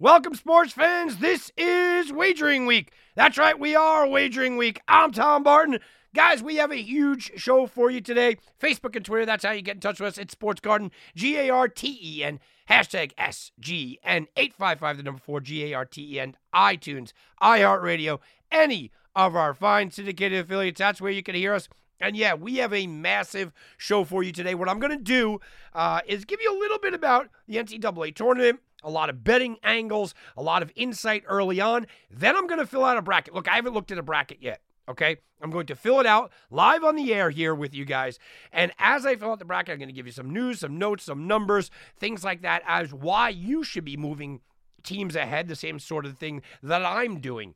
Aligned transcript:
Welcome, 0.00 0.34
sports 0.34 0.72
fans. 0.72 1.18
This 1.18 1.52
is 1.56 2.12
Wagering 2.12 2.66
Week. 2.66 2.92
That's 3.14 3.38
right, 3.38 3.56
we 3.56 3.76
are 3.76 4.08
Wagering 4.08 4.56
Week. 4.56 4.80
I'm 4.88 5.12
Tom 5.12 5.44
Barton. 5.44 5.78
Guys, 6.12 6.42
we 6.42 6.56
have 6.56 6.72
a 6.72 6.82
huge 6.82 7.30
show 7.36 7.68
for 7.68 7.92
you 7.92 8.00
today. 8.00 8.38
Facebook 8.60 8.96
and 8.96 9.04
Twitter, 9.04 9.24
that's 9.24 9.44
how 9.44 9.52
you 9.52 9.62
get 9.62 9.76
in 9.76 9.80
touch 9.80 10.00
with 10.00 10.08
us. 10.08 10.18
It's 10.18 10.32
Sports 10.32 10.60
Garten, 10.60 10.90
G 11.14 11.36
A 11.36 11.48
R 11.48 11.68
T 11.68 11.96
E 12.02 12.24
N, 12.24 12.40
hashtag 12.68 13.14
SGN, 13.14 14.26
855, 14.36 14.96
the 14.96 15.02
number 15.04 15.20
four, 15.24 15.40
G 15.40 15.70
A 15.70 15.74
R 15.74 15.84
T 15.84 16.16
E 16.16 16.18
N, 16.18 16.36
iTunes, 16.52 17.12
iHeartRadio, 17.40 18.18
any 18.50 18.90
of 19.14 19.36
our 19.36 19.54
fine 19.54 19.92
syndicated 19.92 20.44
affiliates. 20.44 20.80
That's 20.80 21.00
where 21.00 21.12
you 21.12 21.22
can 21.22 21.36
hear 21.36 21.54
us. 21.54 21.68
And 22.00 22.16
yeah, 22.16 22.34
we 22.34 22.56
have 22.56 22.72
a 22.74 22.88
massive 22.88 23.52
show 23.78 24.02
for 24.02 24.24
you 24.24 24.32
today. 24.32 24.56
What 24.56 24.68
I'm 24.68 24.80
going 24.80 24.98
to 24.98 25.04
do 25.04 25.38
uh, 25.72 26.00
is 26.04 26.24
give 26.24 26.40
you 26.42 26.52
a 26.52 26.58
little 26.58 26.78
bit 26.78 26.94
about 26.94 27.28
the 27.46 27.56
NCAA 27.56 28.14
tournament, 28.16 28.58
a 28.84 28.90
lot 28.90 29.10
of 29.10 29.24
betting 29.24 29.56
angles, 29.64 30.14
a 30.36 30.42
lot 30.42 30.62
of 30.62 30.70
insight 30.76 31.24
early 31.26 31.60
on. 31.60 31.86
Then 32.10 32.36
I'm 32.36 32.46
going 32.46 32.60
to 32.60 32.66
fill 32.66 32.84
out 32.84 32.96
a 32.96 33.02
bracket. 33.02 33.34
Look, 33.34 33.48
I 33.48 33.56
haven't 33.56 33.74
looked 33.74 33.90
at 33.90 33.98
a 33.98 34.02
bracket 34.02 34.38
yet. 34.40 34.60
Okay. 34.88 35.16
I'm 35.40 35.50
going 35.50 35.66
to 35.66 35.74
fill 35.74 36.00
it 36.00 36.06
out 36.06 36.32
live 36.50 36.84
on 36.84 36.94
the 36.94 37.12
air 37.12 37.30
here 37.30 37.54
with 37.54 37.74
you 37.74 37.84
guys. 37.84 38.18
And 38.52 38.72
as 38.78 39.04
I 39.04 39.16
fill 39.16 39.32
out 39.32 39.38
the 39.38 39.44
bracket, 39.44 39.72
I'm 39.72 39.78
going 39.78 39.88
to 39.88 39.94
give 39.94 40.06
you 40.06 40.12
some 40.12 40.30
news, 40.30 40.60
some 40.60 40.78
notes, 40.78 41.04
some 41.04 41.26
numbers, 41.26 41.70
things 41.98 42.24
like 42.24 42.42
that 42.42 42.62
as 42.66 42.94
why 42.94 43.30
you 43.30 43.64
should 43.64 43.84
be 43.84 43.96
moving 43.96 44.40
teams 44.82 45.16
ahead, 45.16 45.48
the 45.48 45.56
same 45.56 45.78
sort 45.78 46.06
of 46.06 46.16
thing 46.18 46.42
that 46.62 46.84
I'm 46.84 47.20
doing. 47.20 47.54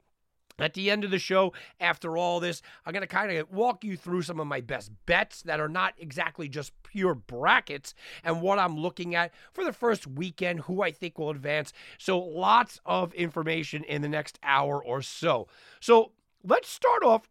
At 0.58 0.74
the 0.74 0.90
end 0.90 1.04
of 1.04 1.10
the 1.10 1.18
show, 1.18 1.52
after 1.80 2.16
all 2.16 2.40
this, 2.40 2.62
I'm 2.84 2.92
going 2.92 3.02
to 3.02 3.06
kind 3.06 3.30
of 3.32 3.50
walk 3.50 3.84
you 3.84 3.96
through 3.96 4.22
some 4.22 4.40
of 4.40 4.46
my 4.46 4.60
best 4.60 4.90
bets 5.06 5.42
that 5.42 5.60
are 5.60 5.68
not 5.68 5.94
exactly 5.98 6.48
just 6.48 6.72
pure 6.82 7.14
brackets 7.14 7.94
and 8.24 8.42
what 8.42 8.58
I'm 8.58 8.76
looking 8.76 9.14
at 9.14 9.32
for 9.52 9.64
the 9.64 9.72
first 9.72 10.06
weekend, 10.06 10.60
who 10.60 10.82
I 10.82 10.90
think 10.90 11.18
will 11.18 11.30
advance. 11.30 11.72
So, 11.98 12.18
lots 12.18 12.80
of 12.84 13.14
information 13.14 13.84
in 13.84 14.02
the 14.02 14.08
next 14.08 14.38
hour 14.42 14.82
or 14.82 15.02
so. 15.02 15.46
So, 15.80 16.12
let's 16.42 16.68
start 16.68 17.04
off 17.04 17.28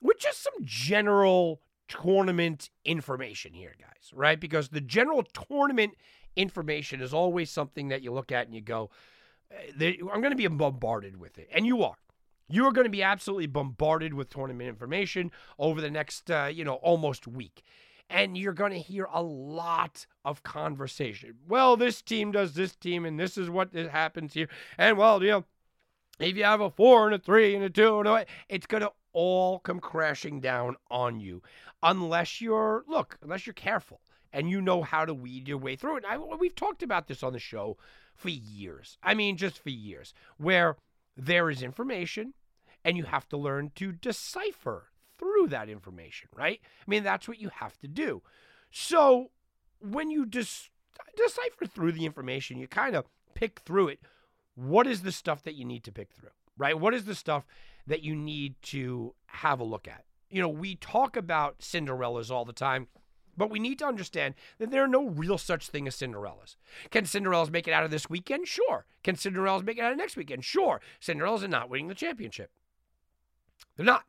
with 0.00 0.18
just 0.18 0.42
some 0.42 0.54
general 0.62 1.60
tournament 1.88 2.70
information 2.84 3.52
here, 3.54 3.74
guys, 3.78 4.12
right? 4.14 4.38
Because 4.38 4.68
the 4.68 4.80
general 4.80 5.22
tournament 5.22 5.94
information 6.36 7.00
is 7.00 7.12
always 7.12 7.50
something 7.50 7.88
that 7.88 8.02
you 8.02 8.12
look 8.12 8.32
at 8.32 8.46
and 8.46 8.54
you 8.54 8.60
go, 8.60 8.90
eh, 9.80 9.94
I'm 10.12 10.20
going 10.20 10.30
to 10.30 10.36
be 10.36 10.46
bombarded 10.46 11.16
with 11.18 11.38
it. 11.38 11.48
And 11.52 11.66
you 11.66 11.82
are. 11.82 11.96
You 12.48 12.66
are 12.66 12.72
going 12.72 12.84
to 12.86 12.90
be 12.90 13.02
absolutely 13.02 13.46
bombarded 13.46 14.14
with 14.14 14.28
tournament 14.28 14.68
information 14.68 15.30
over 15.58 15.80
the 15.80 15.90
next, 15.90 16.30
uh, 16.30 16.50
you 16.52 16.64
know, 16.64 16.74
almost 16.74 17.26
week. 17.26 17.62
And 18.10 18.36
you're 18.36 18.52
going 18.52 18.72
to 18.72 18.78
hear 18.78 19.08
a 19.12 19.22
lot 19.22 20.06
of 20.24 20.42
conversation. 20.42 21.36
Well, 21.48 21.76
this 21.76 22.02
team 22.02 22.30
does 22.32 22.52
this 22.52 22.76
team, 22.76 23.06
and 23.06 23.18
this 23.18 23.38
is 23.38 23.48
what 23.48 23.72
happens 23.72 24.34
here. 24.34 24.48
And, 24.76 24.98
well, 24.98 25.22
you 25.22 25.30
know, 25.30 25.44
if 26.20 26.36
you 26.36 26.44
have 26.44 26.60
a 26.60 26.70
four 26.70 27.06
and 27.06 27.14
a 27.14 27.18
three 27.18 27.54
and 27.54 27.64
a 27.64 27.70
two 27.70 28.00
and 28.00 28.08
a, 28.08 28.26
it's 28.48 28.66
going 28.66 28.82
to 28.82 28.92
all 29.14 29.58
come 29.60 29.80
crashing 29.80 30.40
down 30.40 30.76
on 30.90 31.20
you 31.20 31.42
unless 31.82 32.40
you're, 32.40 32.84
look, 32.86 33.18
unless 33.22 33.46
you're 33.46 33.54
careful 33.54 34.00
and 34.32 34.50
you 34.50 34.60
know 34.60 34.82
how 34.82 35.04
to 35.04 35.14
weed 35.14 35.48
your 35.48 35.58
way 35.58 35.76
through 35.76 35.96
it. 35.96 36.04
I, 36.06 36.16
we've 36.16 36.54
talked 36.54 36.82
about 36.82 37.08
this 37.08 37.22
on 37.22 37.32
the 37.32 37.38
show 37.38 37.76
for 38.14 38.30
years. 38.30 38.98
I 39.02 39.14
mean, 39.14 39.36
just 39.36 39.62
for 39.62 39.70
years, 39.70 40.14
where 40.38 40.76
there 41.16 41.50
is 41.50 41.62
information 41.62 42.34
and 42.84 42.96
you 42.96 43.04
have 43.04 43.28
to 43.28 43.36
learn 43.36 43.70
to 43.76 43.92
decipher 43.92 44.88
through 45.18 45.48
that 45.48 45.68
information, 45.68 46.28
right? 46.34 46.60
I 46.64 46.90
mean, 46.90 47.04
that's 47.04 47.28
what 47.28 47.40
you 47.40 47.50
have 47.50 47.78
to 47.78 47.88
do. 47.88 48.22
So 48.70 49.30
when 49.80 50.10
you 50.10 50.26
just 50.26 50.70
decipher 51.16 51.66
through 51.66 51.92
the 51.92 52.06
information, 52.06 52.58
you 52.58 52.66
kind 52.66 52.96
of 52.96 53.06
pick 53.34 53.60
through 53.60 53.88
it. 53.88 54.00
What 54.54 54.86
is 54.86 55.02
the 55.02 55.12
stuff 55.12 55.42
that 55.44 55.54
you 55.54 55.64
need 55.64 55.84
to 55.84 55.92
pick 55.92 56.12
through, 56.12 56.30
right? 56.58 56.78
What 56.78 56.94
is 56.94 57.04
the 57.04 57.14
stuff 57.14 57.46
that 57.86 58.02
you 58.02 58.14
need 58.14 58.54
to 58.62 59.14
have 59.26 59.60
a 59.60 59.64
look 59.64 59.86
at? 59.88 60.04
You 60.30 60.40
know, 60.40 60.48
we 60.48 60.76
talk 60.76 61.16
about 61.16 61.58
Cinderellas 61.60 62.30
all 62.30 62.44
the 62.44 62.52
time. 62.52 62.88
But 63.36 63.50
we 63.50 63.58
need 63.58 63.78
to 63.78 63.86
understand 63.86 64.34
that 64.58 64.70
there 64.70 64.84
are 64.84 64.88
no 64.88 65.06
real 65.06 65.38
such 65.38 65.68
thing 65.68 65.86
as 65.86 65.96
Cinderellas. 65.96 66.56
Can 66.90 67.04
Cinderellas 67.04 67.50
make 67.50 67.66
it 67.66 67.72
out 67.72 67.84
of 67.84 67.90
this 67.90 68.10
weekend? 68.10 68.46
Sure. 68.46 68.84
Can 69.02 69.16
Cinderellas 69.16 69.64
make 69.64 69.78
it 69.78 69.82
out 69.82 69.92
of 69.92 69.98
next 69.98 70.16
weekend? 70.16 70.44
Sure. 70.44 70.80
Cinderellas 71.00 71.42
are 71.42 71.48
not 71.48 71.70
winning 71.70 71.88
the 71.88 71.94
championship. 71.94 72.50
They're 73.76 73.86
not. 73.86 74.04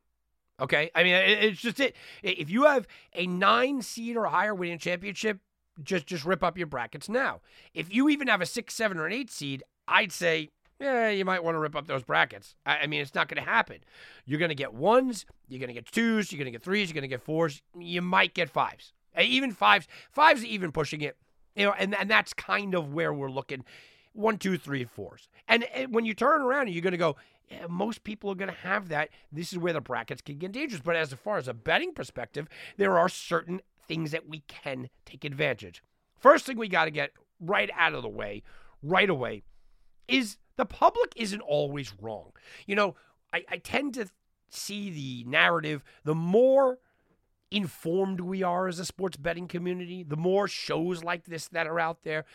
Okay. 0.60 0.92
I 0.94 1.04
mean, 1.04 1.16
it's 1.16 1.62
just 1.62 1.80
it. 1.80 1.96
If 2.22 2.50
you 2.50 2.66
have 2.66 2.88
a 3.14 3.26
nine 3.26 3.82
seed 3.82 4.18
or 4.18 4.26
higher 4.26 4.54
winning 4.54 4.80
championship, 4.80 5.40
just 5.82 6.06
just 6.06 6.26
rip 6.26 6.44
up 6.44 6.58
your 6.58 6.68
brackets 6.68 7.10
now. 7.10 7.42
If 7.74 7.94
you 7.94 8.10
even 8.10 8.28
have 8.28 8.42
a 8.42 8.46
six, 8.46 8.74
seven, 8.76 8.98
or 8.98 9.08
an 9.08 9.14
eight 9.14 9.32
seed, 9.32 9.64
I'd 9.88 10.12
say, 10.12 10.50
yeah, 10.80 11.10
you 11.10 11.26
might 11.26 11.44
want 11.44 11.56
to 11.56 11.60
rip 11.60 11.76
up 11.76 11.88
those 11.88 12.04
brackets. 12.04 12.56
I, 12.66 12.80
I 12.80 12.88
mean, 12.88 13.02
it's 13.02 13.16
not 13.16 13.28
going 13.28 13.44
to 13.44 13.50
happen. 13.50 13.78
You're 14.26 14.40
going 14.40 14.50
to 14.50 14.56
get 14.56 14.74
ones, 14.74 15.26
you're 15.48 15.60
going 15.60 15.70
to 15.70 15.74
get 15.74 15.92
twos, 15.92 16.32
you're 16.32 16.38
going 16.38 16.46
to 16.46 16.52
get 16.52 16.64
threes, 16.64 16.90
you're 16.90 16.94
going 16.94 17.04
to 17.04 17.08
get 17.08 17.22
fours, 17.22 17.62
you 17.78 18.02
might 18.02 18.34
get 18.34 18.50
fives. 18.50 18.94
Uh, 19.18 19.22
even 19.22 19.52
fives, 19.52 19.88
fives 20.12 20.44
even 20.44 20.72
pushing 20.72 21.02
it. 21.02 21.18
You 21.56 21.66
know, 21.66 21.74
and, 21.78 21.96
and 21.96 22.10
that's 22.10 22.34
kind 22.34 22.74
of 22.74 22.94
where 22.94 23.14
we're 23.14 23.30
looking. 23.30 23.64
One, 24.14 24.38
two, 24.38 24.58
three, 24.58 24.86
fours. 24.86 25.28
And, 25.48 25.64
and 25.76 25.94
when 25.94 26.06
you 26.06 26.14
turn 26.14 26.42
around, 26.42 26.70
you're 26.70 26.82
going 26.82 26.92
to 26.92 26.98
go, 26.98 27.16
yeah, 27.50 27.68
most 27.68 28.04
people 28.04 28.32
are 28.32 28.36
going 28.36 28.50
to 28.52 28.58
have 28.58 28.90
that. 28.90 29.10
This 29.32 29.52
is 29.52 29.60
where 29.60 29.74
the 29.74 29.82
brackets 29.82 30.22
can 30.22 30.38
get 30.38 30.52
dangerous. 30.52 30.82
But 30.82 30.96
as 30.96 31.14
far 31.14 31.38
as 31.38 31.48
a 31.48 31.54
betting 31.54 31.94
perspective, 31.94 32.48
there 32.78 32.98
are 32.98 33.10
certain 33.10 33.62
things 33.88 34.12
that 34.12 34.28
we 34.28 34.44
can 34.48 34.90
take 35.06 35.26
advantage. 35.26 35.84
First 36.20 36.46
thing 36.46 36.58
we 36.58 36.68
got 36.68 36.86
to 36.86 36.92
get 36.92 37.12
right 37.40 37.70
out 37.76 37.94
of 37.94 38.02
the 38.02 38.10
way, 38.10 38.44
right 38.82 39.10
away, 39.10 39.44
is 40.08 40.38
the 40.56 40.66
public 40.66 41.14
isn't 41.16 41.42
always 41.42 41.94
wrong. 42.02 42.32
You 42.66 42.76
know, 42.76 42.96
I, 43.34 43.44
I 43.50 43.58
tend 43.58 43.96
to 43.96 44.08
see 44.50 44.90
the 44.90 45.30
narrative 45.30 45.84
the 46.04 46.16
more 46.16 46.80
informed 47.54 48.20
we 48.20 48.42
are 48.44 48.68
as 48.68 48.80
a 48.80 48.86
sports 48.86 49.16
betting 49.16 49.48
community, 49.48 50.04
the 50.04 50.18
more 50.18 50.48
shows 50.48 51.04
like 51.04 51.26
this 51.26 51.48
that 51.50 51.68
are 51.68 51.80
out 51.80 52.04
there, 52.04 52.26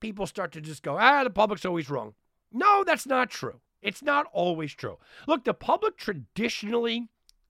people 0.00 0.26
start 0.26 0.52
to 0.52 0.60
just 0.60 0.82
go, 0.82 0.96
ah, 0.98 1.24
the 1.24 1.30
public's 1.30 1.64
always 1.64 1.90
wrong. 1.90 2.14
No, 2.52 2.84
that's 2.84 3.06
not 3.06 3.28
true. 3.28 3.60
It's 3.82 4.02
not 4.02 4.26
always 4.32 4.72
true. 4.74 4.98
Look, 5.26 5.44
the 5.44 5.54
public 5.54 5.96
traditionally 5.96 7.08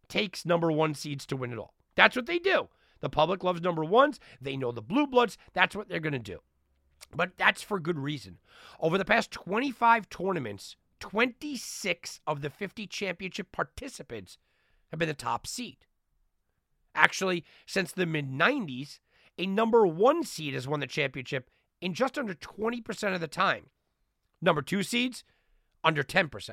takes 0.09 0.47
number 0.47 0.73
one 0.73 0.95
seeds 0.95 1.27
to 1.27 1.37
win 1.37 1.53
it 1.53 1.59
all. 1.59 1.75
That's 1.95 2.17
what 2.17 2.27
they 2.27 2.39
do. 2.39 2.69
The 3.01 3.09
public 3.09 3.45
loves 3.45 3.61
number 3.61 3.85
ones. 3.85 4.19
They 4.41 4.57
know 4.57 4.73
the 4.73 4.83
blue 4.83 5.07
bloods. 5.07 5.39
That's 5.53 5.77
what 5.77 5.89
they're 5.89 6.01
going 6.01 6.13
to 6.13 6.19
do. 6.19 6.41
But 7.15 7.37
that's 7.37 7.63
for 7.63 7.79
good 7.79 7.99
reason. 7.99 8.39
Over 8.81 8.99
the 8.99 9.05
past 9.05 9.31
25 9.31 10.09
tournaments, 10.09 10.77
26 11.01 12.21
of 12.27 12.41
the 12.41 12.51
50 12.51 12.87
championship 12.87 13.53
participants 13.53 14.39
have 14.91 14.99
been 14.99 15.09
the 15.09 15.15
top 15.15 15.47
seed. 15.47 15.77
Actually, 16.99 17.45
since 17.65 17.93
the 17.93 18.07
mid 18.07 18.31
90s, 18.31 18.99
a 19.39 19.47
number 19.47 19.87
one 19.87 20.25
seed 20.25 20.55
has 20.55 20.67
won 20.67 20.81
the 20.81 20.87
championship 20.87 21.49
in 21.81 21.95
just 21.95 22.19
under 22.19 22.35
20% 22.35 23.15
of 23.15 23.21
the 23.21 23.29
time. 23.29 23.67
Number 24.43 24.63
two 24.63 24.83
seeds, 24.83 25.23
under 25.85 26.03
10%. 26.03 26.51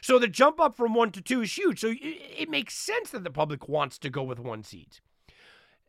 So 0.00 0.18
the 0.18 0.26
jump 0.26 0.60
up 0.60 0.74
from 0.74 0.94
one 0.94 1.12
to 1.12 1.20
two 1.20 1.42
is 1.42 1.56
huge. 1.56 1.80
So 1.80 1.94
it, 2.00 2.48
makes 2.50 2.74
sense 2.74 3.10
that 3.10 3.22
the 3.22 3.30
public 3.30 3.68
wants 3.68 3.98
to 3.98 4.10
go 4.10 4.22
with 4.22 4.40
one 4.40 4.64
seed. 4.64 4.98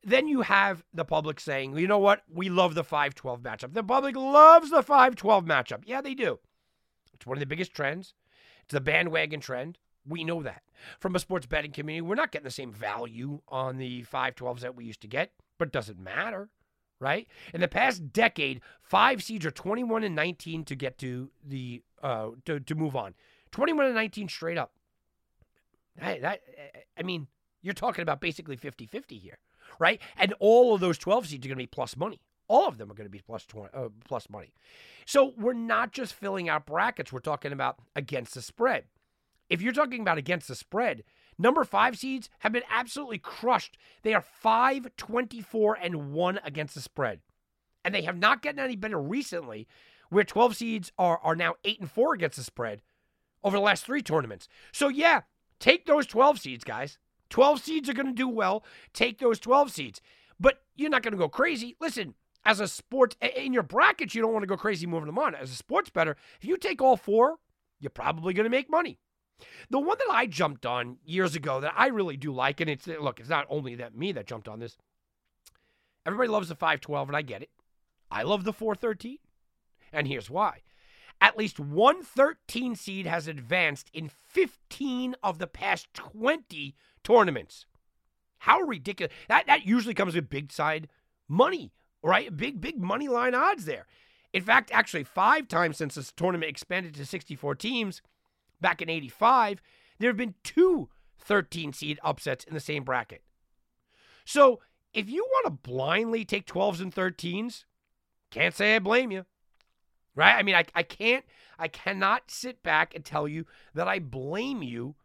Then 0.03 0.27
you 0.27 0.41
have 0.41 0.83
the 0.93 1.05
public 1.05 1.39
saying, 1.39 1.75
you 1.77 1.87
know 1.87 1.97
what? 1.97 2.21
We 2.31 2.49
love 2.49 2.75
the 2.75 2.83
5 2.83 3.15
12 3.15 3.41
matchup. 3.41 3.73
The 3.73 3.83
public 3.83 4.15
loves 4.15 4.69
the 4.69 4.83
5 4.83 5.15
12 5.15 5.45
matchup. 5.45 5.83
Yeah, 5.85 6.01
they 6.01 6.13
do. 6.13 6.39
It's 7.13 7.25
one 7.25 7.37
of 7.37 7.39
the 7.39 7.47
biggest 7.47 7.73
trends. 7.73 8.13
It's 8.63 8.73
the 8.73 8.81
bandwagon 8.81 9.39
trend. 9.39 9.79
We 10.07 10.23
know 10.23 10.43
that. 10.43 10.63
From 10.99 11.15
a 11.15 11.19
sports 11.19 11.45
betting 11.45 11.71
community, 11.71 12.01
we're 12.01 12.15
not 12.15 12.31
getting 12.31 12.45
the 12.45 12.51
same 12.51 12.71
value 12.71 13.41
on 13.47 13.77
the 13.77 14.03
512s 14.03 14.59
that 14.59 14.75
we 14.75 14.85
used 14.85 15.01
to 15.01 15.07
get, 15.07 15.31
but 15.57 15.69
it 15.69 15.71
doesn't 15.71 15.99
matter, 15.99 16.49
right? 16.99 17.27
In 17.53 17.61
the 17.61 17.67
past 17.67 18.13
decade, 18.13 18.61
five 18.81 19.23
seeds 19.23 19.45
are 19.45 19.51
21 19.51 20.03
and 20.03 20.15
19 20.15 20.65
to 20.65 20.75
get 20.75 20.97
to 20.99 21.31
the 21.43 21.81
uh 22.03 22.29
to, 22.45 22.59
to 22.59 22.75
move 22.75 22.95
on. 22.95 23.15
21 23.51 23.85
and 23.85 23.95
19 23.95 24.27
straight 24.29 24.57
up. 24.57 24.73
That, 25.99 26.21
that 26.21 26.41
I 26.97 27.03
mean, 27.03 27.27
you're 27.61 27.73
talking 27.73 28.03
about 28.03 28.21
basically 28.21 28.57
50-50 28.57 29.19
here, 29.19 29.39
right? 29.79 30.01
And 30.17 30.33
all 30.39 30.75
of 30.75 30.81
those 30.81 30.97
12 30.97 31.27
seeds 31.27 31.45
are 31.45 31.49
going 31.49 31.57
to 31.57 31.63
be 31.63 31.67
plus 31.67 31.95
money. 31.97 32.19
All 32.47 32.67
of 32.67 32.77
them 32.77 32.91
are 32.91 32.93
going 32.93 33.07
to 33.07 33.11
be 33.11 33.21
plus 33.25 33.45
20, 33.45 33.69
uh, 33.73 33.89
plus 34.07 34.29
money. 34.29 34.53
So 35.05 35.33
we're 35.37 35.53
not 35.53 35.91
just 35.91 36.13
filling 36.13 36.47
out 36.47 36.65
brackets. 36.65 37.11
We're 37.11 37.19
talking 37.19 37.51
about 37.51 37.79
against 37.95 38.35
the 38.35 38.41
spread. 38.41 38.85
If 39.49 39.61
you're 39.61 39.73
talking 39.73 40.01
about 40.01 40.17
against 40.17 40.47
the 40.47 40.55
spread, 40.55 41.03
number 41.37 41.63
five 41.63 41.97
seeds 41.97 42.29
have 42.39 42.51
been 42.51 42.63
absolutely 42.69 43.19
crushed. 43.19 43.77
They 44.03 44.13
are 44.13 44.21
5, 44.21 44.95
24, 44.97 45.77
and 45.81 46.11
1 46.13 46.39
against 46.43 46.75
the 46.75 46.81
spread. 46.81 47.19
And 47.83 47.93
they 47.93 48.01
have 48.03 48.17
not 48.17 48.41
gotten 48.41 48.59
any 48.59 48.75
bettor 48.75 48.99
recently, 48.99 49.67
where 50.09 50.23
12 50.23 50.55
seeds 50.55 50.91
are, 50.97 51.19
are 51.19 51.35
now 51.35 51.55
8 51.63 51.81
and 51.81 51.91
4 51.91 52.13
against 52.13 52.37
the 52.37 52.43
spread 52.43 52.81
over 53.43 53.57
the 53.57 53.63
last 53.63 53.85
three 53.85 54.01
tournaments. 54.01 54.47
So, 54.71 54.87
yeah, 54.87 55.21
take 55.59 55.85
those 55.85 56.07
12 56.07 56.39
seeds, 56.39 56.63
guys. 56.63 56.97
12 57.29 57.61
seeds 57.61 57.89
are 57.89 57.93
going 57.93 58.07
to 58.07 58.13
do 58.13 58.27
well. 58.27 58.63
Take 58.93 59.19
those 59.19 59.39
12 59.39 59.71
seeds. 59.71 60.01
But 60.39 60.63
you're 60.75 60.89
not 60.89 61.03
going 61.03 61.13
to 61.13 61.17
go 61.17 61.29
crazy. 61.29 61.75
Listen, 61.79 62.15
as 62.43 62.59
a 62.59 62.67
sports, 62.67 63.15
in 63.35 63.53
your 63.53 63.63
brackets, 63.63 64.13
you 64.13 64.21
don't 64.21 64.33
want 64.33 64.43
to 64.43 64.47
go 64.47 64.57
crazy 64.57 64.85
moving 64.85 65.07
them 65.07 65.19
on. 65.19 65.35
As 65.35 65.51
a 65.51 65.55
sports 65.55 65.89
better, 65.89 66.17
if 66.39 66.45
you 66.47 66.57
take 66.57 66.81
all 66.81 66.97
four, 66.97 67.37
you're 67.79 67.89
probably 67.89 68.33
going 68.33 68.45
to 68.45 68.49
make 68.49 68.69
money. 68.69 68.99
The 69.69 69.79
one 69.79 69.97
that 69.97 70.13
I 70.13 70.25
jumped 70.27 70.65
on 70.65 70.97
years 71.05 71.35
ago 71.35 71.59
that 71.59 71.73
I 71.75 71.87
really 71.87 72.17
do 72.17 72.31
like, 72.31 72.61
and 72.61 72.69
it's 72.69 72.87
look, 72.87 73.19
it's 73.19 73.29
not 73.29 73.47
only 73.49 73.75
that 73.75 73.95
me 73.95 74.11
that 74.13 74.27
jumped 74.27 74.47
on 74.47 74.59
this. 74.59 74.77
Everybody 76.05 76.29
loves 76.29 76.49
the 76.49 76.55
512, 76.55 77.09
and 77.09 77.17
I 77.17 77.21
get 77.23 77.41
it. 77.41 77.49
I 78.11 78.23
love 78.23 78.43
the 78.43 78.53
413. 78.53 79.17
And 79.91 80.07
here's 80.07 80.29
why. 80.29 80.61
At 81.19 81.37
least 81.37 81.59
one 81.59 82.03
13 82.03 82.75
seed 82.75 83.05
has 83.07 83.27
advanced 83.27 83.89
in 83.93 84.09
15 84.09 85.15
of 85.23 85.39
the 85.39 85.47
past 85.47 85.87
20 85.93 86.75
tournaments. 87.03 87.65
How 88.39 88.59
ridiculous. 88.59 89.13
That 89.27 89.47
that 89.47 89.65
usually 89.65 89.93
comes 89.93 90.13
with 90.13 90.29
big 90.29 90.51
side 90.51 90.87
money, 91.27 91.71
right? 92.03 92.35
Big, 92.35 92.61
big 92.61 92.79
money 92.79 93.07
line 93.07 93.33
odds 93.33 93.65
there. 93.65 93.87
In 94.33 94.43
fact, 94.43 94.69
actually, 94.73 95.05
five 95.05 95.47
times 95.47 95.77
since 95.77 95.95
this 95.95 96.11
tournament 96.11 96.49
expanded 96.49 96.93
to 96.95 97.05
64 97.05 97.55
teams, 97.55 98.01
back 98.65 98.81
in 98.81 98.89
85, 98.89 99.61
there 99.99 100.09
have 100.09 100.17
been 100.17 100.33
two 100.43 100.89
13 101.19 101.71
seed 101.71 101.99
upsets 102.03 102.43
in 102.43 102.55
the 102.55 102.59
same 102.59 102.83
bracket. 102.83 103.21
So 104.25 104.59
if 104.91 105.07
you 105.07 105.23
want 105.23 105.45
to 105.45 105.69
blindly 105.69 106.25
take 106.25 106.47
12s 106.47 106.81
and 106.81 106.91
13s, 106.91 107.65
can't 108.31 108.55
say 108.55 108.75
I 108.75 108.79
blame 108.79 109.11
you. 109.11 109.27
Right? 110.15 110.33
I 110.33 110.41
mean, 110.41 110.55
I, 110.55 110.65
I 110.73 110.81
can't, 110.81 111.23
I 111.59 111.67
cannot 111.67 112.31
sit 112.31 112.63
back 112.63 112.95
and 112.95 113.05
tell 113.05 113.27
you 113.27 113.45
that 113.75 113.87
I 113.87 113.99
blame 113.99 114.63
you 114.63 114.95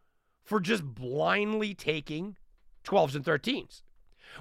for 0.43 0.59
just 0.59 0.83
blindly 0.83 1.75
taking 1.75 2.37
12s 2.83 3.13
and 3.13 3.23
13s, 3.23 3.83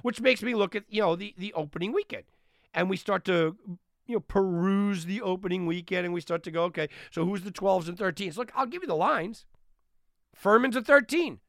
which 0.00 0.22
makes 0.22 0.42
me 0.42 0.54
look 0.54 0.74
at, 0.74 0.84
you 0.88 1.02
know, 1.02 1.14
the, 1.14 1.34
the 1.36 1.52
opening 1.52 1.92
weekend. 1.92 2.24
And 2.72 2.88
we 2.88 2.96
start 2.96 3.26
to 3.26 3.58
you 4.10 4.16
know, 4.16 4.20
peruse 4.20 5.04
the 5.04 5.22
opening 5.22 5.66
weekend 5.66 6.04
and 6.04 6.14
we 6.14 6.20
start 6.20 6.42
to 6.44 6.50
go, 6.50 6.64
okay, 6.64 6.88
so 7.10 7.24
who's 7.24 7.42
the 7.42 7.50
12s 7.50 7.88
and 7.88 7.96
13s? 7.96 8.36
Look, 8.36 8.52
I'll 8.54 8.66
give 8.66 8.82
you 8.82 8.88
the 8.88 8.94
lines. 8.94 9.46
Furman's 10.34 10.76
a 10.76 10.82
13. 10.82 11.40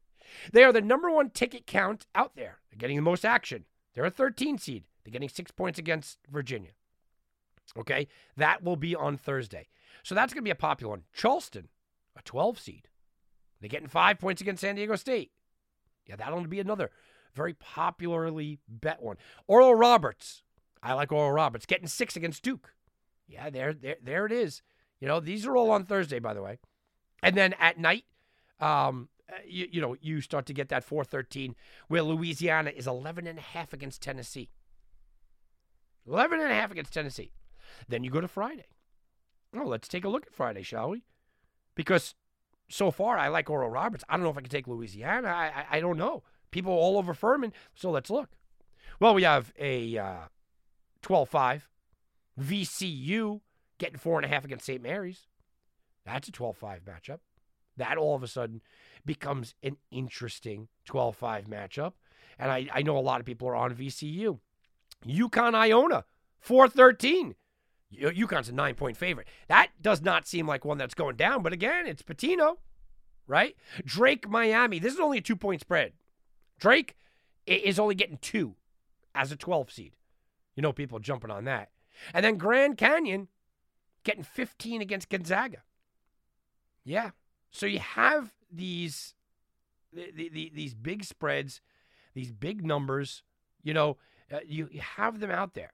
They 0.54 0.64
are 0.64 0.72
the 0.72 0.82
number 0.82 1.10
one 1.10 1.30
ticket 1.30 1.68
count 1.68 2.06
out 2.16 2.36
there. 2.36 2.60
They're 2.70 2.78
getting 2.78 2.96
the 2.96 3.02
most 3.02 3.26
action. 3.26 3.66
They're 3.94 4.06
a 4.06 4.12
13 4.12 4.58
seed. 4.58 4.86
They're 5.04 5.12
getting 5.12 5.30
six 5.30 5.52
points 5.52 5.80
against 5.80 6.20
Virginia. 6.30 6.72
Okay, 7.78 8.08
that 8.38 8.64
will 8.64 8.76
be 8.76 8.96
on 8.96 9.18
Thursday. 9.18 9.68
So 10.04 10.16
that's 10.16 10.34
going 10.34 10.42
to 10.42 10.48
be 10.48 10.52
a 10.52 10.56
popular 10.56 10.92
one. 10.92 11.04
Charleston, 11.14 11.70
a 12.18 12.22
12 12.22 12.60
seed. 12.60 12.88
They're 13.60 13.70
getting 13.70 13.88
five 13.88 14.20
points 14.20 14.42
against 14.42 14.62
San 14.62 14.76
Diego 14.76 14.96
State. 14.96 15.32
Yeah, 16.08 16.16
that'll 16.16 16.46
be 16.48 16.60
another 16.60 16.92
very 17.34 17.54
popularly 17.54 18.60
bet 18.68 19.02
one. 19.02 19.18
Oral 19.48 19.76
Roberts, 19.76 20.44
I 20.84 20.94
like 20.94 21.12
Oral 21.12 21.32
Roberts 21.32 21.66
getting 21.66 21.88
six 21.88 22.16
against 22.16 22.44
Duke. 22.44 22.74
Yeah, 23.28 23.50
there, 23.50 23.74
there, 23.74 23.98
there 24.04 24.26
it 24.26 24.32
is. 24.32 24.62
You 25.00 25.08
know, 25.08 25.20
these 25.20 25.46
are 25.46 25.56
all 25.56 25.72
on 25.72 25.86
Thursday, 25.86 26.20
by 26.20 26.34
the 26.34 26.42
way. 26.42 26.60
And 27.24 27.36
then 27.36 27.54
at 27.60 27.80
night, 27.80 28.06
um, 28.60 29.10
uh, 29.32 29.36
you, 29.46 29.68
you 29.72 29.82
know, 29.82 29.96
you 30.02 30.22
start 30.22 30.46
to 30.48 30.54
get 30.54 30.70
that 30.70 30.84
413 30.84 31.56
where 31.88 32.04
Louisiana 32.04 32.72
is 32.76 32.88
11 32.88 33.28
and 33.28 33.40
a 33.40 33.42
half 33.42 33.74
against 33.74 34.02
Tennessee. 34.02 34.50
11 36.08 36.40
and 36.40 36.52
a 36.52 36.56
half 36.56 36.72
against 36.72 36.94
Tennessee. 36.94 37.32
Then 37.88 38.04
you 38.04 38.10
go 38.12 38.22
to 38.22 38.28
Friday. 38.28 38.66
Oh, 39.56 39.66
let's 39.66 39.88
take 39.88 40.06
a 40.06 40.10
look 40.10 40.26
at 40.26 40.34
Friday, 40.34 40.64
shall 40.64 40.90
we? 40.90 41.04
Because 41.76 42.16
so 42.70 42.92
far 42.92 43.18
I 43.18 43.28
like 43.28 43.50
Oral 43.50 43.70
Roberts. 43.70 44.04
I 44.10 44.16
don't 44.16 44.24
know 44.24 44.30
if 44.30 44.38
I 44.38 44.42
can 44.42 44.50
take 44.50 44.68
Louisiana. 44.68 45.28
I, 45.28 45.46
I, 45.46 45.66
I 45.78 45.80
don't 45.80 45.98
know. 45.98 46.24
People 46.52 46.74
all 46.74 46.98
over 46.98 47.14
Furman. 47.14 47.54
So 47.76 47.92
let's 47.92 48.10
look. 48.10 48.30
Well, 49.00 49.14
we 49.14 49.24
have 49.24 49.54
a 49.58 49.98
uh, 49.98 50.18
12 51.02 51.30
5. 51.30 51.70
VCU 52.40 53.42
getting 53.78 53.98
four 53.98 54.18
and 54.18 54.26
a 54.26 54.30
half 54.30 54.46
against 54.46 54.66
St. 54.66 54.82
Mary's. 54.82 55.28
That's 56.06 56.28
a 56.28 56.32
12 56.32 56.58
5 56.58 56.82
matchup. 56.86 57.20
That 57.78 57.98
all 57.98 58.16
of 58.16 58.24
a 58.24 58.28
sudden 58.28 58.62
becomes 59.06 59.56
an 59.64 59.78
interesting 59.92 60.68
12 60.86 61.16
5 61.16 61.46
matchup. 61.46 61.94
And 62.40 62.52
I, 62.52 62.68
I 62.74 62.82
know 62.82 62.98
a 62.98 63.00
lot 63.00 63.20
of 63.20 63.26
people 63.26 63.48
are 63.48 63.56
on 63.56 63.76
VCU. 63.76 64.40
UConn 65.06 65.56
Iona, 65.56 66.06
413. 66.40 67.36
UConn's 68.00 68.50
a 68.50 68.54
nine 68.54 68.76
point 68.76 68.98
favorite. 68.98 69.28
That 69.48 69.70
does 69.82 70.02
not 70.02 70.28
seem 70.28 70.48
like 70.48 70.64
one 70.64 70.78
that's 70.78 70.94
going 70.94 71.18
down, 71.18 71.44
but 71.44 71.54
again, 71.54 71.88
it's 71.88 72.02
Pitino, 72.02 72.58
right? 73.28 73.56
Drake, 73.84 74.30
Miami. 74.30 74.80
This 74.80 74.94
is 74.94 75.00
only 75.00 75.18
a 75.18 75.22
two 75.22 75.36
point 75.36 75.62
spread. 75.62 75.94
Drake 76.58 76.96
is 77.46 77.80
only 77.80 77.96
getting 77.96 78.18
two 78.18 78.56
as 79.14 79.32
a 79.32 79.36
12 79.36 79.72
seed. 79.72 79.94
You 80.62 80.68
know, 80.68 80.74
people 80.74 81.00
jumping 81.00 81.32
on 81.32 81.46
that. 81.46 81.70
And 82.14 82.24
then 82.24 82.38
Grand 82.38 82.78
Canyon 82.78 83.30
getting 84.04 84.22
15 84.22 84.80
against 84.80 85.10
Gonzaga. 85.10 85.64
Yeah. 86.84 87.10
So 87.50 87.66
you 87.66 87.80
have 87.80 88.32
these 88.52 89.16
the, 89.92 90.30
the, 90.30 90.52
these 90.54 90.76
big 90.76 91.04
spreads, 91.04 91.62
these 92.14 92.32
big 92.32 92.64
numbers. 92.64 93.24
You 93.64 93.74
know, 93.74 93.98
uh, 94.32 94.42
you, 94.46 94.70
you 94.72 94.82
have 94.82 95.20
them 95.20 95.32
out 95.32 95.56
there. 95.56 95.72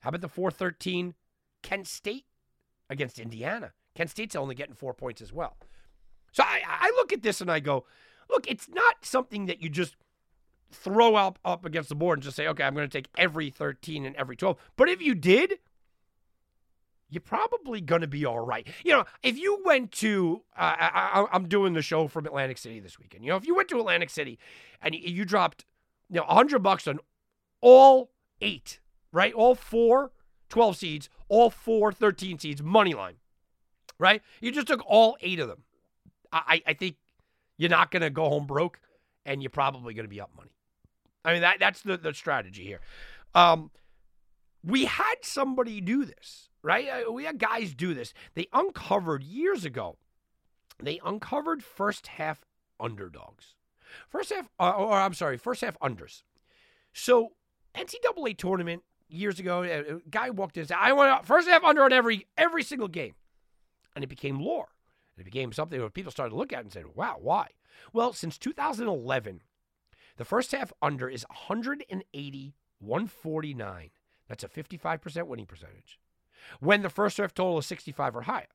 How 0.00 0.08
about 0.08 0.22
the 0.22 0.28
413 0.30 1.12
Kent 1.62 1.86
State 1.86 2.24
against 2.88 3.18
Indiana? 3.18 3.72
Kent 3.94 4.08
State's 4.08 4.34
only 4.34 4.54
getting 4.54 4.74
four 4.74 4.94
points 4.94 5.20
as 5.20 5.34
well. 5.34 5.58
So 6.32 6.42
I, 6.42 6.62
I 6.66 6.92
look 6.96 7.12
at 7.12 7.20
this 7.20 7.42
and 7.42 7.50
I 7.50 7.60
go, 7.60 7.84
look, 8.30 8.50
it's 8.50 8.70
not 8.70 9.04
something 9.04 9.44
that 9.44 9.60
you 9.60 9.68
just 9.68 9.96
throw 10.70 11.14
up 11.14 11.38
up 11.44 11.64
against 11.64 11.88
the 11.88 11.94
board 11.94 12.18
and 12.18 12.22
just 12.22 12.36
say, 12.36 12.46
okay, 12.48 12.64
I'm 12.64 12.74
going 12.74 12.88
to 12.88 12.98
take 12.98 13.08
every 13.16 13.50
13 13.50 14.04
and 14.04 14.14
every 14.16 14.36
12. 14.36 14.56
But 14.76 14.88
if 14.88 15.00
you 15.00 15.14
did, 15.14 15.54
you're 17.10 17.20
probably 17.20 17.80
going 17.80 18.02
to 18.02 18.06
be 18.06 18.24
all 18.24 18.40
right. 18.40 18.66
You 18.84 18.92
know, 18.92 19.04
if 19.22 19.38
you 19.38 19.62
went 19.64 19.92
to, 19.92 20.42
uh, 20.56 20.74
I, 20.78 21.26
am 21.32 21.48
doing 21.48 21.72
the 21.72 21.82
show 21.82 22.06
from 22.06 22.26
Atlantic 22.26 22.58
City 22.58 22.80
this 22.80 22.98
weekend. 22.98 23.24
You 23.24 23.30
know, 23.30 23.36
if 23.36 23.46
you 23.46 23.54
went 23.54 23.68
to 23.68 23.78
Atlantic 23.78 24.10
City 24.10 24.38
and 24.82 24.94
you, 24.94 25.24
dropped, 25.24 25.64
you 26.10 26.16
know, 26.16 26.26
100 26.26 26.62
bucks 26.62 26.86
on 26.86 27.00
all 27.60 28.10
eight, 28.40 28.80
right? 29.12 29.32
All 29.32 29.54
four 29.54 30.12
12 30.50 30.76
seeds, 30.76 31.08
all 31.28 31.50
four 31.50 31.92
13 31.92 32.38
seeds, 32.38 32.62
money 32.62 32.94
line, 32.94 33.16
right? 33.98 34.22
You 34.40 34.52
just 34.52 34.66
took 34.66 34.82
all 34.86 35.16
eight 35.20 35.40
of 35.40 35.48
them. 35.48 35.62
I, 36.30 36.62
I 36.66 36.74
think 36.74 36.96
you're 37.56 37.70
not 37.70 37.90
going 37.90 38.02
to 38.02 38.10
go 38.10 38.28
home 38.28 38.46
broke 38.46 38.80
and 39.24 39.42
you're 39.42 39.50
probably 39.50 39.94
going 39.94 40.04
to 40.04 40.10
be 40.10 40.20
up 40.20 40.30
money. 40.36 40.50
I 41.24 41.32
mean, 41.32 41.42
that 41.42 41.58
that's 41.58 41.82
the, 41.82 41.96
the 41.96 42.14
strategy 42.14 42.64
here. 42.64 42.80
Um, 43.34 43.70
we 44.64 44.86
had 44.86 45.16
somebody 45.22 45.80
do 45.80 46.04
this, 46.04 46.48
right? 46.62 46.88
Uh, 46.88 47.12
we 47.12 47.24
had 47.24 47.38
guys 47.38 47.74
do 47.74 47.94
this. 47.94 48.12
They 48.34 48.48
uncovered 48.52 49.22
years 49.22 49.64
ago, 49.64 49.98
they 50.80 51.00
uncovered 51.04 51.62
first 51.62 52.06
half 52.08 52.44
underdogs. 52.80 53.54
First 54.08 54.32
half, 54.32 54.48
uh, 54.60 54.70
or 54.70 54.94
I'm 54.94 55.14
sorry, 55.14 55.38
first 55.38 55.62
half 55.62 55.78
unders. 55.80 56.22
So, 56.92 57.32
NCAA 57.74 58.36
tournament 58.36 58.82
years 59.08 59.38
ago, 59.38 59.62
a 59.62 60.00
guy 60.10 60.30
walked 60.30 60.56
in 60.56 60.62
and 60.62 60.68
said, 60.68 60.78
I 60.78 60.92
want 60.92 61.26
first 61.26 61.48
half 61.48 61.64
under 61.64 61.84
on 61.84 61.92
every 61.92 62.26
every 62.36 62.62
single 62.62 62.88
game. 62.88 63.14
And 63.94 64.04
it 64.04 64.08
became 64.08 64.40
lore. 64.40 64.68
It 65.16 65.24
became 65.24 65.52
something 65.52 65.80
that 65.80 65.94
people 65.94 66.12
started 66.12 66.30
to 66.30 66.36
look 66.36 66.52
at 66.52 66.60
it 66.60 66.64
and 66.64 66.72
said, 66.72 66.94
wow, 66.94 67.16
why? 67.20 67.48
Well, 67.92 68.12
since 68.12 68.38
2011, 68.38 69.42
the 70.18 70.24
first 70.24 70.52
half 70.52 70.72
under 70.82 71.08
is 71.08 71.24
180, 71.30 72.54
149. 72.80 73.90
That's 74.28 74.44
a 74.44 74.48
55% 74.48 75.26
winning 75.26 75.46
percentage. 75.46 75.98
When 76.60 76.82
the 76.82 76.90
first 76.90 77.16
half 77.16 77.32
total 77.32 77.58
is 77.58 77.66
65 77.66 78.16
or 78.16 78.22
higher. 78.22 78.46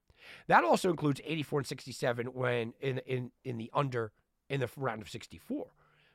That 0.48 0.64
also 0.64 0.90
includes 0.90 1.20
84 1.26 1.60
and 1.60 1.68
67 1.68 2.28
when 2.28 2.74
in 2.80 3.00
in 3.00 3.32
in 3.44 3.58
the 3.58 3.70
under 3.74 4.14
in 4.50 4.62
the 4.62 4.70
round 4.78 5.02
of 5.02 5.10
64. 5.10 5.68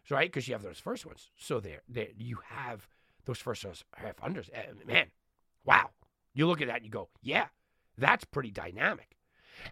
So, 0.05 0.15
right? 0.15 0.31
Because 0.31 0.49
you 0.49 0.55
have 0.55 0.63
those 0.63 0.79
first 0.79 1.05
ones. 1.05 1.29
So 1.37 1.61
there, 1.61 1.83
there 1.89 2.09
you 2.17 2.39
have 2.47 2.89
those 3.27 3.39
first 3.39 3.65
half 3.65 4.17
unders. 4.17 4.49
Eh, 4.55 4.63
man, 4.87 5.09
wow. 5.65 5.91
You 6.33 6.47
look 6.47 6.63
at 6.63 6.69
that 6.69 6.77
and 6.77 6.85
you 6.87 6.91
go, 6.91 7.11
yeah, 7.21 7.49
that's 7.99 8.25
pretty 8.25 8.51
dynamic. 8.51 9.17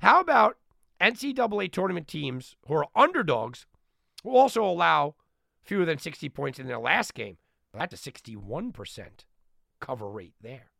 How 0.00 0.21
about 0.21 0.59
NCAA 1.00 1.73
tournament 1.73 2.09
teams 2.09 2.56
who 2.66 2.75
are 2.75 2.87
underdogs 2.95 3.66
who 4.23 4.37
also 4.37 4.64
allow 4.64 5.14
fewer 5.66 5.85
than 5.85 5.99
60 5.99 6.28
points 6.30 6.58
in 6.58 6.66
their 6.66 6.78
last 6.78 7.14
game? 7.14 7.37
That's 7.75 8.06
a 8.06 8.11
61% 8.11 8.73
cover 9.80 10.08
rate 10.08 10.35
there. 10.40 10.70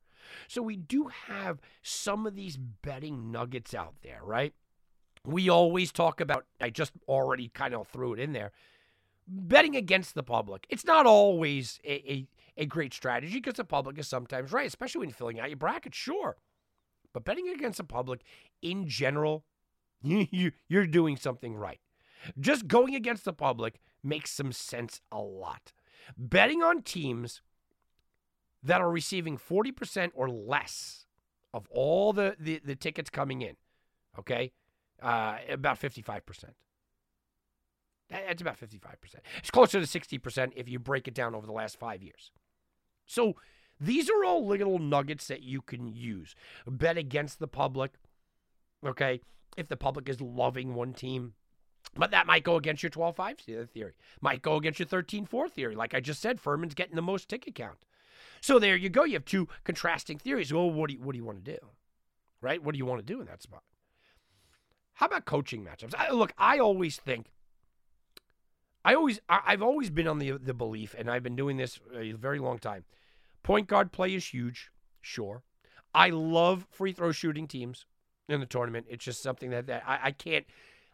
So 0.49 0.63
we 0.63 0.77
do 0.77 1.09
have 1.29 1.61
some 1.83 2.27
of 2.27 2.35
these 2.35 2.57
betting 2.57 3.31
nuggets 3.31 3.75
out 3.75 3.95
there, 4.03 4.21
right? 4.23 4.55
We 5.25 5.49
always 5.49 5.93
talk 5.93 6.21
about, 6.21 6.47
I 6.61 6.71
just 6.71 6.93
already 7.09 7.49
kind 7.49 7.75
of 7.75 7.89
threw 7.89 8.13
it 8.13 8.21
in 8.21 8.33
there, 8.33 8.53
betting 9.27 9.77
against 9.77 10.15
the 10.15 10.23
public. 10.23 10.67
It's 10.69 10.85
not 10.85 11.07
always 11.07 11.81
a, 11.85 12.13
a, 12.13 12.27
a 12.57 12.67
great 12.67 12.95
strategy 12.95 13.35
because 13.35 13.55
the 13.55 13.65
public 13.65 13.99
is 13.99 14.09
sometimes 14.09 14.53
right, 14.53 14.67
especially 14.67 15.01
when 15.01 15.11
filling 15.11 15.41
out 15.41 15.51
your 15.51 15.57
bracket, 15.57 15.95
sure. 15.95 16.37
But 17.13 17.25
betting 17.25 17.49
against 17.49 17.79
the 17.79 17.85
public 17.85 18.23
in 18.63 18.89
general, 18.89 19.45
you, 20.03 20.53
you're 20.69 20.87
doing 20.87 21.17
something 21.17 21.55
right. 21.55 21.81
Just 22.41 22.67
going 22.67 22.95
against 22.95 23.25
the 23.25 23.33
public 23.33 23.81
makes 24.07 24.31
some 24.31 24.53
sense 24.53 25.01
a 25.11 25.19
lot. 25.21 25.73
Betting 26.17 26.63
on 26.63 26.83
teams 26.83 27.43
that 28.63 28.81
are 28.81 28.91
receiving 28.91 29.37
40% 29.37 30.11
or 30.15 30.29
less 30.29 31.07
of 31.53 31.67
all 31.71 32.13
the, 32.13 32.37
the, 32.39 32.61
the 32.65 32.77
tickets 32.77 33.11
coming 33.11 33.43
in, 33.43 33.57
okay? 34.19 34.53
Uh, 35.03 35.39
about 35.49 35.81
55%. 35.81 36.23
That's 38.09 38.43
about 38.43 38.61
55%. 38.61 38.77
It's 39.39 39.51
closer 39.51 39.81
to 39.81 39.87
60% 39.87 40.53
if 40.55 40.69
you 40.69 40.79
break 40.79 41.09
it 41.09 41.15
down 41.15 41.35
over 41.35 41.47
the 41.47 41.53
last 41.53 41.79
five 41.79 42.03
years. 42.03 42.31
So 43.05 43.35
these 43.81 44.09
are 44.09 44.25
all 44.25 44.47
little 44.47 44.79
nuggets 44.79 45.27
that 45.29 45.43
you 45.43 45.61
can 45.61 45.89
use. 45.89 46.35
Bet 46.67 46.97
against 46.97 47.39
the 47.39 47.49
public, 47.49 47.95
okay? 48.85 49.21
If 49.57 49.69
the 49.69 49.77
public 49.77 50.09
is 50.09 50.21
loving 50.21 50.75
one 50.75 50.93
team, 50.93 51.35
but 51.97 52.11
that 52.11 52.27
might 52.27 52.45
go 52.45 52.57
against 52.57 52.83
your 52.83 52.91
12 52.91 53.17
5 53.17 53.39
theory, 53.73 53.95
might 54.21 54.43
go 54.43 54.57
against 54.57 54.79
your 54.79 54.87
13 54.87 55.27
4 55.27 55.49
theory. 55.49 55.75
Like 55.75 55.95
I 55.95 56.01
just 56.01 56.21
said, 56.21 56.41
Furman's 56.41 56.75
getting 56.75 56.97
the 56.97 57.03
most 57.03 57.29
ticket 57.29 57.55
count. 57.55 57.79
So 58.41 58.59
there 58.59 58.77
you 58.77 58.89
go. 58.89 59.05
You 59.05 59.15
have 59.15 59.25
two 59.25 59.49
contrasting 59.65 60.19
theories. 60.19 60.53
Well, 60.53 60.71
what 60.71 60.89
do 60.89 60.95
you, 60.95 61.01
what 61.01 61.13
do 61.13 61.19
you 61.19 61.25
want 61.25 61.45
to 61.45 61.53
do? 61.53 61.59
Right? 62.41 62.63
What 62.63 62.73
do 62.73 62.79
you 62.79 62.87
want 62.87 63.05
to 63.05 63.13
do 63.13 63.21
in 63.21 63.27
that 63.27 63.43
spot? 63.43 63.63
How 64.95 65.07
about 65.07 65.25
coaching 65.25 65.65
matchups? 65.65 65.95
I, 65.97 66.11
look, 66.11 66.33
I 66.39 66.59
always 66.59 66.97
think, 66.97 67.33
I 68.85 68.95
always, 68.95 69.21
I, 69.29 69.41
I've 69.47 69.63
always 69.63 69.91
been 69.91 70.09
on 70.09 70.19
the 70.19 70.33
the 70.33 70.55
belief, 70.55 70.95
and 70.97 71.11
I've 71.11 71.23
been 71.23 71.37
doing 71.37 71.57
this 71.57 71.81
a 71.95 72.13
very 72.13 72.39
long 72.39 72.59
time. 72.59 72.85
Point 73.43 73.67
guard 73.69 73.93
play 73.93 74.15
is 74.15 74.27
huge, 74.27 74.71
sure. 75.01 75.43
I 75.95 76.11
love 76.11 76.67
free 76.71 76.93
throw 76.93 77.13
shooting 77.13 77.47
teams 77.47 77.87
in 78.29 78.41
the 78.41 78.47
tournament. 78.47 78.87
It's 78.89 79.05
just 79.05 79.23
something 79.23 79.51
that, 79.51 79.67
that 79.67 79.83
I, 79.87 79.99
I 80.05 80.11
can't, 80.13 80.47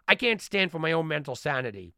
I 0.09 0.15
can't 0.15 0.41
stand 0.41 0.71
for 0.71 0.79
my 0.79 0.93
own 0.93 1.09
mental 1.09 1.37
sanity 1.37 1.95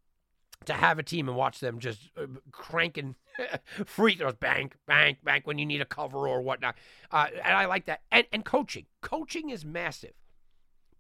to 0.67 0.73
have 0.73 0.99
a 0.99 1.03
team 1.03 1.29
and 1.29 1.37
watch 1.37 1.61
them 1.61 1.79
just 1.79 2.11
uh, 2.17 2.27
cranking 2.53 3.15
free 3.87 4.17
throws, 4.17 4.35
bank, 4.35 4.77
bank, 4.87 5.19
bank 5.23 5.47
when 5.47 5.59
you 5.59 5.67
need 5.67 5.81
a 5.81 5.87
cover 5.87 6.29
or 6.29 6.43
whatnot. 6.43 6.77
Uh, 7.11 7.27
and 7.33 7.55
I 7.55 7.67
like 7.67 7.87
that. 7.87 8.03
And, 8.11 8.27
and 8.33 8.45
coaching. 8.45 8.87
Coaching 9.01 9.51
is 9.51 9.65
massive. 9.65 10.15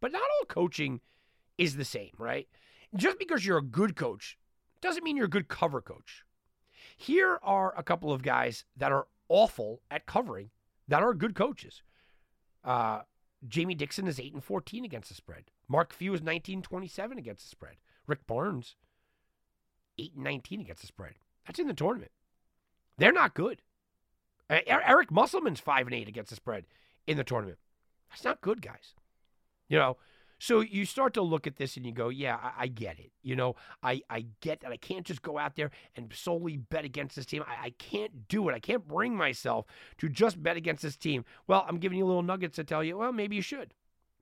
But 0.00 0.12
not 0.12 0.22
all 0.22 0.46
coaching 0.46 1.00
is 1.56 1.76
the 1.76 1.84
same, 1.84 2.12
right? 2.18 2.48
Just 2.94 3.18
because 3.18 3.46
you're 3.46 3.58
a 3.58 3.62
good 3.62 3.96
coach 3.96 4.38
doesn't 4.80 5.04
mean 5.04 5.16
you're 5.16 5.26
a 5.26 5.30
good 5.30 5.48
cover 5.48 5.80
coach. 5.80 6.24
Here 6.96 7.38
are 7.42 7.74
a 7.76 7.82
couple 7.82 8.12
of 8.12 8.22
guys 8.22 8.64
that 8.76 8.92
are 8.92 9.06
awful 9.28 9.80
at 9.90 10.06
covering 10.06 10.50
that 10.88 11.02
are 11.02 11.14
good 11.14 11.34
coaches. 11.34 11.82
Uh, 12.62 13.00
Jamie 13.46 13.74
Dixon 13.74 14.06
is 14.06 14.20
8 14.20 14.34
and 14.34 14.44
14 14.44 14.84
against 14.84 15.08
the 15.08 15.14
spread. 15.14 15.44
Mark 15.68 15.92
Few 15.92 16.12
is 16.14 16.22
19 16.22 16.62
27 16.62 17.18
against 17.18 17.44
the 17.44 17.50
spread. 17.50 17.76
Rick 18.06 18.26
Barnes 18.26 18.76
8 19.98 20.12
and 20.14 20.24
19 20.24 20.60
against 20.60 20.82
the 20.82 20.86
spread. 20.86 21.14
That's 21.46 21.58
in 21.58 21.66
the 21.66 21.74
tournament. 21.74 22.12
They're 22.98 23.12
not 23.12 23.34
good. 23.34 23.62
Eric 24.50 25.10
Musselman's 25.10 25.60
5 25.60 25.86
and 25.86 25.94
8 25.94 26.08
against 26.08 26.30
the 26.30 26.36
spread 26.36 26.64
in 27.06 27.16
the 27.16 27.24
tournament. 27.24 27.58
That's 28.10 28.24
not 28.24 28.40
good, 28.40 28.60
guys. 28.60 28.94
You 29.68 29.78
know, 29.78 29.96
so 30.38 30.60
you 30.60 30.84
start 30.84 31.14
to 31.14 31.22
look 31.22 31.46
at 31.46 31.56
this 31.56 31.76
and 31.76 31.86
you 31.86 31.92
go, 31.92 32.10
yeah, 32.10 32.36
I, 32.36 32.64
I, 32.64 32.66
get 32.66 32.98
it. 32.98 33.12
You 33.22 33.34
know, 33.34 33.56
I, 33.82 34.02
I 34.10 34.26
get 34.40 34.60
that 34.60 34.72
I 34.72 34.76
can't 34.76 35.06
just 35.06 35.22
go 35.22 35.38
out 35.38 35.56
there 35.56 35.70
and 35.96 36.12
solely 36.14 36.58
bet 36.58 36.84
against 36.84 37.16
this 37.16 37.24
team. 37.24 37.42
I, 37.48 37.66
I 37.66 37.70
can't 37.70 38.28
do 38.28 38.48
it. 38.48 38.54
I 38.54 38.58
can't 38.58 38.86
bring 38.86 39.16
myself 39.16 39.64
to 39.98 40.08
just 40.08 40.42
bet 40.42 40.56
against 40.56 40.82
this 40.82 40.96
team. 40.96 41.24
Well, 41.46 41.64
I'm 41.66 41.78
giving 41.78 41.96
you 41.98 42.04
little 42.04 42.22
nuggets 42.22 42.56
to 42.56 42.64
tell 42.64 42.84
you, 42.84 42.98
well, 42.98 43.12
maybe 43.12 43.36
you 43.36 43.42
should. 43.42 43.72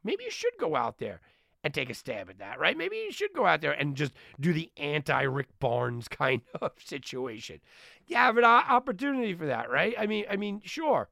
Maybe 0.05 0.25
you 0.25 0.31
should 0.31 0.55
go 0.59 0.77
out 0.77 0.99
there 0.99 1.21
and 1.65 1.73
take 1.73 1.91
a 1.91 1.95
stab 1.95 2.29
at 2.29 2.39
that, 2.39 2.59
right? 2.59 2.77
Maybe 2.77 2.97
you 2.97 3.13
should 3.13 3.33
go 3.35 3.47
out 3.47 3.61
there 3.61 3.73
and 3.73 3.97
just 3.97 4.13
do 4.41 4.53
the 4.53 4.71
anti 4.77 5.23
Rick 5.23 5.59
Barnes 5.61 6.09
kind 6.11 6.43
of 6.61 6.73
situation. 6.85 7.61
You 8.07 8.17
have 8.17 8.37
an 8.37 8.45
opportunity 8.45 9.35
for 9.35 9.47
that, 9.47 9.71
right? 9.71 9.95
I 9.99 10.07
mean, 10.07 10.25
I 10.31 10.37
mean, 10.37 10.61
sure. 10.65 11.09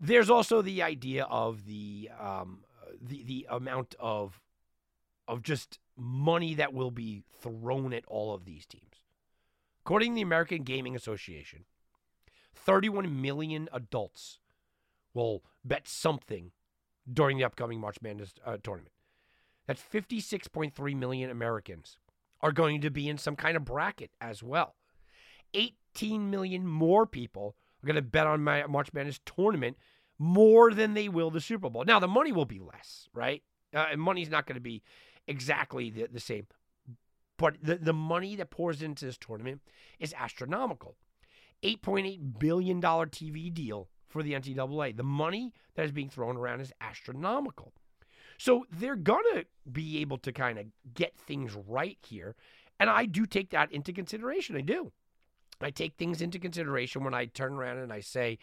There's 0.00 0.30
also 0.30 0.62
the 0.62 0.82
idea 0.82 1.24
of 1.24 1.66
the 1.66 2.10
um, 2.20 2.60
the 3.00 3.22
the 3.24 3.46
amount 3.50 3.94
of 3.98 4.40
of 5.26 5.42
just 5.42 5.78
money 5.96 6.54
that 6.54 6.72
will 6.72 6.90
be 6.90 7.24
thrown 7.40 7.92
at 7.92 8.04
all 8.06 8.34
of 8.34 8.44
these 8.44 8.64
teams. 8.64 9.02
According 9.84 10.12
to 10.12 10.14
the 10.16 10.22
American 10.22 10.62
Gaming 10.62 10.94
Association, 10.94 11.64
31 12.54 13.20
million 13.20 13.68
adults 13.72 14.38
will 15.14 15.42
bet 15.64 15.88
something 15.88 16.52
during 17.12 17.38
the 17.38 17.44
upcoming 17.44 17.80
March 17.80 17.96
Madness 18.02 18.34
uh, 18.44 18.56
tournament 18.62 18.92
that 19.66 19.78
56.3 19.78 20.96
million 20.96 21.30
Americans 21.30 21.98
are 22.40 22.52
going 22.52 22.80
to 22.80 22.90
be 22.90 23.08
in 23.08 23.18
some 23.18 23.36
kind 23.36 23.56
of 23.56 23.64
bracket 23.64 24.10
as 24.20 24.42
well. 24.42 24.74
18 25.54 26.30
million 26.30 26.66
more 26.66 27.06
people 27.06 27.54
are 27.82 27.86
going 27.86 27.96
to 27.96 28.02
bet 28.02 28.26
on 28.26 28.42
my 28.42 28.66
March 28.66 28.92
Madness 28.92 29.20
tournament 29.24 29.76
more 30.18 30.72
than 30.72 30.94
they 30.94 31.08
will 31.08 31.30
the 31.30 31.40
Super 31.40 31.70
Bowl. 31.70 31.84
Now, 31.84 32.00
the 32.00 32.08
money 32.08 32.32
will 32.32 32.44
be 32.44 32.58
less, 32.58 33.08
right? 33.12 33.42
Uh, 33.74 33.96
money's 33.96 34.30
not 34.30 34.46
going 34.46 34.54
to 34.54 34.60
be 34.60 34.82
exactly 35.26 35.90
the, 35.90 36.08
the 36.10 36.20
same. 36.20 36.46
But 37.36 37.56
the, 37.62 37.76
the 37.76 37.92
money 37.92 38.34
that 38.36 38.50
pours 38.50 38.82
into 38.82 39.04
this 39.04 39.18
tournament 39.18 39.60
is 40.00 40.14
astronomical. 40.18 40.96
$8.8 41.62 42.38
billion 42.38 42.80
TV 42.80 43.52
deal 43.52 43.88
for 44.08 44.22
the 44.22 44.32
NCAA. 44.32 44.96
The 44.96 45.02
money 45.02 45.52
that 45.74 45.84
is 45.84 45.92
being 45.92 46.08
thrown 46.08 46.36
around 46.36 46.60
is 46.60 46.72
astronomical. 46.80 47.72
So 48.38 48.66
they're 48.70 48.96
going 48.96 49.24
to 49.34 49.44
be 49.70 50.00
able 50.00 50.18
to 50.18 50.32
kind 50.32 50.58
of 50.58 50.66
get 50.94 51.16
things 51.16 51.54
right 51.66 51.98
here. 52.06 52.36
And 52.80 52.88
I 52.88 53.04
do 53.06 53.26
take 53.26 53.50
that 53.50 53.72
into 53.72 53.92
consideration. 53.92 54.56
I 54.56 54.60
do. 54.60 54.92
I 55.60 55.70
take 55.70 55.94
things 55.96 56.22
into 56.22 56.38
consideration 56.38 57.02
when 57.02 57.14
I 57.14 57.26
turn 57.26 57.54
around 57.54 57.78
and 57.78 57.92
I 57.92 58.00
say, 58.00 58.38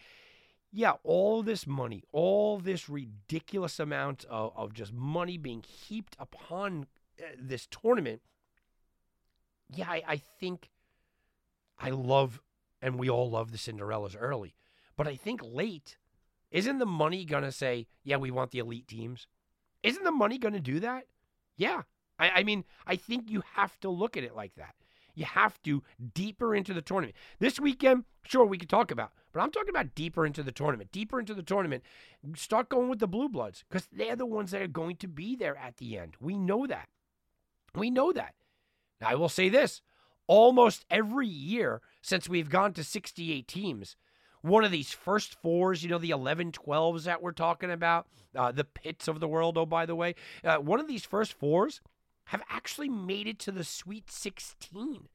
yeah, 0.70 0.92
all 1.04 1.42
this 1.42 1.66
money, 1.66 2.02
all 2.12 2.58
this 2.58 2.88
ridiculous 2.88 3.80
amount 3.80 4.26
of, 4.28 4.52
of 4.54 4.74
just 4.74 4.92
money 4.92 5.38
being 5.38 5.62
heaped 5.62 6.14
upon 6.18 6.86
uh, 7.18 7.24
this 7.40 7.66
tournament. 7.66 8.20
Yeah, 9.70 9.88
I, 9.88 10.02
I 10.06 10.16
think 10.16 10.70
I 11.78 11.90
love, 11.90 12.42
and 12.82 12.98
we 12.98 13.08
all 13.08 13.30
love 13.30 13.52
the 13.52 13.58
Cinderellas 13.58 14.16
early, 14.18 14.54
but 14.96 15.06
I 15.06 15.16
think 15.16 15.40
late, 15.42 15.96
isn't 16.50 16.78
the 16.78 16.86
money 16.86 17.24
going 17.24 17.42
to 17.42 17.52
say, 17.52 17.86
yeah, 18.04 18.16
we 18.16 18.30
want 18.30 18.50
the 18.50 18.58
elite 18.58 18.88
teams? 18.88 19.26
Isn't 19.82 20.04
the 20.04 20.10
money 20.10 20.38
going 20.38 20.54
to 20.54 20.60
do 20.60 20.80
that? 20.80 21.04
Yeah. 21.56 21.82
I, 22.18 22.30
I 22.36 22.42
mean, 22.44 22.64
I 22.86 22.96
think 22.96 23.30
you 23.30 23.42
have 23.54 23.78
to 23.80 23.90
look 23.90 24.16
at 24.16 24.24
it 24.24 24.34
like 24.34 24.54
that. 24.56 24.74
You 25.14 25.24
have 25.24 25.60
to 25.62 25.82
deeper 26.14 26.54
into 26.54 26.74
the 26.74 26.82
tournament. 26.82 27.16
This 27.38 27.58
weekend, 27.58 28.04
sure, 28.26 28.44
we 28.44 28.58
could 28.58 28.68
talk 28.68 28.90
about, 28.90 29.12
but 29.32 29.40
I'm 29.40 29.50
talking 29.50 29.70
about 29.70 29.94
deeper 29.94 30.26
into 30.26 30.42
the 30.42 30.52
tournament. 30.52 30.92
Deeper 30.92 31.18
into 31.18 31.34
the 31.34 31.42
tournament. 31.42 31.82
Start 32.34 32.68
going 32.68 32.90
with 32.90 32.98
the 32.98 33.06
Blue 33.06 33.28
Bloods 33.28 33.64
because 33.68 33.88
they're 33.90 34.16
the 34.16 34.26
ones 34.26 34.50
that 34.50 34.60
are 34.60 34.68
going 34.68 34.96
to 34.96 35.08
be 35.08 35.34
there 35.34 35.56
at 35.56 35.78
the 35.78 35.98
end. 35.98 36.16
We 36.20 36.36
know 36.36 36.66
that. 36.66 36.88
We 37.74 37.90
know 37.90 38.12
that. 38.12 38.34
Now, 39.00 39.08
I 39.08 39.14
will 39.14 39.30
say 39.30 39.48
this 39.48 39.80
almost 40.26 40.84
every 40.90 41.28
year 41.28 41.80
since 42.02 42.28
we've 42.28 42.50
gone 42.50 42.72
to 42.74 42.84
68 42.84 43.46
teams, 43.46 43.96
one 44.46 44.64
of 44.64 44.70
these 44.70 44.92
first 44.92 45.34
fours, 45.34 45.82
you 45.82 45.90
know, 45.90 45.98
the 45.98 46.10
11 46.10 46.52
12s 46.52 47.04
that 47.04 47.22
we're 47.22 47.32
talking 47.32 47.70
about, 47.70 48.06
uh, 48.34 48.52
the 48.52 48.64
Pitts 48.64 49.08
of 49.08 49.20
the 49.20 49.28
world, 49.28 49.58
oh, 49.58 49.66
by 49.66 49.86
the 49.86 49.96
way, 49.96 50.14
uh, 50.44 50.56
one 50.56 50.80
of 50.80 50.86
these 50.86 51.04
first 51.04 51.32
fours 51.32 51.80
have 52.26 52.42
actually 52.48 52.88
made 52.88 53.26
it 53.26 53.38
to 53.40 53.52
the 53.52 53.64
Sweet 53.64 54.10
16. 54.10 55.08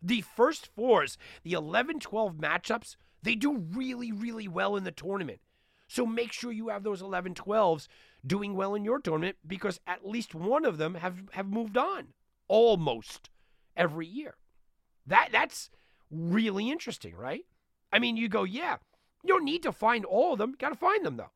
The 0.00 0.20
first 0.20 0.68
fours, 0.74 1.16
the 1.44 1.52
11 1.52 2.00
12 2.00 2.36
matchups, 2.36 2.96
they 3.22 3.34
do 3.34 3.56
really, 3.56 4.10
really 4.10 4.48
well 4.48 4.76
in 4.76 4.84
the 4.84 4.90
tournament. 4.90 5.40
So 5.88 6.06
make 6.06 6.32
sure 6.32 6.50
you 6.50 6.68
have 6.68 6.82
those 6.82 7.02
11 7.02 7.34
12s 7.34 7.86
doing 8.26 8.54
well 8.54 8.74
in 8.74 8.84
your 8.84 8.98
tournament 8.98 9.36
because 9.46 9.78
at 9.86 10.08
least 10.08 10.34
one 10.34 10.64
of 10.64 10.78
them 10.78 10.94
have, 10.94 11.18
have 11.32 11.46
moved 11.46 11.76
on 11.76 12.08
almost 12.48 13.28
every 13.76 14.06
year. 14.06 14.34
That 15.06 15.28
that's 15.32 15.70
really 16.10 16.70
interesting, 16.70 17.14
right? 17.14 17.44
I 17.92 17.98
mean, 17.98 18.16
you 18.16 18.28
go, 18.28 18.44
yeah, 18.44 18.76
you 19.22 19.28
don't 19.28 19.44
need 19.44 19.62
to 19.64 19.72
find 19.72 20.04
all 20.04 20.32
of 20.32 20.38
them. 20.38 20.50
You 20.50 20.56
got 20.56 20.70
to 20.70 20.76
find 20.76 21.04
them 21.04 21.16
though. 21.16 21.30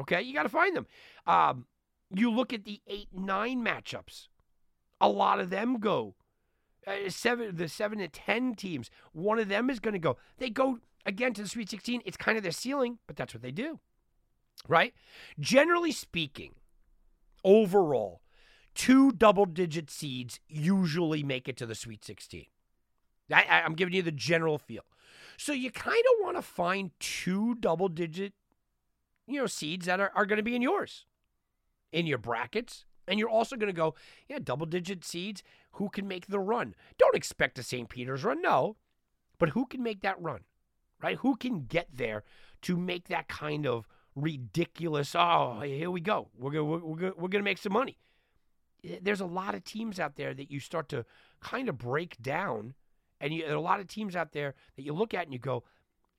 Okay, 0.00 0.22
you 0.22 0.32
got 0.32 0.44
to 0.44 0.48
find 0.48 0.76
them. 0.76 0.86
Um, 1.26 1.66
you 2.14 2.30
look 2.30 2.52
at 2.52 2.64
the 2.64 2.80
eight 2.86 3.08
nine 3.12 3.64
matchups. 3.64 4.28
A 5.00 5.08
lot 5.08 5.40
of 5.40 5.50
them 5.50 5.78
go 5.78 6.14
uh, 6.86 7.08
seven, 7.08 7.56
the 7.56 7.68
seven 7.68 7.98
to 7.98 8.08
ten 8.08 8.54
teams. 8.54 8.90
One 9.12 9.38
of 9.38 9.48
them 9.48 9.70
is 9.70 9.80
going 9.80 9.92
to 9.92 9.98
go. 9.98 10.16
They 10.38 10.50
go 10.50 10.78
again 11.04 11.34
to 11.34 11.42
the 11.42 11.48
Sweet 11.48 11.70
16. 11.70 12.02
It's 12.04 12.16
kind 12.16 12.36
of 12.36 12.42
their 12.42 12.52
ceiling, 12.52 12.98
but 13.06 13.16
that's 13.16 13.34
what 13.34 13.42
they 13.42 13.50
do, 13.50 13.80
right? 14.68 14.94
Generally 15.38 15.92
speaking, 15.92 16.54
overall, 17.44 18.20
two 18.74 19.12
double-digit 19.12 19.90
seeds 19.90 20.40
usually 20.48 21.22
make 21.22 21.48
it 21.48 21.56
to 21.56 21.66
the 21.66 21.74
Sweet 21.74 22.04
16. 22.04 22.46
I, 23.32 23.62
I'm 23.64 23.74
giving 23.74 23.94
you 23.94 24.02
the 24.02 24.12
general 24.12 24.58
feel. 24.58 24.84
So 25.38 25.52
you 25.52 25.70
kind 25.70 25.96
of 25.96 26.24
want 26.24 26.36
to 26.36 26.42
find 26.42 26.90
two 26.98 27.54
double-digit, 27.54 28.32
you 29.26 29.40
know, 29.40 29.46
seeds 29.46 29.86
that 29.86 30.00
are, 30.00 30.10
are 30.14 30.26
going 30.26 30.38
to 30.38 30.42
be 30.42 30.56
in 30.56 30.62
yours, 30.62 31.06
in 31.92 32.06
your 32.06 32.18
brackets, 32.18 32.84
and 33.06 33.18
you're 33.18 33.30
also 33.30 33.56
going 33.56 33.68
to 33.68 33.72
go, 33.72 33.94
yeah, 34.28 34.40
double 34.42 34.66
digit 34.66 35.04
seeds. 35.04 35.42
Who 35.72 35.88
can 35.88 36.08
make 36.08 36.26
the 36.26 36.40
run? 36.40 36.74
Don't 36.98 37.14
expect 37.14 37.58
a 37.58 37.62
St. 37.62 37.88
Peter's 37.88 38.24
run, 38.24 38.42
no. 38.42 38.76
But 39.38 39.50
who 39.50 39.64
can 39.64 39.82
make 39.82 40.02
that 40.02 40.20
run, 40.20 40.40
right? 41.00 41.16
Who 41.18 41.36
can 41.36 41.66
get 41.66 41.86
there 41.94 42.24
to 42.62 42.76
make 42.76 43.06
that 43.06 43.28
kind 43.28 43.64
of 43.64 43.86
ridiculous, 44.16 45.14
oh, 45.16 45.60
here 45.64 45.90
we 45.90 46.00
go. 46.00 46.30
We're 46.36 46.50
going 46.50 46.68
we're, 46.68 46.78
we're, 46.78 47.12
we're 47.16 47.28
going 47.28 47.42
to 47.42 47.42
make 47.42 47.58
some 47.58 47.72
money. 47.72 47.98
Eh, 48.84 48.98
there's 49.00 49.20
a 49.20 49.26
lot 49.26 49.54
of 49.54 49.62
teams 49.62 50.00
out 50.00 50.16
there 50.16 50.34
that 50.34 50.50
you 50.50 50.58
start 50.58 50.88
to 50.88 51.04
kind 51.40 51.68
of 51.68 51.78
break 51.78 52.20
down. 52.20 52.74
And 53.20 53.32
you, 53.32 53.42
there 53.42 53.52
are 53.52 53.56
a 53.56 53.60
lot 53.60 53.80
of 53.80 53.88
teams 53.88 54.16
out 54.16 54.32
there 54.32 54.54
that 54.76 54.82
you 54.82 54.92
look 54.92 55.14
at 55.14 55.24
and 55.24 55.32
you 55.32 55.38
go, 55.38 55.64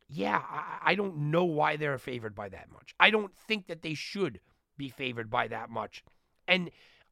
yeah, 0.07 0.41
I, 0.49 0.91
I 0.91 0.95
don't 0.95 1.31
know 1.31 1.45
why 1.45 1.77
they're 1.77 1.97
favored 1.97 2.35
by 2.35 2.49
that 2.49 2.71
much. 2.71 2.93
I 2.99 3.09
don't 3.11 3.35
think 3.35 3.67
that 3.67 3.81
they 3.81 3.93
should 3.93 4.39
be 4.77 4.89
favored 4.89 5.29
by 5.29 5.47
that 5.47 5.69
much. 5.69 6.03
And 6.47 6.71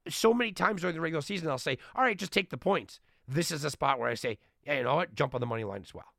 so 0.10 0.34
many 0.34 0.52
times 0.52 0.82
during 0.82 0.96
the 0.96 1.02
regular 1.02 1.22
season, 1.22 1.50
I'll 1.50 1.58
say, 1.58 1.78
all 1.96 2.04
right, 2.04 2.18
just 2.18 2.32
take 2.32 2.50
the 2.50 2.58
points. 2.58 3.00
This 3.28 3.52
is 3.52 3.64
a 3.64 3.70
spot 3.70 4.00
where 4.00 4.10
I 4.10 4.16
say, 4.16 4.38
yeah, 4.66 4.78
you 4.78 4.84
know 4.84 4.96
what? 4.96 5.16
Jump 5.16 5.36
on 5.36 5.42
the 5.42 5.48
money 5.48 5.64
line 5.64 5.82
as 5.82 5.94
well. 5.94 6.14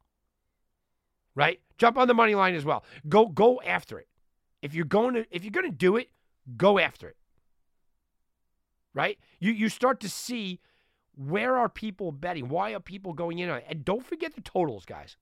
Right? 1.34 1.60
Jump 1.78 1.96
on 1.98 2.08
the 2.08 2.14
money 2.14 2.34
line 2.34 2.54
as 2.54 2.64
well. 2.64 2.84
Go 3.08 3.26
go 3.26 3.60
after 3.62 3.98
it. 3.98 4.08
If 4.62 4.74
you're 4.74 4.84
going 4.84 5.14
to 5.14 5.26
if 5.30 5.44
you're 5.44 5.52
going 5.52 5.70
to 5.70 5.76
do 5.76 5.96
it, 5.96 6.10
go 6.56 6.78
after 6.78 7.08
it. 7.08 7.16
Right? 8.92 9.18
You 9.38 9.52
you 9.52 9.68
start 9.68 10.00
to 10.00 10.08
see 10.08 10.60
where 11.18 11.56
are 11.56 11.68
people 11.68 12.12
betting? 12.12 12.48
Why 12.48 12.72
are 12.72 12.80
people 12.80 13.12
going 13.12 13.40
in? 13.40 13.50
And 13.50 13.84
don't 13.84 14.06
forget 14.06 14.34
the 14.34 14.40
totals, 14.40 14.84
guys. 14.84 15.16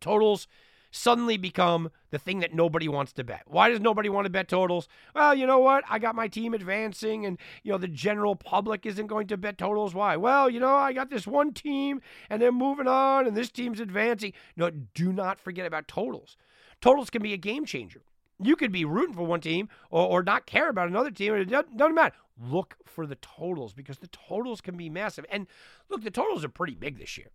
Totals 0.00 0.46
suddenly 0.92 1.36
become 1.36 1.90
the 2.10 2.18
thing 2.18 2.38
that 2.40 2.54
nobody 2.54 2.88
wants 2.88 3.12
to 3.12 3.24
bet. 3.24 3.42
Why 3.46 3.68
does 3.68 3.80
nobody 3.80 4.08
want 4.08 4.26
to 4.26 4.30
bet 4.30 4.48
totals? 4.48 4.88
Well, 5.14 5.34
you 5.34 5.44
know 5.44 5.58
what? 5.58 5.84
I 5.90 5.98
got 5.98 6.14
my 6.14 6.28
team 6.28 6.54
advancing 6.54 7.26
and 7.26 7.38
you 7.64 7.72
know 7.72 7.78
the 7.78 7.88
general 7.88 8.36
public 8.36 8.86
isn't 8.86 9.08
going 9.08 9.26
to 9.26 9.36
bet 9.36 9.58
totals. 9.58 9.94
Why? 9.94 10.16
Well, 10.16 10.48
you 10.48 10.60
know, 10.60 10.74
I 10.74 10.92
got 10.92 11.10
this 11.10 11.26
one 11.26 11.52
team 11.52 12.00
and 12.30 12.40
they're 12.40 12.52
moving 12.52 12.86
on 12.86 13.26
and 13.26 13.36
this 13.36 13.50
team's 13.50 13.80
advancing. 13.80 14.32
No, 14.56 14.70
do 14.70 15.12
not 15.12 15.40
forget 15.40 15.66
about 15.66 15.88
totals. 15.88 16.36
Totals 16.80 17.10
can 17.10 17.22
be 17.22 17.32
a 17.32 17.38
game 17.38 17.64
changer. 17.64 18.02
You 18.38 18.56
could 18.56 18.72
be 18.72 18.84
rooting 18.84 19.14
for 19.14 19.24
one 19.24 19.40
team 19.40 19.68
or, 19.90 20.06
or 20.06 20.22
not 20.22 20.46
care 20.46 20.68
about 20.68 20.88
another 20.88 21.10
team. 21.10 21.34
It 21.34 21.46
doesn't, 21.46 21.76
doesn't 21.76 21.94
matter. 21.94 22.14
Look 22.38 22.76
for 22.84 23.06
the 23.06 23.16
totals 23.16 23.72
because 23.72 23.98
the 23.98 24.08
totals 24.08 24.60
can 24.60 24.76
be 24.76 24.90
massive. 24.90 25.24
And 25.30 25.46
look, 25.88 26.02
the 26.02 26.10
totals 26.10 26.44
are 26.44 26.50
pretty 26.50 26.74
big 26.74 26.98
this 26.98 27.16
year. 27.16 27.30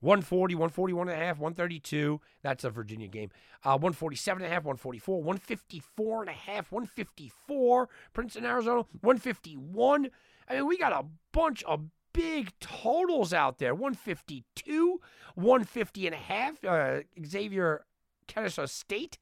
140, 0.00 0.54
141 0.54 1.08
and 1.08 1.20
a 1.20 1.24
half, 1.24 1.38
132. 1.38 2.20
That's 2.42 2.64
a 2.64 2.70
Virginia 2.70 3.08
game. 3.08 3.30
Uh, 3.64 3.78
147 3.78 4.42
and 4.42 4.50
a 4.50 4.54
half, 4.54 4.64
144, 4.64 5.22
154 5.22 6.20
and 6.20 6.30
a 6.30 6.32
half, 6.32 6.70
154. 6.70 7.88
Princeton, 8.12 8.44
Arizona, 8.44 8.84
151. 9.00 10.10
I 10.48 10.54
mean, 10.54 10.66
we 10.66 10.76
got 10.76 10.92
a 10.92 11.06
bunch 11.32 11.62
of 11.64 11.86
big 12.12 12.52
totals 12.60 13.32
out 13.32 13.58
there. 13.58 13.74
152, 13.74 15.00
150 15.34 16.06
and 16.06 16.14
a 16.14 16.18
half. 16.18 16.64
Uh, 16.64 17.00
Xavier 17.24 17.84
Kennesaw 18.26 18.66
State, 18.66 19.18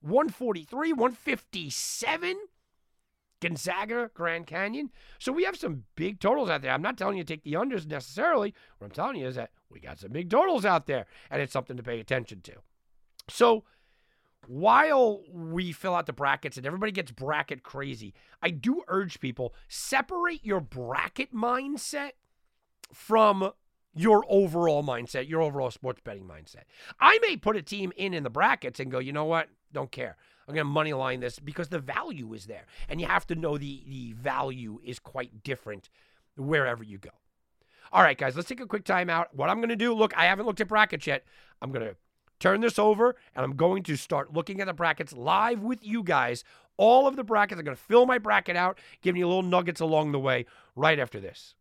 143, 0.00 0.92
157. 0.92 2.36
Gonzaga, 3.40 4.10
Grand 4.14 4.46
Canyon. 4.46 4.90
So 5.18 5.32
we 5.32 5.44
have 5.44 5.56
some 5.56 5.84
big 5.94 6.20
totals 6.20 6.50
out 6.50 6.62
there. 6.62 6.72
I'm 6.72 6.82
not 6.82 6.98
telling 6.98 7.16
you 7.16 7.24
to 7.24 7.34
take 7.34 7.44
the 7.44 7.52
unders 7.52 7.86
necessarily. 7.86 8.54
What 8.78 8.86
I'm 8.86 8.90
telling 8.90 9.16
you 9.16 9.28
is 9.28 9.36
that 9.36 9.50
we 9.70 9.80
got 9.80 9.98
some 9.98 10.10
big 10.10 10.30
totals 10.30 10.64
out 10.64 10.86
there, 10.86 11.06
and 11.30 11.40
it's 11.40 11.52
something 11.52 11.76
to 11.76 11.82
pay 11.82 12.00
attention 12.00 12.40
to. 12.42 12.54
So 13.28 13.64
while 14.46 15.22
we 15.30 15.72
fill 15.72 15.94
out 15.94 16.06
the 16.06 16.12
brackets 16.12 16.56
and 16.56 16.66
everybody 16.66 16.92
gets 16.92 17.10
bracket 17.10 17.62
crazy, 17.62 18.14
I 18.42 18.50
do 18.50 18.82
urge 18.88 19.20
people 19.20 19.54
separate 19.68 20.44
your 20.44 20.60
bracket 20.60 21.34
mindset 21.34 22.12
from 22.92 23.52
your 23.94 24.24
overall 24.28 24.82
mindset, 24.82 25.28
your 25.28 25.42
overall 25.42 25.70
sports 25.70 26.00
betting 26.02 26.24
mindset. 26.24 26.62
I 27.00 27.18
may 27.20 27.36
put 27.36 27.56
a 27.56 27.62
team 27.62 27.92
in 27.96 28.14
in 28.14 28.22
the 28.22 28.30
brackets 28.30 28.80
and 28.80 28.90
go, 28.90 28.98
you 28.98 29.12
know 29.12 29.24
what? 29.24 29.48
Don't 29.72 29.90
care. 29.90 30.16
I'm 30.46 30.54
going 30.54 30.66
to 30.66 30.70
money 30.70 30.94
line 30.94 31.20
this 31.20 31.38
because 31.38 31.68
the 31.68 31.78
value 31.78 32.32
is 32.32 32.46
there. 32.46 32.64
And 32.88 33.00
you 33.00 33.06
have 33.06 33.26
to 33.26 33.34
know 33.34 33.58
the, 33.58 33.84
the 33.86 34.12
value 34.14 34.80
is 34.82 34.98
quite 34.98 35.42
different 35.42 35.90
wherever 36.36 36.82
you 36.82 36.98
go. 36.98 37.10
All 37.92 38.02
right, 38.02 38.16
guys, 38.16 38.34
let's 38.36 38.48
take 38.48 38.60
a 38.60 38.66
quick 38.66 38.84
time 38.84 39.10
out. 39.10 39.34
What 39.34 39.50
I'm 39.50 39.58
going 39.58 39.68
to 39.68 39.76
do, 39.76 39.94
look, 39.94 40.16
I 40.16 40.26
haven't 40.26 40.46
looked 40.46 40.60
at 40.60 40.68
brackets 40.68 41.06
yet. 41.06 41.24
I'm 41.60 41.70
going 41.70 41.86
to 41.86 41.96
turn 42.38 42.60
this 42.60 42.78
over 42.78 43.16
and 43.34 43.44
I'm 43.44 43.56
going 43.56 43.82
to 43.84 43.96
start 43.96 44.32
looking 44.32 44.60
at 44.60 44.66
the 44.66 44.72
brackets 44.72 45.12
live 45.12 45.60
with 45.60 45.84
you 45.84 46.02
guys. 46.02 46.44
All 46.76 47.06
of 47.06 47.16
the 47.16 47.24
brackets. 47.24 47.58
I'm 47.58 47.64
going 47.64 47.76
to 47.76 47.82
fill 47.82 48.06
my 48.06 48.18
bracket 48.18 48.56
out, 48.56 48.78
giving 49.02 49.18
you 49.18 49.26
little 49.26 49.42
nuggets 49.42 49.80
along 49.80 50.12
the 50.12 50.20
way 50.20 50.46
right 50.76 50.98
after 50.98 51.18
this. 51.18 51.54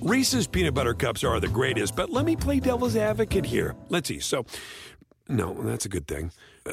Reese's 0.00 0.46
peanut 0.46 0.74
butter 0.74 0.94
cups 0.94 1.22
are 1.22 1.38
the 1.38 1.48
greatest, 1.48 1.96
but 1.96 2.10
let 2.10 2.24
me 2.24 2.34
play 2.34 2.60
devil's 2.60 2.96
advocate 2.96 3.44
here. 3.44 3.74
Let's 3.88 4.08
see. 4.08 4.20
So, 4.20 4.46
no, 5.28 5.54
that's 5.62 5.84
a 5.84 5.88
good 5.88 6.06
thing. 6.08 6.32
Uh, 6.66 6.72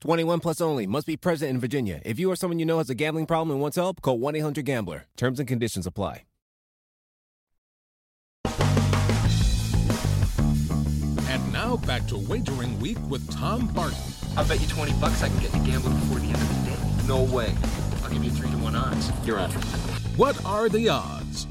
21 0.00 0.40
plus 0.40 0.60
only. 0.60 0.86
Must 0.86 1.06
be 1.06 1.16
present 1.16 1.50
in 1.50 1.58
Virginia. 1.58 2.00
If 2.04 2.18
you 2.18 2.30
or 2.30 2.36
someone 2.36 2.58
you 2.58 2.66
know 2.66 2.78
has 2.78 2.90
a 2.90 2.94
gambling 2.94 3.26
problem 3.26 3.50
and 3.50 3.60
wants 3.60 3.76
help, 3.76 4.00
call 4.00 4.18
1 4.18 4.36
800 4.36 4.64
Gambler. 4.64 5.06
Terms 5.16 5.38
and 5.38 5.48
conditions 5.48 5.86
apply. 5.86 6.24
And 11.28 11.52
now 11.52 11.76
back 11.76 12.06
to 12.08 12.16
Wagering 12.16 12.78
Week 12.80 12.98
with 13.08 13.28
Tom 13.30 13.66
Barton. 13.68 13.98
I'll 14.36 14.46
bet 14.46 14.60
you 14.60 14.68
20 14.68 14.92
bucks 15.00 15.22
I 15.22 15.28
can 15.28 15.38
get 15.40 15.52
you 15.54 15.64
gambling 15.64 15.98
before 15.98 16.18
the 16.18 16.26
end 16.26 16.36
of 16.36 16.48
the 16.48 16.70
day. 16.70 17.06
No 17.08 17.22
way. 17.24 17.54
I'll 18.02 18.10
give 18.10 18.24
you 18.24 18.30
3 18.30 18.50
to 18.50 18.56
1 18.58 18.76
odds. 18.76 19.10
You're 19.24 19.38
on. 19.38 19.50
What 20.16 20.42
are 20.44 20.68
the 20.68 20.88
odds? 20.88 21.46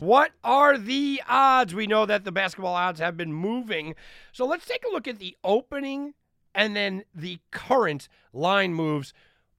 What 0.00 0.32
are 0.42 0.78
the 0.78 1.22
odds? 1.28 1.74
We 1.74 1.86
know 1.86 2.06
that 2.06 2.24
the 2.24 2.32
basketball 2.32 2.74
odds 2.74 2.98
have 3.00 3.16
been 3.16 3.32
moving. 3.32 3.94
So 4.32 4.46
let's 4.46 4.66
take 4.66 4.82
a 4.84 4.92
look 4.92 5.06
at 5.06 5.18
the 5.18 5.36
opening 5.44 6.14
and 6.54 6.76
then 6.76 7.04
the 7.14 7.40
current 7.50 8.08
line 8.32 8.74
moves 8.74 9.12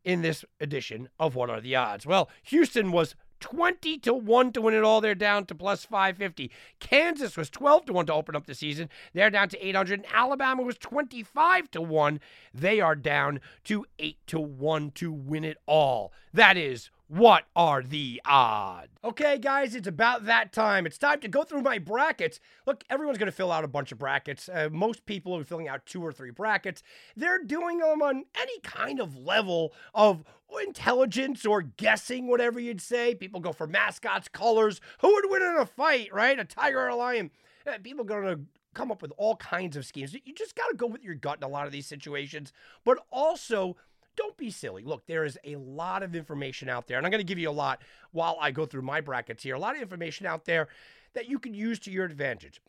in 0.04 0.22
this 0.22 0.44
edition 0.60 1.10
of 1.20 1.36
What 1.36 1.50
Are 1.50 1.62
the 1.62 1.76
Odds? 1.76 2.06
Well, 2.06 2.30
Houston 2.44 2.92
was 2.92 3.16
20 3.40 3.98
to 4.00 4.14
1 4.14 4.54
to 4.54 4.62
win 4.62 4.74
it 4.74 4.84
all. 4.84 5.02
They're 5.02 5.16
down 5.16 5.46
to 5.48 5.56
plus 5.56 5.84
550. 5.84 6.50
Kansas 6.80 7.36
was 7.36 7.50
12 7.50 7.88
to 7.88 7.94
1 7.94 8.06
to 8.06 8.14
open 8.14 8.38
up 8.38 8.46
the 8.46 8.56
season. 8.56 8.90
They're 9.14 9.30
down 9.30 9.50
to 9.50 9.68
800. 9.68 10.00
And 10.00 10.08
Alabama 10.14 10.62
was 10.62 10.78
25 10.78 11.70
to 11.72 11.82
1. 11.82 12.22
They 12.54 12.80
are 12.80 12.96
down 12.96 13.42
to 13.66 13.86
8 14.00 14.18
to 14.28 14.40
1 14.40 14.92
to 14.92 15.12
win 15.12 15.44
it 15.44 15.58
all. 15.66 16.14
That 16.34 16.56
is 16.56 16.90
What 17.08 17.44
are 17.56 17.84
the 17.84 18.22
odds? 18.26 18.90
Okay, 19.04 19.38
guys, 19.38 19.76
it's 19.76 19.88
about 19.88 20.26
that 20.26 20.54
time. 20.54 20.86
It's 20.86 20.98
time 20.98 21.20
to 21.20 21.28
go 21.28 21.44
through 21.44 21.62
my 21.62 21.78
brackets. 21.78 22.40
Look, 22.66 22.84
everyone's 22.90 23.18
going 23.18 23.30
to 23.30 23.36
fill 23.36 23.52
out 23.52 23.66
a 23.66 23.68
bunch 23.68 23.92
of 23.92 24.00
brackets. 24.00 24.48
Uh, 24.48 24.70
most 24.72 25.06
people 25.06 25.36
are 25.38 25.44
filling 25.44 25.68
out 25.68 25.86
two 25.86 26.02
or 26.02 26.14
three 26.14 26.32
brackets. 26.32 26.82
They're 27.16 27.44
doing 27.44 27.80
them 27.80 28.02
on 28.02 28.24
any 28.40 28.60
kind 28.62 29.00
of 29.02 29.18
level 29.18 29.74
of 29.94 30.24
intelligence 30.66 31.46
or 31.46 31.62
guessing, 31.62 32.28
whatever 32.28 32.60
you'd 32.60 32.82
say. 32.82 33.16
People 33.16 33.42
go 33.42 33.52
for 33.52 33.68
mascots, 33.68 34.28
colors. 34.30 34.80
Who 35.02 35.14
would 35.14 35.26
win 35.30 35.42
in 35.42 35.58
a 35.58 35.66
fight, 35.66 36.10
right? 36.14 36.40
A 36.40 36.46
tiger 36.46 36.80
or 36.80 36.88
a 36.88 36.96
lion? 36.96 37.32
Uh, 37.68 37.78
people 37.84 38.06
to 38.06 38.40
come 38.74 38.92
up 38.92 39.02
with 39.02 39.12
all 39.18 39.36
kinds 39.36 39.76
of 39.76 39.86
schemes. 39.86 40.14
You 40.14 40.34
just 40.34 40.56
got 40.56 40.68
to 40.70 40.76
go 40.76 40.88
with 40.88 41.04
your 41.04 41.16
gut 41.16 41.38
in 41.38 41.44
a 41.44 41.48
lot 41.48 41.66
of 41.66 41.72
these 41.72 41.86
situations, 41.86 42.54
but 42.84 42.98
also 43.12 43.76
don't 44.16 44.38
be 44.38 44.52
silly. 44.52 44.84
Look, 44.84 45.06
there 45.08 45.26
is 45.26 45.38
a 45.44 45.56
lot 45.56 46.04
of 46.04 46.16
information 46.16 46.70
out 46.70 46.88
there, 46.88 46.98
and 46.98 47.06
I'm 47.06 47.12
going 47.12 47.20
to 47.20 47.26
give 47.26 47.40
you 47.40 47.50
a 47.50 47.52
lot 47.52 47.82
while 48.12 48.38
I 48.40 48.52
go 48.52 48.66
through 48.66 48.84
my 48.84 49.02
brackets 49.02 49.44
here. 49.44 49.56
A 49.56 49.60
lot 49.60 49.76
of 49.76 49.82
information 49.82 50.26
out 50.26 50.46
there 50.46 50.68
that 51.14 51.30
you 51.30 51.40
can 51.40 51.54
use 51.54 51.80
to 51.80 51.92
your 51.92 52.06
advantage. 52.06 52.62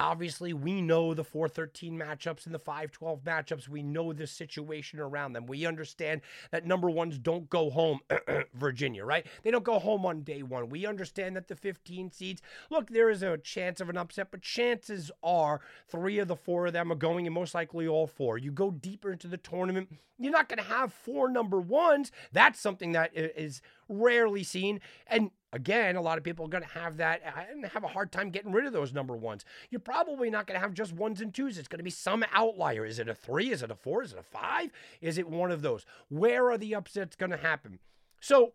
Obviously, 0.00 0.54
we 0.54 0.80
know 0.80 1.12
the 1.12 1.22
413 1.22 1.96
matchups 1.96 2.46
and 2.46 2.54
the 2.54 2.58
512 2.58 3.22
matchups. 3.22 3.68
We 3.68 3.82
know 3.82 4.14
the 4.14 4.26
situation 4.26 4.98
around 4.98 5.34
them. 5.34 5.44
We 5.44 5.66
understand 5.66 6.22
that 6.50 6.64
number 6.64 6.88
ones 6.88 7.18
don't 7.18 7.50
go 7.50 7.68
home, 7.68 8.00
Virginia, 8.54 9.04
right? 9.04 9.26
They 9.42 9.50
don't 9.50 9.62
go 9.62 9.78
home 9.78 10.06
on 10.06 10.22
day 10.22 10.42
one. 10.42 10.70
We 10.70 10.86
understand 10.86 11.36
that 11.36 11.48
the 11.48 11.54
15 11.54 12.10
seeds, 12.12 12.40
look, 12.70 12.88
there 12.88 13.10
is 13.10 13.22
a 13.22 13.36
chance 13.36 13.78
of 13.78 13.90
an 13.90 13.98
upset, 13.98 14.30
but 14.30 14.40
chances 14.40 15.10
are 15.22 15.60
three 15.86 16.18
of 16.18 16.28
the 16.28 16.36
four 16.36 16.66
of 16.66 16.72
them 16.72 16.90
are 16.90 16.96
going, 16.96 17.26
and 17.26 17.34
most 17.34 17.54
likely 17.54 17.86
all 17.86 18.06
four. 18.06 18.38
You 18.38 18.52
go 18.52 18.70
deeper 18.70 19.12
into 19.12 19.28
the 19.28 19.36
tournament, 19.36 19.90
you're 20.18 20.32
not 20.32 20.48
going 20.48 20.58
to 20.58 20.64
have 20.64 20.92
four 20.94 21.28
number 21.30 21.60
ones. 21.60 22.10
That's 22.32 22.58
something 22.58 22.92
that 22.92 23.10
is 23.14 23.60
rarely 23.88 24.44
seen. 24.44 24.80
And 25.06 25.30
Again, 25.52 25.96
a 25.96 26.00
lot 26.00 26.16
of 26.16 26.22
people 26.22 26.44
are 26.44 26.48
going 26.48 26.62
to 26.62 26.70
have 26.70 26.96
that 26.98 27.22
and 27.50 27.64
have 27.66 27.82
a 27.82 27.88
hard 27.88 28.12
time 28.12 28.30
getting 28.30 28.52
rid 28.52 28.66
of 28.66 28.72
those 28.72 28.92
number 28.92 29.16
ones. 29.16 29.44
You're 29.70 29.80
probably 29.80 30.30
not 30.30 30.46
going 30.46 30.58
to 30.58 30.60
have 30.60 30.74
just 30.74 30.92
ones 30.92 31.20
and 31.20 31.34
twos. 31.34 31.58
It's 31.58 31.66
going 31.66 31.78
to 31.78 31.84
be 31.84 31.90
some 31.90 32.24
outlier. 32.32 32.84
Is 32.86 32.98
it 33.00 33.08
a 33.08 33.14
three? 33.14 33.50
Is 33.50 33.62
it 33.62 33.70
a 33.70 33.74
four? 33.74 34.02
Is 34.02 34.12
it 34.12 34.18
a 34.18 34.22
five? 34.22 34.70
Is 35.00 35.18
it 35.18 35.28
one 35.28 35.50
of 35.50 35.62
those? 35.62 35.84
Where 36.08 36.50
are 36.50 36.58
the 36.58 36.74
upsets 36.74 37.16
going 37.16 37.30
to 37.30 37.36
happen? 37.36 37.80
So, 38.20 38.52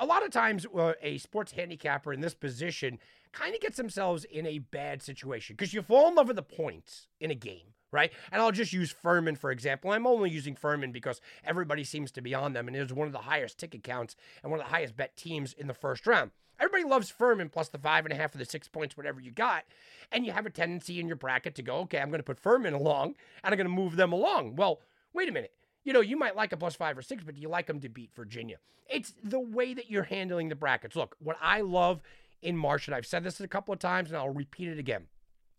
a 0.00 0.06
lot 0.06 0.24
of 0.24 0.32
times, 0.32 0.66
uh, 0.76 0.94
a 1.00 1.18
sports 1.18 1.52
handicapper 1.52 2.12
in 2.12 2.22
this 2.22 2.34
position 2.34 2.98
kind 3.30 3.54
of 3.54 3.60
gets 3.60 3.76
themselves 3.76 4.24
in 4.24 4.46
a 4.46 4.58
bad 4.58 5.00
situation 5.00 5.54
because 5.54 5.72
you 5.72 5.80
fall 5.80 6.08
in 6.08 6.16
love 6.16 6.26
with 6.26 6.36
the 6.36 6.42
points 6.42 7.06
in 7.20 7.30
a 7.30 7.36
game 7.36 7.74
right? 7.92 8.10
And 8.32 8.42
I'll 8.42 8.52
just 8.52 8.72
use 8.72 8.90
Furman 8.90 9.36
for 9.36 9.50
example. 9.50 9.92
I'm 9.92 10.06
only 10.06 10.30
using 10.30 10.56
Furman 10.56 10.90
because 10.90 11.20
everybody 11.44 11.84
seems 11.84 12.10
to 12.12 12.20
be 12.20 12.34
on 12.34 12.52
them, 12.52 12.66
and 12.66 12.76
it 12.76 12.80
is 12.80 12.92
one 12.92 13.06
of 13.06 13.12
the 13.12 13.20
highest 13.20 13.58
ticket 13.58 13.84
counts 13.84 14.16
and 14.42 14.50
one 14.50 14.60
of 14.60 14.66
the 14.66 14.72
highest 14.72 14.96
bet 14.96 15.16
teams 15.16 15.52
in 15.52 15.66
the 15.68 15.74
first 15.74 16.06
round. 16.06 16.32
Everybody 16.62 16.88
loves 16.88 17.10
Furman 17.10 17.48
plus 17.48 17.68
the 17.68 17.78
five 17.78 18.04
and 18.04 18.12
a 18.12 18.16
half 18.16 18.34
or 18.34 18.38
the 18.38 18.44
six 18.44 18.68
points, 18.68 18.96
whatever 18.96 19.20
you 19.20 19.32
got. 19.32 19.64
And 20.12 20.24
you 20.24 20.30
have 20.30 20.46
a 20.46 20.50
tendency 20.50 21.00
in 21.00 21.08
your 21.08 21.16
bracket 21.16 21.56
to 21.56 21.62
go, 21.62 21.78
okay, 21.78 21.98
I'm 21.98 22.08
going 22.08 22.20
to 22.20 22.24
put 22.24 22.38
Furman 22.38 22.72
along 22.72 23.16
and 23.42 23.52
I'm 23.52 23.56
going 23.56 23.66
to 23.66 23.82
move 23.82 23.96
them 23.96 24.12
along. 24.12 24.54
Well, 24.54 24.80
wait 25.12 25.28
a 25.28 25.32
minute. 25.32 25.52
You 25.82 25.92
know, 25.92 26.00
you 26.00 26.16
might 26.16 26.36
like 26.36 26.52
a 26.52 26.56
plus 26.56 26.76
five 26.76 26.96
or 26.96 27.02
six, 27.02 27.24
but 27.24 27.34
do 27.34 27.40
you 27.40 27.48
like 27.48 27.66
them 27.66 27.80
to 27.80 27.88
beat 27.88 28.14
Virginia? 28.14 28.58
It's 28.88 29.12
the 29.24 29.40
way 29.40 29.74
that 29.74 29.90
you're 29.90 30.04
handling 30.04 30.50
the 30.50 30.54
brackets. 30.54 30.94
Look, 30.94 31.16
what 31.18 31.36
I 31.42 31.62
love 31.62 32.00
in 32.42 32.56
March, 32.56 32.86
and 32.86 32.94
I've 32.94 33.06
said 33.06 33.24
this 33.24 33.40
a 33.40 33.48
couple 33.48 33.74
of 33.74 33.80
times 33.80 34.10
and 34.10 34.16
I'll 34.16 34.30
repeat 34.30 34.68
it 34.68 34.78
again. 34.78 35.06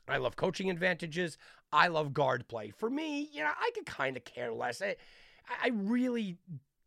I 0.08 0.18
love 0.18 0.36
coaching 0.36 0.70
advantages. 0.70 1.38
I 1.72 1.88
love 1.88 2.14
guard 2.14 2.48
play. 2.48 2.72
For 2.72 2.90
me, 2.90 3.30
you 3.32 3.42
know, 3.42 3.52
I 3.58 3.72
could 3.74 3.86
kind 3.86 4.18
of 4.18 4.24
care 4.24 4.52
less. 4.52 4.82
I, 4.82 4.96
I 5.64 5.70
really 5.74 6.38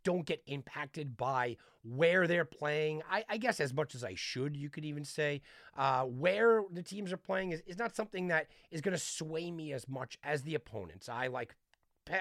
don't 0.05 0.25
get 0.25 0.43
impacted 0.47 1.17
by 1.17 1.57
where 1.83 2.29
they're 2.29 2.45
playing. 2.45 3.03
I, 3.11 3.25
I, 3.29 3.37
guess 3.39 3.59
as 3.59 3.75
much 3.75 3.95
as 3.97 4.05
I 4.05 4.15
should, 4.15 4.57
you 4.57 4.71
could 4.71 4.85
even 4.85 5.05
say. 5.05 5.43
Uh, 5.77 6.05
where 6.05 6.63
the 6.71 6.83
teams 6.83 7.13
are 7.13 7.17
playing 7.17 7.51
is, 7.51 7.61
is 7.67 7.77
not 7.77 7.97
something 7.97 8.29
that 8.29 8.47
is 8.71 8.81
going 8.81 8.97
to 8.97 9.03
sway 9.03 9.51
me 9.51 9.73
as 9.73 9.89
much 9.89 10.17
as 10.23 10.43
the 10.43 10.55
opponents. 10.55 11.09
I 11.09 11.27
like 11.27 11.57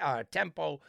uh, 0.01 0.23
tempo. 0.31 0.81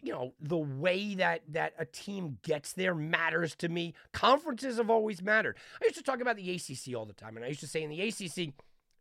You 0.00 0.12
know, 0.12 0.34
the 0.40 0.56
way 0.56 1.16
that 1.16 1.42
that 1.48 1.74
a 1.76 1.84
team 1.84 2.38
gets 2.42 2.72
there 2.72 2.94
matters 2.94 3.56
to 3.56 3.68
me. 3.68 3.94
Conferences 4.12 4.78
have 4.78 4.90
always 4.90 5.20
mattered. 5.20 5.58
I 5.82 5.86
used 5.86 5.96
to 5.96 6.02
talk 6.02 6.20
about 6.20 6.36
the 6.36 6.50
ACC 6.54 6.96
all 6.96 7.04
the 7.04 7.12
time, 7.12 7.36
and 7.36 7.44
I 7.44 7.48
used 7.48 7.60
to 7.60 7.66
say 7.66 7.82
in 7.82 7.90
the 7.90 8.00
ACC, 8.00 8.54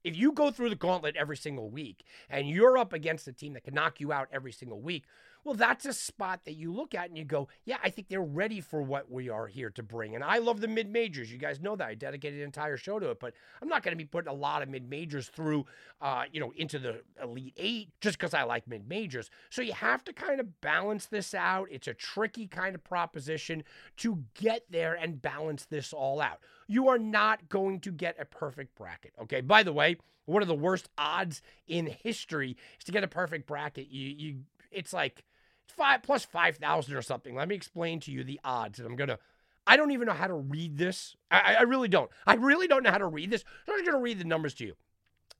if 0.03 0.15
you 0.15 0.31
go 0.31 0.51
through 0.51 0.69
the 0.69 0.75
gauntlet 0.75 1.15
every 1.15 1.37
single 1.37 1.69
week 1.69 2.05
and 2.29 2.49
you're 2.49 2.77
up 2.77 2.93
against 2.93 3.27
a 3.27 3.33
team 3.33 3.53
that 3.53 3.63
can 3.63 3.73
knock 3.73 3.99
you 3.99 4.11
out 4.11 4.27
every 4.31 4.51
single 4.51 4.81
week, 4.81 5.05
well, 5.49 5.57
that's 5.57 5.87
a 5.87 5.93
spot 5.93 6.41
that 6.45 6.53
you 6.53 6.71
look 6.71 6.93
at 6.93 7.09
and 7.09 7.17
you 7.17 7.25
go, 7.25 7.47
yeah, 7.65 7.77
I 7.83 7.89
think 7.89 8.07
they're 8.07 8.21
ready 8.21 8.61
for 8.61 8.83
what 8.83 9.09
we 9.09 9.29
are 9.29 9.47
here 9.47 9.71
to 9.71 9.81
bring. 9.81 10.13
And 10.13 10.23
I 10.23 10.37
love 10.37 10.61
the 10.61 10.67
mid 10.67 10.87
majors. 10.91 11.31
You 11.31 11.39
guys 11.39 11.59
know 11.59 11.75
that. 11.75 11.87
I 11.87 11.95
dedicated 11.95 12.37
an 12.37 12.45
entire 12.45 12.77
show 12.77 12.99
to 12.99 13.09
it, 13.09 13.19
but 13.19 13.33
I'm 13.59 13.67
not 13.67 13.81
going 13.81 13.93
to 13.93 13.97
be 13.97 14.05
putting 14.05 14.29
a 14.29 14.35
lot 14.35 14.61
of 14.61 14.69
mid 14.69 14.87
majors 14.87 15.27
through, 15.27 15.65
uh, 16.01 16.25
you 16.31 16.39
know, 16.39 16.53
into 16.55 16.77
the 16.77 17.01
Elite 17.19 17.55
Eight 17.57 17.89
just 17.99 18.19
because 18.19 18.35
I 18.35 18.43
like 18.43 18.67
mid 18.67 18.87
majors. 18.87 19.31
So 19.49 19.63
you 19.63 19.73
have 19.73 20.03
to 20.03 20.13
kind 20.13 20.39
of 20.39 20.61
balance 20.61 21.07
this 21.07 21.33
out. 21.33 21.67
It's 21.71 21.87
a 21.87 21.95
tricky 21.95 22.45
kind 22.45 22.75
of 22.75 22.83
proposition 22.83 23.63
to 23.97 24.23
get 24.35 24.65
there 24.69 24.93
and 24.93 25.19
balance 25.19 25.65
this 25.65 25.93
all 25.93 26.21
out. 26.21 26.41
You 26.67 26.89
are 26.89 26.99
not 26.99 27.49
going 27.49 27.79
to 27.79 27.91
get 27.91 28.17
a 28.19 28.25
perfect 28.25 28.75
bracket. 28.75 29.13
Okay. 29.19 29.41
By 29.41 29.63
the 29.63 29.73
way, 29.73 29.97
one 30.27 30.43
of 30.43 30.47
the 30.47 30.53
worst 30.53 30.89
odds 30.95 31.41
in 31.67 31.87
history 31.87 32.55
is 32.77 32.85
to 32.85 32.91
get 32.91 33.03
a 33.03 33.07
perfect 33.07 33.47
bracket. 33.47 33.87
You, 33.89 34.09
you, 34.09 34.39
it's 34.71 34.93
like 34.93 35.23
five 35.71 36.03
plus 36.03 36.25
five 36.25 36.57
thousand 36.57 36.95
or 36.95 37.01
something. 37.01 37.35
Let 37.35 37.47
me 37.47 37.55
explain 37.55 37.99
to 38.01 38.11
you 38.11 38.23
the 38.23 38.39
odds, 38.43 38.79
and 38.79 38.87
I'm 38.87 38.95
gonna. 38.95 39.19
I 39.67 39.77
don't 39.77 39.91
even 39.91 40.07
know 40.07 40.13
how 40.13 40.27
to 40.27 40.33
read 40.33 40.77
this. 40.77 41.15
I, 41.29 41.57
I 41.59 41.61
really 41.61 41.87
don't. 41.87 42.09
I 42.25 42.35
really 42.35 42.67
don't 42.67 42.83
know 42.83 42.91
how 42.91 42.97
to 42.97 43.05
read 43.05 43.29
this. 43.29 43.43
So 43.65 43.73
I'm 43.73 43.79
just 43.79 43.85
gonna 43.89 44.01
read 44.01 44.19
the 44.19 44.23
numbers 44.23 44.53
to 44.55 44.65
you. 44.65 44.75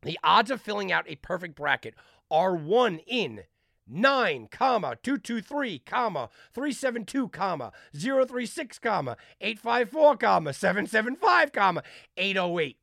The 0.04 0.20
odds 0.24 0.52
of 0.52 0.62
filling 0.62 0.92
out 0.92 1.10
a 1.10 1.16
perfect 1.16 1.56
bracket 1.56 1.96
are 2.32 2.56
one 2.56 3.00
in 3.08 3.44
9 3.90 4.48
comma 4.52 4.96
223 5.02 5.80
comma 5.80 6.30
372 6.54 7.30
comma 7.30 7.72
036 7.94 8.80
comma 8.80 9.18
854 9.42 10.18
comma 10.18 10.54
775 10.54 11.52
comma 11.52 11.84
808 12.16 12.78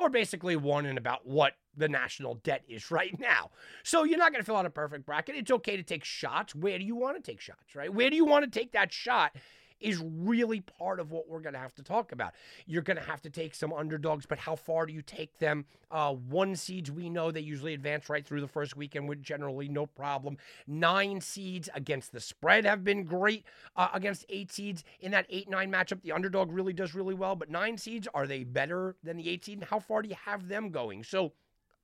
or 0.00 0.08
basically 0.08 0.56
one 0.56 0.86
in 0.86 0.96
about 0.96 1.26
what 1.26 1.52
the 1.76 1.88
national 1.88 2.36
debt 2.36 2.62
is 2.68 2.90
right 2.90 3.18
now. 3.20 3.50
So 3.82 4.04
you're 4.04 4.18
not 4.18 4.32
going 4.32 4.40
to 4.42 4.46
fill 4.46 4.56
out 4.56 4.66
a 4.66 4.70
perfect 4.70 5.06
bracket. 5.06 5.36
It's 5.36 5.50
okay 5.50 5.76
to 5.76 5.82
take 5.82 6.04
shots. 6.04 6.54
Where 6.54 6.78
do 6.78 6.84
you 6.84 6.96
want 6.96 7.22
to 7.22 7.30
take 7.30 7.40
shots, 7.40 7.74
right? 7.74 7.92
Where 7.92 8.10
do 8.10 8.16
you 8.16 8.24
want 8.24 8.50
to 8.50 8.58
take 8.58 8.72
that 8.72 8.92
shot? 8.92 9.36
Is 9.80 10.02
really 10.02 10.60
part 10.60 11.00
of 11.00 11.10
what 11.10 11.28
we're 11.28 11.40
going 11.40 11.54
to 11.54 11.58
have 11.58 11.74
to 11.76 11.82
talk 11.82 12.12
about. 12.12 12.34
You're 12.66 12.82
going 12.82 12.96
to 12.96 13.02
have 13.02 13.22
to 13.22 13.30
take 13.30 13.54
some 13.54 13.72
underdogs, 13.72 14.26
but 14.26 14.38
how 14.38 14.56
far 14.56 14.86
do 14.86 14.92
you 14.92 15.02
take 15.02 15.38
them? 15.38 15.64
Uh, 15.90 16.12
one 16.12 16.54
seeds, 16.54 16.90
we 16.90 17.08
know 17.08 17.30
they 17.30 17.40
usually 17.40 17.74
advance 17.74 18.08
right 18.08 18.24
through 18.24 18.40
the 18.40 18.48
first 18.48 18.76
weekend 18.76 19.08
with 19.08 19.22
generally 19.22 19.68
no 19.68 19.86
problem. 19.86 20.36
Nine 20.66 21.20
seeds 21.20 21.68
against 21.74 22.12
the 22.12 22.20
spread 22.20 22.64
have 22.64 22.84
been 22.84 23.04
great 23.04 23.44
uh, 23.76 23.88
against 23.94 24.24
eight 24.28 24.52
seeds. 24.52 24.84
In 25.00 25.10
that 25.12 25.26
8 25.28 25.48
9 25.48 25.72
matchup, 25.72 26.02
the 26.02 26.12
underdog 26.12 26.52
really 26.52 26.72
does 26.72 26.94
really 26.94 27.14
well, 27.14 27.34
but 27.34 27.50
nine 27.50 27.78
seeds, 27.78 28.06
are 28.14 28.26
they 28.26 28.44
better 28.44 28.96
than 29.02 29.16
the 29.16 29.28
eight 29.28 29.44
seed? 29.44 29.58
And 29.58 29.66
how 29.68 29.80
far 29.80 30.02
do 30.02 30.08
you 30.08 30.16
have 30.26 30.48
them 30.48 30.70
going? 30.70 31.04
So, 31.04 31.32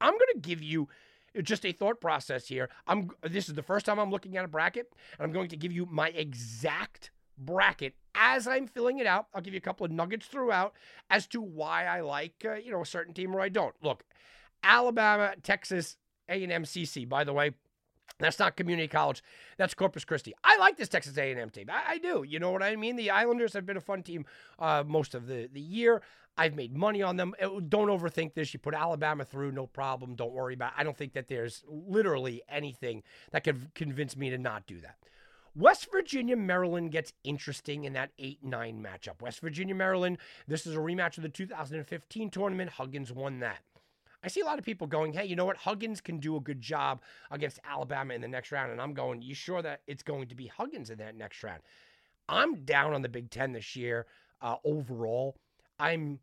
I'm 0.01 0.13
going 0.13 0.35
to 0.35 0.41
give 0.41 0.63
you 0.63 0.89
just 1.43 1.65
a 1.67 1.73
thought 1.73 2.01
process 2.01 2.49
here. 2.49 2.69
I'm 2.87 3.11
this 3.23 3.49
is 3.49 3.55
the 3.55 3.63
first 3.63 3.87
time 3.87 3.99
I'm 3.99 4.11
looking 4.11 4.37
at 4.37 4.45
a 4.45 4.49
bracket, 4.49 4.93
and 5.19 5.27
I'm 5.27 5.33
going 5.33 5.49
to 5.49 5.57
give 5.57 5.73
you 5.73 5.87
my 5.87 6.09
exact 6.09 7.11
bracket 7.39 7.95
as 8.15 8.47
I'm 8.47 8.67
filling 8.67 8.99
it 8.99 9.07
out. 9.07 9.27
I'll 9.35 9.43
give 9.43 9.55
you 9.55 9.59
a 9.59 9.61
couple 9.61 9.85
of 9.85 9.93
nuggets 9.93 10.27
throughout 10.27 10.75
as 11.11 11.27
to 11.29 11.41
why 11.41 11.87
I 11.87 12.01
like 12.01 12.45
uh, 12.45 12.55
you 12.55 12.73
know 12.73 12.83
a 12.83 12.87
certain 12.87 13.15
team 13.15 13.35
or 13.35 13.41
I 13.41 13.49
don't. 13.49 13.75
Look, 13.83 14.05
Alabama, 14.63 15.35
Texas, 15.43 15.97
A&M, 16.29 16.65
CC. 16.65 17.09
By 17.09 17.25
the 17.25 17.33
way, 17.33 17.53
that's 18.19 18.39
not 18.39 18.57
community 18.57 18.89
college. 18.89 19.23
That's 19.59 19.75
Corpus 19.75 20.05
Christi. 20.05 20.35
I 20.43 20.57
like 20.59 20.77
this 20.77 20.89
Texas 20.89 21.19
A&M 21.19 21.51
team. 21.51 21.69
I, 21.71 21.95
I 21.95 21.99
do. 21.99 22.25
You 22.27 22.39
know 22.39 22.51
what 22.51 22.63
I 22.63 22.77
mean? 22.77 22.97
The 22.97 23.11
Islanders 23.11 23.53
have 23.53 23.67
been 23.67 23.77
a 23.77 23.83
fun 23.83 24.03
team 24.03 24.25
uh, 24.59 24.85
most 24.87 25.15
of 25.15 25.27
the, 25.27 25.49
the 25.53 25.61
year. 25.61 26.03
I've 26.39 26.55
made 26.55 26.77
money 26.77 27.03
on 27.03 27.17
them. 27.17 27.35
Uh, 27.41 27.61
don't 27.69 27.89
overthink 27.89 28.35
this. 28.35 28.53
You 28.53 28.61
put 28.61 28.75
Alabama 28.75 29.25
through, 29.25 29.53
no 29.53 29.67
problem. 29.67 30.15
Don't 30.15 30.33
worry 30.33 30.55
about 30.55 30.73
it. 30.73 30.81
I 30.81 30.85
don't 30.85 30.97
think 30.97 31.15
that 31.15 31.29
there's 31.29 31.65
literally 31.69 32.43
anything 32.49 33.03
that 33.33 33.45
could 33.45 33.75
convince 33.75 34.17
me 34.17 34.31
to 34.31 34.39
not 34.39 34.67
do 34.67 34.81
that. 34.81 34.97
West 35.57 35.89
Virginia, 35.91 36.37
Maryland 36.37 36.93
gets 36.93 37.15
interesting 37.25 37.85
in 37.85 37.95
that 37.95 38.11
8 38.19 38.45
9 38.45 38.83
matchup. 38.83 39.23
West 39.23 39.41
Virginia, 39.41 39.75
Maryland, 39.75 40.19
this 40.47 40.67
is 40.67 40.75
a 40.75 40.79
rematch 40.79 41.17
of 41.17 41.23
the 41.23 41.31
2015 41.31 42.31
tournament. 42.31 42.71
Huggins 42.73 43.11
won 43.11 43.41
that. 43.41 43.61
I 44.23 44.29
see 44.29 44.41
a 44.41 44.45
lot 44.45 44.59
of 44.59 44.65
people 44.65 44.87
going, 44.87 45.15
hey, 45.15 45.25
you 45.25 45.35
know 45.35 45.47
what? 45.47 45.57
Huggins 45.57 46.01
can 46.01 46.19
do 46.19 46.37
a 46.37 46.41
good 46.41 46.61
job 46.61 47.01
against 47.31 47.61
Alabama 47.65 48.13
in 48.13 48.21
the 48.21 48.29
next 48.29 48.53
round. 48.53 48.71
And 48.71 48.81
I'm 48.81 48.93
going, 48.93 49.23
you 49.23 49.35
sure 49.35 49.63
that 49.63 49.81
it's 49.87 50.03
going 50.03 50.29
to 50.29 50.35
be 50.35 50.49
Huggins 50.49 50.91
in 50.91 50.99
that 50.99 51.17
next 51.17 51.43
round? 51.43 51.63
I'm 52.29 52.65
down 52.65 52.93
on 52.93 53.03
the 53.03 53.09
Big 53.09 53.31
Ten 53.31 53.53
this 53.53 53.77
year 53.77 54.07
uh, 54.43 54.57
overall. 54.65 55.37
I'm 55.79 56.19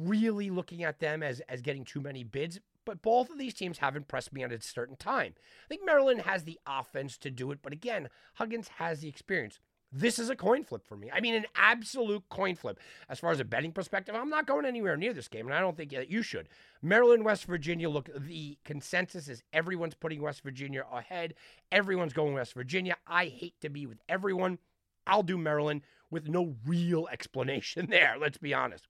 really 0.00 0.50
looking 0.50 0.82
at 0.82 0.98
them 0.98 1.22
as, 1.22 1.40
as 1.48 1.60
getting 1.60 1.84
too 1.84 2.00
many 2.00 2.24
bids, 2.24 2.58
but 2.84 3.02
both 3.02 3.30
of 3.30 3.38
these 3.38 3.54
teams 3.54 3.78
have 3.78 3.96
impressed 3.96 4.32
me 4.32 4.42
at 4.42 4.52
a 4.52 4.60
certain 4.60 4.96
time. 4.96 5.34
I 5.64 5.68
think 5.68 5.84
Maryland 5.84 6.22
has 6.22 6.44
the 6.44 6.58
offense 6.66 7.16
to 7.18 7.30
do 7.30 7.50
it, 7.50 7.60
but 7.62 7.72
again, 7.72 8.08
Huggins 8.34 8.68
has 8.78 9.00
the 9.00 9.08
experience. 9.08 9.60
This 9.94 10.18
is 10.18 10.30
a 10.30 10.36
coin 10.36 10.64
flip 10.64 10.86
for 10.86 10.96
me. 10.96 11.10
I 11.12 11.20
mean, 11.20 11.34
an 11.34 11.44
absolute 11.54 12.22
coin 12.30 12.56
flip. 12.56 12.80
As 13.10 13.20
far 13.20 13.30
as 13.30 13.40
a 13.40 13.44
betting 13.44 13.72
perspective, 13.72 14.14
I'm 14.14 14.30
not 14.30 14.46
going 14.46 14.64
anywhere 14.64 14.96
near 14.96 15.12
this 15.12 15.28
game, 15.28 15.46
and 15.46 15.54
I 15.54 15.60
don't 15.60 15.76
think 15.76 15.90
that 15.90 16.10
you 16.10 16.22
should. 16.22 16.48
Maryland, 16.80 17.26
West 17.26 17.44
Virginia, 17.44 17.90
look, 17.90 18.08
the 18.16 18.56
consensus 18.64 19.28
is 19.28 19.42
everyone's 19.52 19.94
putting 19.94 20.22
West 20.22 20.42
Virginia 20.42 20.86
ahead. 20.90 21.34
Everyone's 21.70 22.14
going 22.14 22.32
West 22.32 22.54
Virginia. 22.54 22.96
I 23.06 23.26
hate 23.26 23.60
to 23.60 23.68
be 23.68 23.86
with 23.86 23.98
everyone. 24.08 24.58
I'll 25.06 25.22
do 25.22 25.36
Maryland 25.36 25.82
with 26.10 26.28
no 26.28 26.54
real 26.64 27.06
explanation 27.12 27.86
there, 27.90 28.16
let's 28.18 28.38
be 28.38 28.54
honest. 28.54 28.86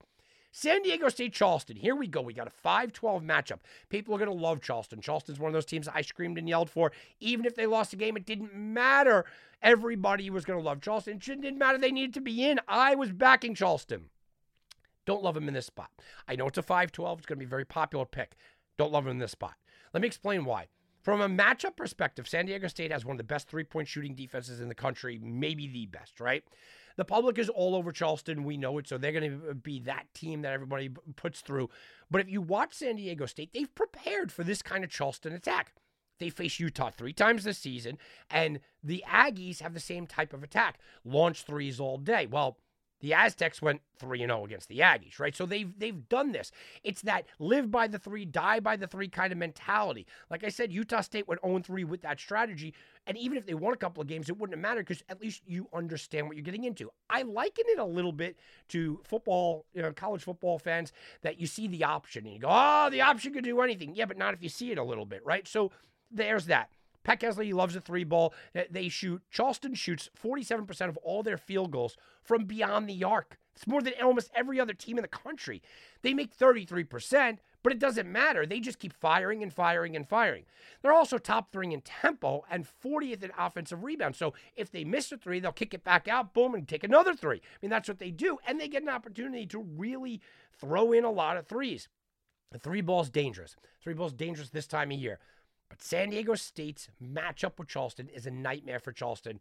San 0.54 0.82
Diego 0.82 1.08
State 1.08 1.32
Charleston. 1.32 1.76
Here 1.76 1.96
we 1.96 2.06
go. 2.06 2.20
We 2.20 2.34
got 2.34 2.46
a 2.46 2.50
5 2.50 2.92
12 2.92 3.22
matchup. 3.22 3.60
People 3.88 4.14
are 4.14 4.18
going 4.18 4.30
to 4.30 4.36
love 4.36 4.60
Charleston. 4.60 5.00
Charleston's 5.00 5.40
one 5.40 5.48
of 5.48 5.54
those 5.54 5.64
teams 5.64 5.88
I 5.88 6.02
screamed 6.02 6.36
and 6.36 6.48
yelled 6.48 6.68
for. 6.68 6.92
Even 7.20 7.46
if 7.46 7.54
they 7.54 7.66
lost 7.66 7.90
the 7.90 7.96
game, 7.96 8.16
it 8.18 8.26
didn't 8.26 8.54
matter. 8.54 9.24
Everybody 9.62 10.28
was 10.28 10.44
going 10.44 10.58
to 10.58 10.64
love 10.64 10.82
Charleston. 10.82 11.14
It 11.14 11.22
didn't 11.22 11.58
matter. 11.58 11.78
They 11.78 11.90
needed 11.90 12.14
to 12.14 12.20
be 12.20 12.44
in. 12.44 12.60
I 12.68 12.94
was 12.94 13.12
backing 13.12 13.54
Charleston. 13.54 14.10
Don't 15.06 15.22
love 15.22 15.36
him 15.36 15.48
in 15.48 15.54
this 15.54 15.66
spot. 15.66 15.90
I 16.28 16.36
know 16.36 16.46
it's 16.46 16.58
a 16.58 16.62
5 16.62 16.92
12. 16.92 17.18
It's 17.18 17.26
going 17.26 17.38
to 17.38 17.44
be 17.44 17.46
a 17.46 17.48
very 17.48 17.64
popular 17.64 18.04
pick. 18.04 18.36
Don't 18.76 18.92
love 18.92 19.06
him 19.06 19.12
in 19.12 19.18
this 19.18 19.32
spot. 19.32 19.54
Let 19.94 20.02
me 20.02 20.06
explain 20.06 20.44
why. 20.44 20.68
From 21.00 21.20
a 21.20 21.28
matchup 21.28 21.76
perspective, 21.76 22.28
San 22.28 22.46
Diego 22.46 22.68
State 22.68 22.92
has 22.92 23.04
one 23.04 23.14
of 23.14 23.18
the 23.18 23.24
best 23.24 23.48
three 23.48 23.64
point 23.64 23.88
shooting 23.88 24.14
defenses 24.14 24.60
in 24.60 24.68
the 24.68 24.74
country, 24.74 25.18
maybe 25.22 25.66
the 25.66 25.86
best, 25.86 26.20
right? 26.20 26.44
The 26.96 27.04
public 27.04 27.38
is 27.38 27.48
all 27.48 27.74
over 27.74 27.92
Charleston. 27.92 28.44
We 28.44 28.56
know 28.56 28.78
it. 28.78 28.88
So 28.88 28.98
they're 28.98 29.12
going 29.12 29.40
to 29.40 29.54
be 29.54 29.80
that 29.80 30.12
team 30.14 30.42
that 30.42 30.52
everybody 30.52 30.90
puts 31.16 31.40
through. 31.40 31.70
But 32.10 32.20
if 32.20 32.30
you 32.30 32.40
watch 32.40 32.74
San 32.74 32.96
Diego 32.96 33.26
State, 33.26 33.52
they've 33.52 33.74
prepared 33.74 34.30
for 34.32 34.44
this 34.44 34.62
kind 34.62 34.84
of 34.84 34.90
Charleston 34.90 35.32
attack. 35.32 35.72
They 36.18 36.30
face 36.30 36.60
Utah 36.60 36.90
three 36.90 37.12
times 37.12 37.42
this 37.42 37.58
season, 37.58 37.98
and 38.30 38.60
the 38.82 39.02
Aggies 39.08 39.60
have 39.60 39.74
the 39.74 39.80
same 39.80 40.06
type 40.06 40.32
of 40.32 40.44
attack 40.44 40.78
launch 41.04 41.42
threes 41.42 41.80
all 41.80 41.98
day. 41.98 42.26
Well, 42.30 42.58
the 43.02 43.12
Aztecs 43.12 43.60
went 43.60 43.82
3 43.98 44.20
0 44.20 44.44
against 44.44 44.68
the 44.68 44.78
Aggies, 44.78 45.18
right? 45.18 45.36
So 45.36 45.44
they've 45.44 45.70
they've 45.78 46.08
done 46.08 46.32
this. 46.32 46.50
It's 46.82 47.02
that 47.02 47.26
live 47.38 47.70
by 47.70 47.88
the 47.88 47.98
3, 47.98 48.24
die 48.24 48.60
by 48.60 48.76
the 48.76 48.86
3 48.86 49.08
kind 49.08 49.32
of 49.32 49.38
mentality. 49.38 50.06
Like 50.30 50.44
I 50.44 50.48
said, 50.48 50.72
Utah 50.72 51.02
State 51.02 51.28
went 51.28 51.42
0 51.44 51.60
3 51.60 51.84
with 51.84 52.00
that 52.02 52.20
strategy, 52.20 52.74
and 53.06 53.18
even 53.18 53.36
if 53.36 53.44
they 53.44 53.54
won 53.54 53.74
a 53.74 53.76
couple 53.76 54.00
of 54.00 54.06
games, 54.06 54.28
it 54.28 54.38
wouldn't 54.38 54.56
have 54.56 54.62
mattered 54.62 54.86
because 54.86 55.02
at 55.08 55.20
least 55.20 55.42
you 55.46 55.68
understand 55.74 56.28
what 56.28 56.36
you're 56.36 56.44
getting 56.44 56.64
into. 56.64 56.90
I 57.10 57.22
liken 57.22 57.64
it 57.68 57.78
a 57.78 57.84
little 57.84 58.12
bit 58.12 58.38
to 58.68 59.00
football, 59.04 59.66
you 59.74 59.82
know, 59.82 59.92
college 59.92 60.22
football 60.22 60.58
fans 60.58 60.92
that 61.22 61.40
you 61.40 61.46
see 61.46 61.66
the 61.66 61.84
option 61.84 62.24
and 62.24 62.34
you 62.34 62.40
go, 62.40 62.48
"Oh, 62.50 62.88
the 62.88 63.00
option 63.00 63.32
could 63.32 63.44
do 63.44 63.60
anything." 63.60 63.94
Yeah, 63.94 64.06
but 64.06 64.16
not 64.16 64.32
if 64.32 64.42
you 64.42 64.48
see 64.48 64.70
it 64.70 64.78
a 64.78 64.84
little 64.84 65.06
bit, 65.06 65.24
right? 65.26 65.46
So 65.46 65.72
there's 66.10 66.46
that. 66.46 66.70
Pat 67.04 67.20
Kelsey 67.20 67.52
loves 67.52 67.76
a 67.76 67.80
three 67.80 68.04
ball. 68.04 68.32
They 68.70 68.88
shoot. 68.88 69.22
Charleston 69.30 69.74
shoots 69.74 70.08
47% 70.22 70.88
of 70.88 70.96
all 70.98 71.22
their 71.22 71.38
field 71.38 71.70
goals 71.70 71.96
from 72.22 72.44
beyond 72.44 72.88
the 72.88 73.02
arc. 73.04 73.38
It's 73.54 73.66
more 73.66 73.82
than 73.82 73.92
almost 74.02 74.30
every 74.34 74.58
other 74.58 74.72
team 74.72 74.96
in 74.98 75.02
the 75.02 75.08
country. 75.08 75.62
They 76.00 76.14
make 76.14 76.36
33%, 76.36 77.38
but 77.62 77.72
it 77.72 77.78
doesn't 77.78 78.10
matter. 78.10 78.46
They 78.46 78.60
just 78.60 78.78
keep 78.78 78.94
firing 78.94 79.42
and 79.42 79.52
firing 79.52 79.94
and 79.94 80.08
firing. 80.08 80.46
They're 80.80 80.92
also 80.92 81.18
top 81.18 81.52
three 81.52 81.72
in 81.72 81.82
tempo 81.82 82.44
and 82.50 82.66
40th 82.82 83.22
in 83.22 83.30
offensive 83.38 83.84
rebounds. 83.84 84.16
So 84.16 84.32
if 84.56 84.70
they 84.70 84.84
miss 84.84 85.12
a 85.12 85.18
three, 85.18 85.38
they'll 85.38 85.52
kick 85.52 85.74
it 85.74 85.84
back 85.84 86.08
out, 86.08 86.32
boom, 86.32 86.54
and 86.54 86.66
take 86.66 86.82
another 86.82 87.14
three. 87.14 87.38
I 87.38 87.58
mean, 87.60 87.70
that's 87.70 87.88
what 87.88 87.98
they 87.98 88.10
do. 88.10 88.38
And 88.46 88.58
they 88.58 88.68
get 88.68 88.82
an 88.82 88.88
opportunity 88.88 89.44
to 89.46 89.58
really 89.58 90.22
throw 90.58 90.92
in 90.92 91.04
a 91.04 91.10
lot 91.10 91.36
of 91.36 91.46
threes. 91.46 91.88
The 92.52 92.58
three 92.58 92.80
ball's 92.80 93.10
dangerous. 93.10 93.56
Three 93.82 93.94
ball's 93.94 94.12
dangerous 94.14 94.50
this 94.50 94.66
time 94.66 94.90
of 94.90 94.98
year. 94.98 95.18
But 95.72 95.80
San 95.80 96.10
Diego 96.10 96.34
State's 96.34 96.90
matchup 97.02 97.58
with 97.58 97.66
Charleston 97.66 98.10
is 98.10 98.26
a 98.26 98.30
nightmare 98.30 98.78
for 98.78 98.92
Charleston. 98.92 99.40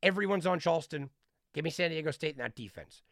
Everyone's 0.00 0.46
on 0.46 0.60
Charleston. 0.60 1.10
Give 1.54 1.64
me 1.64 1.70
San 1.70 1.90
Diego 1.90 2.12
State 2.12 2.36
in 2.36 2.38
that 2.38 2.54
defense. 2.54 3.02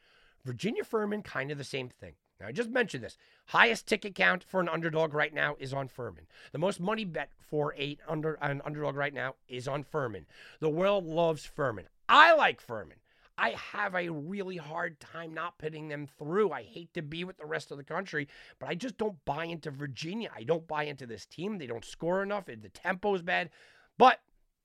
Virginia 0.45 0.85
Furman, 0.85 1.23
kind 1.23 1.51
of 1.51 1.59
the 1.59 1.65
same 1.65 1.89
thing. 1.89 2.13
Now, 2.39 2.47
I 2.47 2.53
just 2.53 2.71
mentioned 2.71 3.03
this. 3.03 3.19
Highest 3.47 3.89
ticket 3.89 4.15
count 4.15 4.45
for 4.45 4.61
an 4.61 4.69
underdog 4.69 5.15
right 5.15 5.35
now 5.35 5.57
is 5.59 5.75
on 5.75 5.89
Furman. 5.89 6.29
The 6.53 6.59
most 6.61 6.79
money 6.79 7.05
bet 7.05 7.31
for 7.41 7.75
a 7.75 7.99
under, 8.07 8.35
an 8.35 8.63
underdog 8.65 8.95
right 8.95 9.13
now 9.13 9.35
is 9.49 9.67
on 9.67 9.83
Furman. 9.83 10.27
The 10.61 10.71
world 10.71 11.05
loves 11.05 11.45
Furman. 11.45 11.87
I 12.09 12.35
like 12.35 12.61
Furman. 12.61 12.99
I 13.40 13.55
have 13.72 13.94
a 13.94 14.11
really 14.11 14.59
hard 14.59 15.00
time 15.00 15.33
not 15.33 15.57
putting 15.57 15.88
them 15.88 16.07
through. 16.18 16.53
I 16.53 16.62
hate 16.62 16.92
to 16.92 17.00
be 17.00 17.24
with 17.24 17.38
the 17.38 17.46
rest 17.46 17.70
of 17.70 17.79
the 17.79 17.85
country, 17.85 18.29
but 18.59 18.68
I 18.68 18.74
just 18.74 18.98
don't 18.98 19.16
buy 19.24 19.46
into 19.46 19.70
Virginia. 19.70 20.31
I 20.37 20.42
don't 20.42 20.68
buy 20.68 20.85
into 20.85 21.07
this 21.07 21.24
team. 21.24 21.57
They 21.57 21.66
don't 21.66 21.85
score 21.85 22.22
enough. 22.22 22.44
The 22.44 22.68
tempo 22.68 23.14
is 23.14 23.22
bad. 23.22 23.48
But 23.96 24.20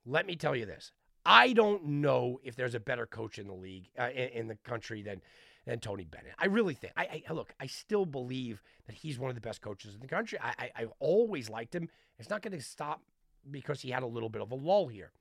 let 0.05 0.25
me 0.25 0.35
tell 0.35 0.57
you 0.57 0.65
this 0.65 0.91
I 1.25 1.53
don't 1.53 1.85
know 1.85 2.41
if 2.43 2.57
there's 2.57 2.75
a 2.75 2.79
better 2.81 3.05
coach 3.05 3.39
in 3.39 3.47
the 3.47 3.53
league, 3.53 3.87
uh, 3.97 4.09
in, 4.13 4.29
in, 4.29 4.47
the 4.47 4.57
country 4.63 5.01
than. 5.01 5.21
Than 5.67 5.79
Tony 5.79 6.05
Bennett. 6.05 6.33
I 6.37 6.45
really 6.45 6.75
think. 6.75 6.93
I, 6.95 7.23
I, 7.27 7.33
look. 7.33 7.51
I 7.59 7.65
still 7.65 8.05
believe 8.05 8.61
that 8.85 8.95
he's 8.95 9.17
one 9.17 9.29
of 9.29 9.35
the 9.35 9.41
best 9.41 9.61
coaches 9.61 9.95
in 9.95 9.99
the 9.99 10.07
country. 10.07 10.37
I, 10.39 10.69
I, 10.75 10.81
have 10.81 10.93
always 10.99 11.49
liked 11.49 11.73
him. 11.73 11.89
It's 12.19 12.29
not 12.29 12.43
going 12.43 12.55
to 12.55 12.63
stop 12.63 13.01
because 13.49 13.81
he 13.81 13.89
had 13.89 14.03
a 14.03 14.05
little 14.05 14.29
bit 14.29 14.43
of 14.43 14.51
a 14.51 14.55
lull 14.55 14.87
here. 14.89 15.11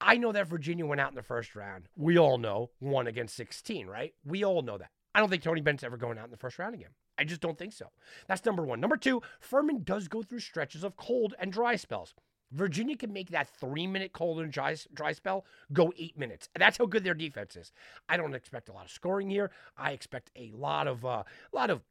I 0.00 0.16
know 0.16 0.32
that 0.32 0.48
Virginia 0.48 0.86
went 0.86 1.00
out 1.00 1.10
in 1.10 1.16
the 1.16 1.22
first 1.22 1.54
round. 1.54 1.88
We 1.96 2.18
all 2.18 2.38
know 2.38 2.70
one 2.78 3.06
against 3.06 3.36
16, 3.36 3.86
right? 3.86 4.14
We 4.24 4.44
all 4.44 4.62
know 4.62 4.78
that. 4.78 4.90
I 5.14 5.20
don't 5.20 5.28
think 5.28 5.42
Tony 5.42 5.60
Bennett's 5.60 5.84
ever 5.84 5.96
going 5.96 6.18
out 6.18 6.24
in 6.24 6.30
the 6.30 6.36
first 6.36 6.58
round 6.58 6.74
again. 6.74 6.90
I 7.18 7.24
just 7.24 7.40
don't 7.40 7.58
think 7.58 7.72
so. 7.72 7.86
That's 8.28 8.44
number 8.46 8.64
one. 8.64 8.80
Number 8.80 8.96
two, 8.96 9.20
Furman 9.40 9.82
does 9.82 10.08
go 10.08 10.22
through 10.22 10.40
stretches 10.40 10.84
of 10.84 10.96
cold 10.96 11.34
and 11.38 11.52
dry 11.52 11.76
spells. 11.76 12.14
Virginia 12.52 12.96
can 12.96 13.12
make 13.12 13.30
that 13.30 13.48
three 13.48 13.86
minute 13.86 14.12
cold 14.12 14.40
and 14.40 14.50
dry, 14.50 14.74
dry 14.94 15.12
spell 15.12 15.44
go 15.72 15.92
eight 15.98 16.18
minutes. 16.18 16.48
That's 16.58 16.78
how 16.78 16.86
good 16.86 17.04
their 17.04 17.14
defense 17.14 17.56
is. 17.56 17.72
I 18.08 18.16
don't 18.16 18.34
expect 18.34 18.68
a 18.68 18.72
lot 18.72 18.86
of 18.86 18.90
scoring 18.90 19.30
here. 19.30 19.50
I 19.76 19.92
expect 19.92 20.30
a 20.34 20.50
lot 20.54 20.88
of 20.88 21.04
uh, 21.04 21.24
a 21.52 21.56
lot 21.56 21.70
of 21.70 21.82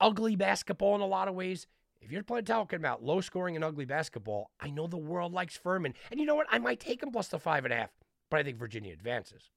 ugly 0.00 0.36
basketball 0.36 0.94
in 0.94 1.00
a 1.00 1.06
lot 1.06 1.28
of 1.28 1.34
ways. 1.34 1.66
If 2.02 2.10
you're 2.10 2.22
talking 2.22 2.76
about 2.76 3.04
low 3.04 3.20
scoring 3.20 3.54
and 3.54 3.64
ugly 3.64 3.84
basketball, 3.84 4.50
I 4.60 4.70
know 4.70 4.88
the 4.88 4.96
world 4.96 5.32
likes 5.32 5.56
Furman. 5.56 5.94
And 6.10 6.18
you 6.18 6.26
know 6.26 6.34
what? 6.34 6.48
I 6.50 6.58
might 6.58 6.80
take 6.80 7.02
him 7.02 7.12
plus 7.12 7.28
the 7.28 7.38
five 7.38 7.64
and 7.64 7.72
a 7.72 7.76
half, 7.76 7.90
but 8.28 8.40
I 8.40 8.42
think 8.42 8.58
Virginia 8.58 8.92
advances. 8.92 9.50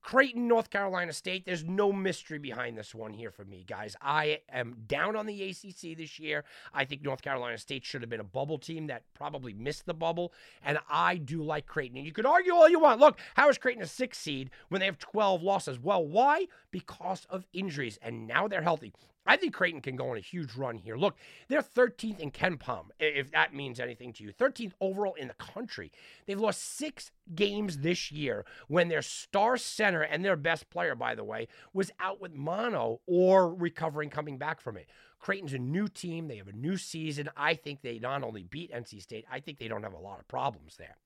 Creighton, 0.00 0.48
North 0.48 0.70
Carolina 0.70 1.12
State. 1.12 1.46
There's 1.46 1.64
no 1.64 1.92
mystery 1.92 2.38
behind 2.38 2.76
this 2.76 2.94
one 2.94 3.12
here 3.12 3.30
for 3.30 3.44
me, 3.44 3.64
guys. 3.66 3.94
I 4.00 4.40
am 4.52 4.76
down 4.86 5.14
on 5.14 5.26
the 5.26 5.42
ACC 5.50 5.96
this 5.96 6.18
year. 6.18 6.44
I 6.74 6.84
think 6.84 7.02
North 7.02 7.22
Carolina 7.22 7.56
State 7.56 7.84
should 7.84 8.02
have 8.02 8.10
been 8.10 8.20
a 8.20 8.24
bubble 8.24 8.58
team 8.58 8.88
that 8.88 9.04
probably 9.14 9.52
missed 9.52 9.86
the 9.86 9.94
bubble, 9.94 10.32
and 10.64 10.78
I 10.90 11.16
do 11.16 11.42
like 11.42 11.66
Creighton. 11.66 11.96
And 11.96 12.06
you 12.06 12.12
could 12.12 12.26
argue 12.26 12.52
all 12.52 12.68
you 12.68 12.80
want. 12.80 13.00
Look, 13.00 13.18
how 13.34 13.48
is 13.48 13.58
Creighton 13.58 13.82
a 13.82 13.86
six 13.86 14.18
seed 14.18 14.50
when 14.68 14.80
they 14.80 14.86
have 14.86 14.98
12 14.98 15.40
losses? 15.42 15.78
Well, 15.78 16.04
why? 16.04 16.46
Because 16.72 17.24
of 17.30 17.46
injuries, 17.52 17.98
and 18.02 18.26
now 18.26 18.48
they're 18.48 18.62
healthy. 18.62 18.92
I 19.26 19.36
think 19.36 19.54
Creighton 19.54 19.80
can 19.80 19.96
go 19.96 20.10
on 20.10 20.16
a 20.16 20.20
huge 20.20 20.54
run 20.54 20.78
here. 20.78 20.96
Look, 20.96 21.16
they're 21.48 21.62
13th 21.62 22.18
in 22.18 22.30
KenPom, 22.32 22.86
if 22.98 23.30
that 23.30 23.54
means 23.54 23.78
anything 23.78 24.12
to 24.14 24.24
you. 24.24 24.32
13th 24.32 24.72
overall 24.80 25.14
in 25.14 25.28
the 25.28 25.34
country. 25.34 25.92
They've 26.26 26.40
lost 26.40 26.76
six 26.76 27.12
games 27.34 27.78
this 27.78 28.10
year 28.10 28.44
when 28.66 28.88
their 28.88 29.02
star 29.02 29.56
center 29.56 30.02
and 30.02 30.24
their 30.24 30.36
best 30.36 30.70
player, 30.70 30.94
by 30.94 31.14
the 31.14 31.24
way, 31.24 31.46
was 31.72 31.90
out 32.00 32.20
with 32.20 32.34
mono 32.34 33.00
or 33.06 33.54
recovering, 33.54 34.10
coming 34.10 34.38
back 34.38 34.60
from 34.60 34.76
it. 34.76 34.88
Creighton's 35.20 35.52
a 35.52 35.58
new 35.58 35.86
team. 35.86 36.26
They 36.26 36.38
have 36.38 36.48
a 36.48 36.52
new 36.52 36.76
season. 36.76 37.30
I 37.36 37.54
think 37.54 37.82
they 37.82 38.00
not 38.00 38.24
only 38.24 38.42
beat 38.42 38.72
NC 38.72 39.00
State, 39.02 39.24
I 39.30 39.38
think 39.38 39.58
they 39.58 39.68
don't 39.68 39.84
have 39.84 39.92
a 39.92 39.98
lot 39.98 40.18
of 40.18 40.26
problems 40.26 40.76
there. 40.76 40.96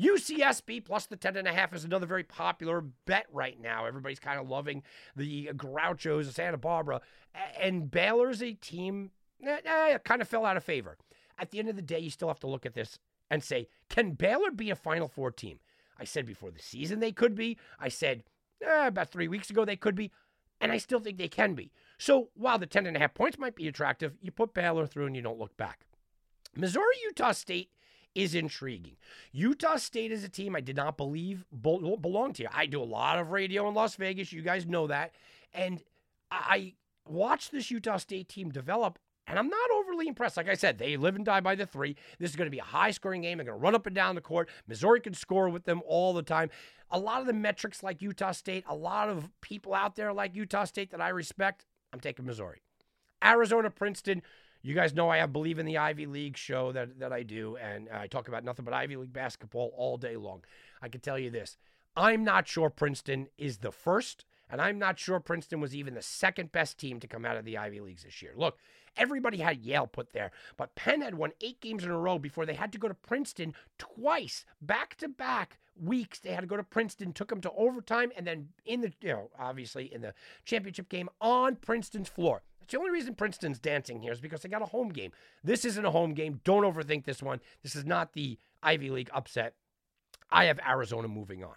UCSB 0.00 0.84
plus 0.84 1.06
the 1.06 1.16
10.5 1.16 1.74
is 1.74 1.84
another 1.84 2.06
very 2.06 2.22
popular 2.22 2.80
bet 3.04 3.26
right 3.32 3.60
now. 3.60 3.84
Everybody's 3.84 4.20
kind 4.20 4.38
of 4.38 4.48
loving 4.48 4.82
the 5.16 5.50
Gauchos 5.56 6.28
of 6.28 6.34
Santa 6.34 6.56
Barbara. 6.56 7.00
And 7.60 7.90
Baylor's 7.90 8.42
a 8.42 8.52
team 8.54 9.10
that 9.40 9.66
eh, 9.66 9.98
kind 9.98 10.22
of 10.22 10.28
fell 10.28 10.46
out 10.46 10.56
of 10.56 10.64
favor. 10.64 10.96
At 11.38 11.50
the 11.50 11.58
end 11.58 11.68
of 11.68 11.76
the 11.76 11.82
day, 11.82 11.98
you 11.98 12.10
still 12.10 12.28
have 12.28 12.40
to 12.40 12.48
look 12.48 12.66
at 12.66 12.74
this 12.74 12.98
and 13.30 13.42
say, 13.42 13.68
can 13.88 14.12
Baylor 14.12 14.50
be 14.50 14.70
a 14.70 14.76
Final 14.76 15.08
Four 15.08 15.30
team? 15.30 15.58
I 15.98 16.04
said 16.04 16.26
before 16.26 16.50
the 16.50 16.62
season 16.62 17.00
they 17.00 17.12
could 17.12 17.34
be. 17.34 17.58
I 17.78 17.88
said 17.88 18.22
eh, 18.64 18.86
about 18.86 19.10
three 19.10 19.28
weeks 19.28 19.50
ago 19.50 19.64
they 19.64 19.76
could 19.76 19.94
be. 19.94 20.12
And 20.60 20.72
I 20.72 20.78
still 20.78 20.98
think 20.98 21.18
they 21.18 21.28
can 21.28 21.54
be. 21.54 21.72
So 21.98 22.30
while 22.34 22.58
the 22.58 22.66
10.5 22.66 23.14
points 23.14 23.38
might 23.38 23.54
be 23.54 23.68
attractive, 23.68 24.16
you 24.20 24.30
put 24.32 24.54
Baylor 24.54 24.86
through 24.86 25.06
and 25.06 25.14
you 25.14 25.22
don't 25.22 25.38
look 25.38 25.56
back. 25.56 25.86
Missouri, 26.56 26.94
Utah 27.04 27.32
State 27.32 27.70
is 28.14 28.34
intriguing. 28.34 28.96
Utah 29.32 29.76
State 29.76 30.12
is 30.12 30.24
a 30.24 30.28
team 30.28 30.56
I 30.56 30.60
did 30.60 30.76
not 30.76 30.96
believe 30.96 31.44
belonged 31.60 32.36
here. 32.36 32.48
I 32.52 32.66
do 32.66 32.82
a 32.82 32.84
lot 32.84 33.18
of 33.18 33.30
radio 33.30 33.68
in 33.68 33.74
Las 33.74 33.96
Vegas. 33.96 34.32
You 34.32 34.42
guys 34.42 34.66
know 34.66 34.86
that. 34.88 35.12
And 35.52 35.82
I 36.30 36.74
watched 37.06 37.52
this 37.52 37.70
Utah 37.70 37.96
State 37.96 38.28
team 38.28 38.50
develop, 38.50 38.98
and 39.26 39.38
I'm 39.38 39.48
not 39.48 39.70
overly 39.74 40.08
impressed. 40.08 40.36
Like 40.36 40.48
I 40.48 40.54
said, 40.54 40.78
they 40.78 40.96
live 40.96 41.16
and 41.16 41.24
die 41.24 41.40
by 41.40 41.54
the 41.54 41.66
three. 41.66 41.96
This 42.18 42.30
is 42.30 42.36
going 42.36 42.46
to 42.46 42.50
be 42.50 42.58
a 42.58 42.64
high 42.64 42.90
scoring 42.90 43.22
game. 43.22 43.38
They're 43.38 43.46
going 43.46 43.58
to 43.58 43.62
run 43.62 43.74
up 43.74 43.86
and 43.86 43.94
down 43.94 44.14
the 44.14 44.20
court. 44.20 44.48
Missouri 44.66 45.00
can 45.00 45.14
score 45.14 45.48
with 45.48 45.64
them 45.64 45.82
all 45.86 46.12
the 46.12 46.22
time. 46.22 46.50
A 46.90 46.98
lot 46.98 47.20
of 47.20 47.26
the 47.26 47.32
metrics 47.32 47.82
like 47.82 48.02
Utah 48.02 48.32
State, 48.32 48.64
a 48.68 48.74
lot 48.74 49.08
of 49.08 49.30
people 49.40 49.74
out 49.74 49.96
there 49.96 50.12
like 50.12 50.34
Utah 50.34 50.64
State 50.64 50.90
that 50.90 51.00
I 51.00 51.10
respect, 51.10 51.66
I'm 51.92 52.00
taking 52.00 52.24
Missouri. 52.24 52.62
Arizona, 53.22 53.70
Princeton. 53.70 54.22
You 54.60 54.74
guys 54.74 54.94
know 54.94 55.08
I 55.08 55.18
have 55.18 55.32
Believe 55.32 55.58
in 55.58 55.66
the 55.66 55.78
Ivy 55.78 56.06
League 56.06 56.36
show 56.36 56.72
that, 56.72 56.98
that 56.98 57.12
I 57.12 57.22
do, 57.22 57.56
and 57.56 57.88
I 57.90 58.08
talk 58.08 58.26
about 58.28 58.44
nothing 58.44 58.64
but 58.64 58.74
Ivy 58.74 58.96
League 58.96 59.12
basketball 59.12 59.72
all 59.76 59.96
day 59.96 60.16
long. 60.16 60.42
I 60.82 60.88
can 60.88 61.00
tell 61.00 61.18
you 61.18 61.30
this 61.30 61.56
I'm 61.96 62.24
not 62.24 62.48
sure 62.48 62.70
Princeton 62.70 63.28
is 63.38 63.58
the 63.58 63.70
first, 63.70 64.24
and 64.50 64.60
I'm 64.60 64.78
not 64.78 64.98
sure 64.98 65.20
Princeton 65.20 65.60
was 65.60 65.76
even 65.76 65.94
the 65.94 66.02
second 66.02 66.50
best 66.50 66.78
team 66.78 66.98
to 67.00 67.06
come 67.06 67.24
out 67.24 67.36
of 67.36 67.44
the 67.44 67.56
Ivy 67.56 67.80
Leagues 67.80 68.02
this 68.02 68.20
year. 68.20 68.32
Look, 68.36 68.58
everybody 68.96 69.38
had 69.38 69.58
Yale 69.58 69.86
put 69.86 70.12
there, 70.12 70.32
but 70.56 70.74
Penn 70.74 71.02
had 71.02 71.14
won 71.14 71.32
eight 71.40 71.60
games 71.60 71.84
in 71.84 71.90
a 71.90 71.98
row 71.98 72.18
before 72.18 72.44
they 72.44 72.54
had 72.54 72.72
to 72.72 72.78
go 72.78 72.88
to 72.88 72.94
Princeton 72.94 73.54
twice, 73.78 74.44
back 74.60 74.96
to 74.96 75.08
back 75.08 75.58
weeks. 75.80 76.18
They 76.18 76.32
had 76.32 76.40
to 76.40 76.46
go 76.46 76.56
to 76.56 76.64
Princeton, 76.64 77.12
took 77.12 77.28
them 77.28 77.40
to 77.42 77.52
overtime, 77.52 78.10
and 78.16 78.26
then 78.26 78.48
in 78.64 78.80
the, 78.80 78.92
you 79.00 79.10
know, 79.10 79.30
obviously 79.38 79.92
in 79.92 80.00
the 80.00 80.14
championship 80.44 80.88
game 80.88 81.08
on 81.20 81.56
Princeton's 81.56 82.08
floor. 82.08 82.42
The 82.68 82.78
only 82.78 82.90
reason 82.90 83.14
Princeton's 83.14 83.58
dancing 83.58 84.00
here 84.00 84.12
is 84.12 84.20
because 84.20 84.42
they 84.42 84.48
got 84.48 84.62
a 84.62 84.66
home 84.66 84.90
game. 84.90 85.12
This 85.42 85.64
isn't 85.64 85.84
a 85.84 85.90
home 85.90 86.14
game. 86.14 86.40
Don't 86.44 86.64
overthink 86.64 87.04
this 87.04 87.22
one. 87.22 87.40
This 87.62 87.74
is 87.74 87.84
not 87.84 88.12
the 88.12 88.38
Ivy 88.62 88.90
League 88.90 89.10
upset. 89.14 89.54
I 90.30 90.44
have 90.44 90.60
Arizona 90.66 91.08
moving 91.08 91.42
on. 91.42 91.56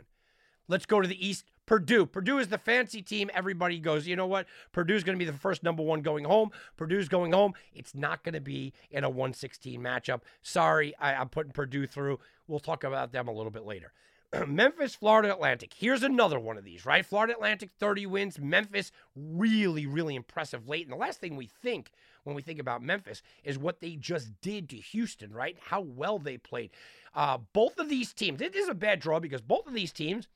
Let's 0.68 0.86
go 0.86 1.02
to 1.02 1.08
the 1.08 1.28
East. 1.28 1.46
Purdue. 1.66 2.06
Purdue 2.06 2.40
is 2.40 2.50
the 2.50 2.58
fancy 2.58 3.02
team. 3.02 3.30
Everybody 3.34 3.80
goes, 3.80 4.06
you 4.06 4.16
know 4.16 4.28
what? 4.28 4.46
Purdue's 4.74 5.04
going 5.04 5.18
to 5.18 5.24
be 5.24 5.30
the 5.30 5.38
first 5.38 5.64
number 5.64 5.84
one 5.84 6.02
going 6.02 6.26
home. 6.26 6.50
Purdue's 6.76 7.08
going 7.08 7.32
home. 7.32 7.54
It's 7.74 7.96
not 7.96 8.24
going 8.24 8.34
to 8.34 8.42
be 8.42 8.74
in 8.90 9.04
a 9.04 9.10
116 9.10 9.80
matchup. 9.80 10.22
Sorry, 10.42 10.94
I, 10.98 11.14
I'm 11.14 11.30
putting 11.30 11.54
Purdue 11.54 11.88
through. 11.88 12.20
We'll 12.48 12.60
talk 12.60 12.84
about 12.84 13.14
them 13.14 13.28
a 13.28 13.32
little 13.32 13.52
bit 13.52 13.66
later. 13.66 13.94
Memphis, 14.48 14.96
Florida 14.96 15.34
Atlantic. 15.34 15.74
Here's 15.74 16.04
another 16.04 16.40
one 16.40 16.58
of 16.58 16.64
these, 16.64 16.86
right? 16.86 17.06
Florida 17.06 17.34
Atlantic, 17.34 17.70
30 17.80 18.06
wins. 18.06 18.40
Memphis, 18.40 18.92
really, 19.16 19.86
really 19.86 20.16
impressive 20.16 20.68
late. 20.68 20.86
And 20.86 20.94
the 20.94 20.98
last 20.98 21.20
thing 21.20 21.36
we 21.36 21.48
think 21.48 21.92
when 22.24 22.36
we 22.36 22.42
think 22.42 22.60
about 22.60 22.82
Memphis 22.82 23.22
is 23.44 23.58
what 23.58 23.82
they 23.82 23.96
just 23.96 24.32
did 24.42 24.70
to 24.70 24.78
Houston, 24.78 25.34
right? 25.34 25.58
How 25.60 25.82
well 25.82 26.18
they 26.18 26.38
played. 26.38 26.72
Uh, 27.14 27.40
both 27.54 27.78
of 27.78 27.90
these 27.90 28.14
teams, 28.14 28.40
this 28.40 28.56
is 28.56 28.70
a 28.70 28.74
bad 28.74 29.00
draw 29.00 29.20
because 29.20 29.42
both 29.42 29.68
of 29.68 29.74
these 29.74 29.92
teams 29.92 30.28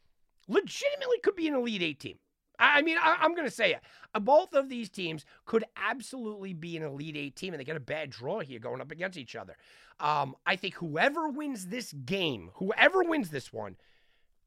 legitimately 0.47 1.19
could 1.23 1.35
be 1.35 1.47
an 1.47 1.55
Elite 1.55 1.81
Eight 1.81 1.99
team. 1.99 2.17
I 2.59 2.81
mean, 2.81 2.97
I, 3.01 3.23
am 3.23 3.33
going 3.33 3.47
to 3.47 3.53
say 3.53 3.73
it. 3.73 3.81
Uh, 4.13 4.19
both 4.19 4.53
of 4.53 4.69
these 4.69 4.89
teams 4.89 5.25
could 5.45 5.63
absolutely 5.75 6.53
be 6.53 6.77
an 6.77 6.83
Elite 6.83 7.17
Eight 7.17 7.35
team, 7.35 7.53
and 7.53 7.59
they 7.59 7.65
get 7.65 7.75
a 7.75 7.81
bad 7.81 8.09
draw 8.09 8.39
here 8.39 8.59
going 8.59 8.81
up 8.81 8.91
against 8.91 9.17
each 9.17 9.35
other. 9.35 9.55
Um, 9.99 10.35
I 10.45 10.55
think 10.55 10.75
whoever 10.75 11.29
wins 11.29 11.67
this 11.67 11.93
game, 11.93 12.51
whoever 12.55 13.03
wins 13.03 13.29
this 13.29 13.53
one, 13.53 13.77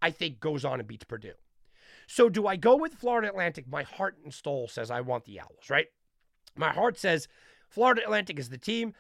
I 0.01 0.11
think 0.11 0.41
goes 0.41 0.65
on 0.65 0.79
and 0.79 0.89
beats 0.89 1.05
Purdue. 1.05 1.35
So, 2.07 2.29
do 2.29 2.47
I 2.47 2.57
go 2.57 2.77
with 2.77 2.95
Florida 2.95 3.29
Atlantic? 3.29 3.69
My 3.69 3.83
heart 3.83 4.17
and 4.23 4.33
soul 4.33 4.69
says 4.69 4.91
I 4.91 5.01
want 5.01 5.25
the 5.25 5.41
Owls, 5.41 5.69
right? 5.69 5.89
My 6.57 6.71
heart 6.71 6.99
says 6.99 7.29
Florida 7.69 8.03
Atlantic 8.03 8.39
is 8.39 8.49
the 8.49 8.59
team, 8.59 8.95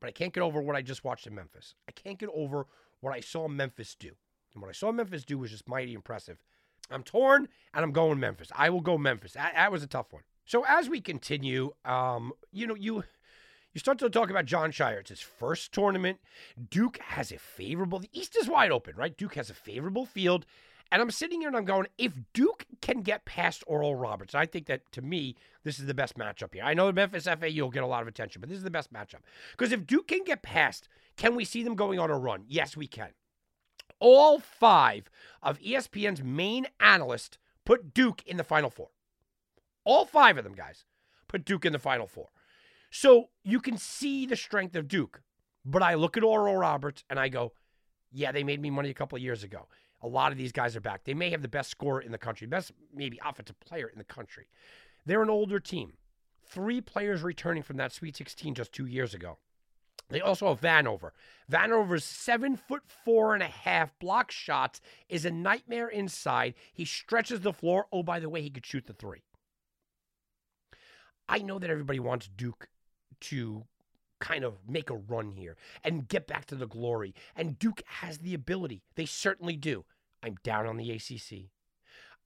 but 0.00 0.08
I 0.08 0.12
can't 0.12 0.32
get 0.32 0.42
over 0.42 0.60
what 0.60 0.76
I 0.76 0.82
just 0.82 1.04
watched 1.04 1.26
in 1.26 1.34
Memphis. 1.34 1.74
I 1.88 1.92
can't 1.92 2.18
get 2.18 2.30
over 2.34 2.66
what 3.00 3.14
I 3.14 3.20
saw 3.20 3.46
Memphis 3.48 3.94
do. 3.94 4.12
And 4.54 4.62
what 4.62 4.70
I 4.70 4.72
saw 4.72 4.90
Memphis 4.90 5.24
do 5.24 5.38
was 5.38 5.50
just 5.50 5.68
mighty 5.68 5.92
impressive. 5.92 6.38
I'm 6.90 7.02
torn, 7.02 7.48
and 7.74 7.84
I'm 7.84 7.92
going 7.92 8.20
Memphis. 8.20 8.50
I 8.54 8.70
will 8.70 8.80
go 8.80 8.96
Memphis. 8.96 9.32
That, 9.32 9.54
that 9.54 9.72
was 9.72 9.82
a 9.82 9.86
tough 9.86 10.12
one. 10.12 10.22
So 10.44 10.64
as 10.66 10.88
we 10.88 11.00
continue, 11.00 11.72
um, 11.84 12.32
you 12.52 12.66
know, 12.66 12.76
you 12.76 13.02
you 13.74 13.80
start 13.80 13.98
to 13.98 14.08
talk 14.08 14.30
about 14.30 14.46
Jon 14.46 14.70
Scheyer. 14.70 15.00
It's 15.00 15.10
his 15.10 15.20
first 15.20 15.70
tournament. 15.72 16.18
Duke 16.70 16.98
has 16.98 17.30
a 17.30 17.38
favorable. 17.38 17.98
The 17.98 18.08
East 18.10 18.34
is 18.34 18.48
wide 18.48 18.70
open, 18.70 18.96
right? 18.96 19.14
Duke 19.14 19.34
has 19.34 19.50
a 19.50 19.54
favorable 19.54 20.06
field. 20.06 20.46
And 20.90 21.02
I'm 21.02 21.10
sitting 21.10 21.40
here 21.40 21.48
and 21.48 21.56
I'm 21.56 21.64
going, 21.64 21.88
if 21.98 22.14
Duke 22.32 22.64
can 22.80 23.02
get 23.02 23.26
past 23.26 23.64
Oral 23.66 23.94
Roberts, 23.96 24.34
I 24.34 24.46
think 24.46 24.66
that 24.66 24.90
to 24.92 25.02
me, 25.02 25.34
this 25.64 25.78
is 25.78 25.86
the 25.86 25.94
best 25.94 26.16
matchup 26.16 26.54
here. 26.54 26.62
I 26.64 26.74
know 26.74 26.86
the 26.86 26.92
Memphis 26.92 27.24
FAU 27.24 27.64
will 27.64 27.70
get 27.70 27.82
a 27.82 27.88
lot 27.88 28.02
of 28.02 28.08
attention, 28.08 28.40
but 28.40 28.48
this 28.48 28.56
is 28.56 28.64
the 28.64 28.70
best 28.70 28.92
matchup. 28.92 29.20
Because 29.50 29.72
if 29.72 29.86
Duke 29.86 30.08
can 30.08 30.22
get 30.24 30.42
past, 30.42 30.88
can 31.16 31.34
we 31.34 31.44
see 31.44 31.62
them 31.62 31.74
going 31.74 31.98
on 31.98 32.08
a 32.08 32.16
run? 32.16 32.44
Yes, 32.46 32.76
we 32.76 32.86
can 32.86 33.10
all 34.00 34.38
five 34.38 35.10
of 35.42 35.58
ESPN's 35.60 36.22
main 36.22 36.66
analysts 36.80 37.38
put 37.64 37.94
Duke 37.94 38.22
in 38.26 38.36
the 38.36 38.44
Final 38.44 38.70
Four. 38.70 38.88
All 39.84 40.04
five 40.04 40.36
of 40.36 40.44
them, 40.44 40.54
guys, 40.54 40.84
put 41.28 41.44
Duke 41.44 41.64
in 41.64 41.72
the 41.72 41.78
Final 41.78 42.06
Four. 42.06 42.28
So 42.90 43.28
you 43.44 43.60
can 43.60 43.76
see 43.76 44.26
the 44.26 44.36
strength 44.36 44.74
of 44.76 44.88
Duke. 44.88 45.20
But 45.64 45.82
I 45.82 45.94
look 45.94 46.16
at 46.16 46.22
Oral 46.22 46.56
Roberts 46.56 47.02
and 47.10 47.18
I 47.18 47.28
go, 47.28 47.52
yeah, 48.12 48.32
they 48.32 48.44
made 48.44 48.62
me 48.62 48.70
money 48.70 48.90
a 48.90 48.94
couple 48.94 49.16
of 49.16 49.22
years 49.22 49.42
ago. 49.42 49.66
A 50.02 50.08
lot 50.08 50.30
of 50.30 50.38
these 50.38 50.52
guys 50.52 50.76
are 50.76 50.80
back. 50.80 51.04
They 51.04 51.14
may 51.14 51.30
have 51.30 51.42
the 51.42 51.48
best 51.48 51.70
scorer 51.70 52.00
in 52.00 52.12
the 52.12 52.18
country, 52.18 52.46
best 52.46 52.70
maybe 52.94 53.20
offensive 53.24 53.58
player 53.60 53.88
in 53.88 53.98
the 53.98 54.04
country. 54.04 54.46
They're 55.04 55.22
an 55.22 55.30
older 55.30 55.58
team. 55.58 55.94
Three 56.48 56.80
players 56.80 57.22
returning 57.22 57.62
from 57.62 57.76
that 57.78 57.92
Sweet 57.92 58.16
16 58.16 58.54
just 58.54 58.72
two 58.72 58.86
years 58.86 59.14
ago. 59.14 59.38
They 60.08 60.20
also 60.20 60.48
have 60.48 60.60
Vanover. 60.60 61.10
Vanover's 61.50 62.04
seven 62.04 62.56
foot 62.56 62.82
four 62.86 63.34
and 63.34 63.42
a 63.42 63.46
half 63.46 63.98
block 63.98 64.30
shots 64.30 64.80
is 65.08 65.24
a 65.24 65.30
nightmare 65.30 65.88
inside. 65.88 66.54
He 66.72 66.84
stretches 66.84 67.40
the 67.40 67.52
floor. 67.52 67.86
Oh, 67.92 68.02
by 68.02 68.20
the 68.20 68.28
way, 68.28 68.42
he 68.42 68.50
could 68.50 68.66
shoot 68.66 68.86
the 68.86 68.92
three. 68.92 69.22
I 71.28 71.38
know 71.38 71.58
that 71.58 71.70
everybody 71.70 71.98
wants 71.98 72.28
Duke 72.28 72.68
to 73.22 73.64
kind 74.20 74.44
of 74.44 74.54
make 74.66 74.90
a 74.90 74.96
run 74.96 75.32
here 75.32 75.56
and 75.84 76.08
get 76.08 76.26
back 76.26 76.46
to 76.46 76.54
the 76.54 76.66
glory. 76.66 77.14
And 77.34 77.58
Duke 77.58 77.82
has 77.86 78.18
the 78.18 78.34
ability. 78.34 78.82
They 78.94 79.06
certainly 79.06 79.56
do. 79.56 79.84
I'm 80.22 80.36
down 80.42 80.66
on 80.66 80.76
the 80.76 80.90
ACC. 80.90 81.50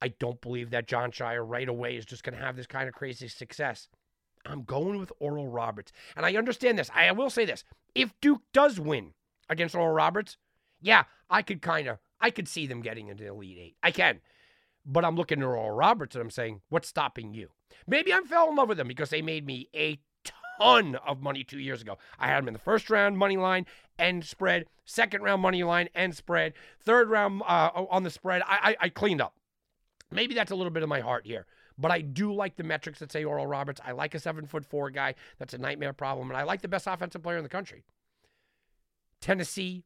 I 0.01 0.09
don't 0.19 0.41
believe 0.41 0.71
that 0.71 0.87
Jon 0.87 1.11
Scheyer 1.11 1.47
right 1.47 1.67
away 1.67 1.95
is 1.95 2.05
just 2.05 2.23
going 2.23 2.37
to 2.37 2.43
have 2.43 2.55
this 2.55 2.67
kind 2.67 2.87
of 2.87 2.95
crazy 2.95 3.27
success. 3.27 3.87
I'm 4.45 4.63
going 4.63 4.99
with 4.99 5.11
Oral 5.19 5.47
Roberts. 5.47 5.91
And 6.15 6.25
I 6.25 6.35
understand 6.35 6.77
this. 6.77 6.89
I 6.93 7.11
will 7.11 7.29
say 7.29 7.45
this. 7.45 7.63
If 7.95 8.13
Duke 8.21 8.41
does 8.53 8.79
win 8.79 9.13
against 9.49 9.75
Oral 9.75 9.93
Roberts, 9.93 10.37
yeah, 10.81 11.03
I 11.29 11.41
could 11.41 11.61
kind 11.61 11.87
of 11.87 11.99
I 12.19 12.29
could 12.29 12.47
see 12.47 12.67
them 12.67 12.81
getting 12.81 13.07
into 13.07 13.23
the 13.23 13.29
Elite 13.29 13.57
Eight. 13.59 13.75
I 13.81 13.91
can. 13.91 14.21
But 14.85 15.05
I'm 15.05 15.15
looking 15.15 15.41
at 15.41 15.45
Oral 15.45 15.71
Roberts 15.71 16.15
and 16.15 16.21
I'm 16.21 16.31
saying, 16.31 16.61
what's 16.69 16.87
stopping 16.87 17.33
you? 17.33 17.49
Maybe 17.87 18.13
I 18.13 18.21
fell 18.21 18.49
in 18.49 18.55
love 18.55 18.69
with 18.69 18.77
them 18.77 18.87
because 18.87 19.09
they 19.09 19.21
made 19.21 19.45
me 19.45 19.69
a 19.75 19.99
ton 20.59 20.95
of 20.95 21.21
money 21.21 21.43
two 21.43 21.59
years 21.59 21.81
ago. 21.81 21.97
I 22.19 22.27
had 22.27 22.41
them 22.41 22.47
in 22.47 22.53
the 22.53 22.59
first 22.59 22.89
round 22.89 23.17
money 23.17 23.37
line 23.37 23.65
and 23.97 24.23
spread, 24.23 24.65
second 24.85 25.21
round 25.21 25.41
money 25.41 25.63
line 25.63 25.89
and 25.93 26.15
spread, 26.15 26.53
third 26.79 27.09
round 27.09 27.41
uh, 27.45 27.69
on 27.89 28.03
the 28.03 28.09
spread. 28.09 28.41
I, 28.45 28.75
I, 28.79 28.85
I 28.85 28.89
cleaned 28.89 29.21
up. 29.21 29.35
Maybe 30.11 30.33
that's 30.35 30.51
a 30.51 30.55
little 30.55 30.71
bit 30.71 30.83
of 30.83 30.89
my 30.89 30.99
heart 30.99 31.25
here. 31.25 31.45
But 31.77 31.91
I 31.91 32.01
do 32.01 32.33
like 32.33 32.55
the 32.55 32.63
metrics 32.63 32.99
that 32.99 33.11
say 33.11 33.23
Oral 33.23 33.47
Roberts. 33.47 33.81
I 33.85 33.91
like 33.91 34.15
a 34.15 34.19
seven 34.19 34.45
foot 34.45 34.65
four 34.65 34.89
guy. 34.89 35.15
That's 35.39 35.53
a 35.53 35.57
nightmare 35.57 35.93
problem. 35.93 36.29
And 36.29 36.37
I 36.37 36.43
like 36.43 36.61
the 36.61 36.67
best 36.67 36.87
offensive 36.87 37.23
player 37.23 37.37
in 37.37 37.43
the 37.43 37.49
country. 37.49 37.83
Tennessee 39.19 39.83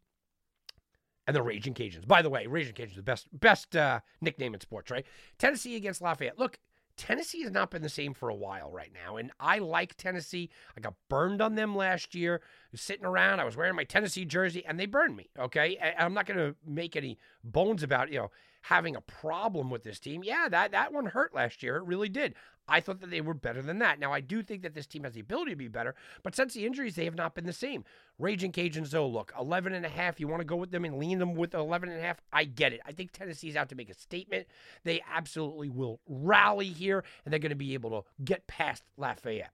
and 1.28 1.36
the 1.36 1.41
Raging 1.41 1.74
Cajuns. 1.74 2.08
By 2.08 2.21
the 2.21 2.30
way, 2.30 2.48
Raging 2.48 2.74
Cajuns 2.74 2.95
the 2.95 3.02
best 3.02 3.28
best 3.34 3.76
uh, 3.76 4.00
nickname 4.21 4.54
in 4.54 4.62
sports, 4.62 4.91
right? 4.91 5.06
Tennessee 5.38 5.76
against 5.76 6.02
Lafayette. 6.02 6.39
Look, 6.39 6.60
Tennessee 6.98 7.41
has 7.41 7.52
not 7.52 7.71
been 7.71 7.82
the 7.82 7.89
same 7.89 8.13
for 8.13 8.30
a 8.30 8.36
while 8.36 8.71
right 8.71 8.91
now. 8.93 9.17
And 9.17 9.32
I 9.39 9.60
like 9.60 9.95
Tennessee. 9.95 10.50
I 10.78 10.82
got 10.82 10.93
burned 11.10 11.41
on 11.41 11.56
them 11.56 11.76
last 11.76 12.15
year. 12.15 12.41
sitting 12.74 13.06
around, 13.06 13.39
I 13.39 13.43
was 13.43 13.58
wearing 13.58 13.76
my 13.76 13.84
Tennessee 13.84 14.26
jersey, 14.26 14.65
and 14.65 14.80
they 14.80 14.86
burned 14.86 15.15
me. 15.15 15.30
Okay. 15.38 15.78
And 15.78 15.95
I'm 15.98 16.13
not 16.13 16.26
going 16.26 16.39
to 16.39 16.56
make 16.65 16.95
any 16.95 17.17
bones 17.43 17.84
about, 17.84 18.12
you 18.12 18.19
know, 18.19 18.32
having 18.67 18.95
a 18.95 19.01
problem 19.01 19.69
with 19.69 19.84
this 19.84 19.99
team. 19.99 20.23
Yeah, 20.23 20.47
that, 20.49 20.71
that 20.71 20.91
one 20.91 21.06
hurt 21.06 21.36
last 21.36 21.62
year. 21.62 21.78
It 21.78 21.86
really 21.86 22.10
did. 22.10 22.34
I 22.67 22.80
thought 22.80 22.99
that 23.01 23.12
they 23.12 23.21
were 23.21 23.36
better 23.36 23.62
than 23.62 23.78
that. 23.80 23.99
Now, 23.99 24.12
I 24.12 24.21
do 24.21 24.41
think 24.41 24.63
that 24.63 24.73
this 24.73 24.88
team 24.88 25.04
has 25.04 25.13
the 25.13 25.19
ability 25.19 25.51
to 25.51 25.56
be 25.56 25.67
better, 25.67 25.93
but 26.23 26.36
since 26.36 26.56
the 26.56 26.65
injuries, 26.65 26.95
they 26.95 27.06
have 27.06 27.15
not 27.15 27.36
been 27.36 27.45
the 27.45 27.54
same. 27.54 27.86
Raging 28.17 28.51
Cajuns, 28.51 28.89
though, 28.89 29.08
look, 29.08 29.32
11 29.39 29.73
and 29.73 29.86
a 29.86 29.89
half, 29.89 30.19
you 30.19 30.28
want 30.28 30.41
to 30.41 30.45
go 30.45 30.56
with 30.56 30.71
them 30.71 30.84
and 30.84 30.97
lean 30.97 31.19
them 31.19 31.36
with 31.36 31.54
11 31.54 31.89
and 31.89 31.99
a 31.99 32.01
half, 32.01 32.17
I 32.34 32.45
get 32.45 32.73
it. 32.73 32.82
I 32.84 32.91
think 32.91 33.12
Tennessee's 33.12 33.56
out 33.56 33.69
to 33.69 33.75
make 33.75 33.91
a 33.91 33.93
statement. 33.93 34.47
They 34.84 34.99
absolutely 35.13 35.69
will 35.69 35.99
rally 36.08 36.69
here, 36.69 37.04
and 37.23 37.32
they're 37.32 37.39
going 37.39 37.51
to 37.51 37.56
be 37.56 37.75
able 37.75 37.91
to 37.91 38.23
get 38.23 38.47
past 38.47 38.84
Lafayette. 38.97 39.51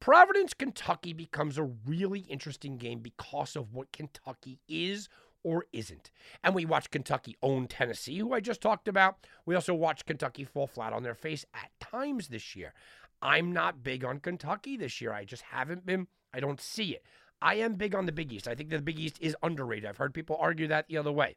Providence, 0.00 0.54
Kentucky 0.54 1.12
becomes 1.12 1.56
a 1.56 1.70
really 1.86 2.20
interesting 2.28 2.78
game 2.78 2.98
because 2.98 3.54
of 3.54 3.72
what 3.72 3.92
Kentucky 3.92 4.58
is 4.68 5.08
or 5.44 5.66
isn't. 5.72 6.10
And 6.42 6.54
we 6.54 6.64
watch 6.64 6.90
Kentucky 6.90 7.36
own 7.42 7.68
Tennessee, 7.68 8.18
who 8.18 8.32
I 8.32 8.40
just 8.40 8.60
talked 8.60 8.88
about. 8.88 9.26
We 9.46 9.54
also 9.54 9.74
watch 9.74 10.06
Kentucky 10.06 10.44
fall 10.44 10.66
flat 10.66 10.92
on 10.92 11.04
their 11.04 11.14
face 11.14 11.44
at 11.54 11.70
times 11.78 12.28
this 12.28 12.56
year. 12.56 12.74
I'm 13.22 13.52
not 13.52 13.84
big 13.84 14.04
on 14.04 14.18
Kentucky 14.18 14.76
this 14.76 15.00
year. 15.00 15.12
I 15.12 15.24
just 15.24 15.42
haven't 15.42 15.86
been. 15.86 16.08
I 16.32 16.40
don't 16.40 16.60
see 16.60 16.90
it. 16.90 17.04
I 17.40 17.56
am 17.56 17.74
big 17.74 17.94
on 17.94 18.06
the 18.06 18.12
Big 18.12 18.32
East. 18.32 18.48
I 18.48 18.54
think 18.54 18.70
the 18.70 18.80
Big 18.80 18.98
East 18.98 19.18
is 19.20 19.36
underrated. 19.42 19.86
I've 19.86 19.98
heard 19.98 20.14
people 20.14 20.36
argue 20.40 20.66
that 20.68 20.88
the 20.88 20.96
other 20.96 21.12
way. 21.12 21.36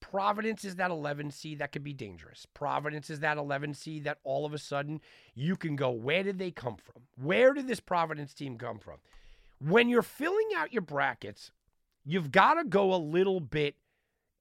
Providence 0.00 0.64
is 0.64 0.76
that 0.76 0.90
11 0.90 1.30
seed 1.30 1.60
that 1.60 1.72
could 1.72 1.84
be 1.84 1.94
dangerous. 1.94 2.46
Providence 2.52 3.08
is 3.08 3.20
that 3.20 3.38
11 3.38 3.72
seed 3.74 4.04
that 4.04 4.18
all 4.24 4.44
of 4.44 4.52
a 4.52 4.58
sudden 4.58 5.00
you 5.34 5.56
can 5.56 5.76
go, 5.76 5.90
where 5.90 6.22
did 6.22 6.38
they 6.38 6.50
come 6.50 6.76
from? 6.76 7.02
Where 7.16 7.54
did 7.54 7.66
this 7.66 7.80
Providence 7.80 8.34
team 8.34 8.58
come 8.58 8.78
from? 8.78 8.96
When 9.58 9.88
you're 9.88 10.02
filling 10.02 10.48
out 10.56 10.72
your 10.72 10.82
brackets, 10.82 11.50
You've 12.04 12.32
got 12.32 12.54
to 12.54 12.64
go 12.64 12.94
a 12.94 12.96
little 12.96 13.40
bit 13.40 13.76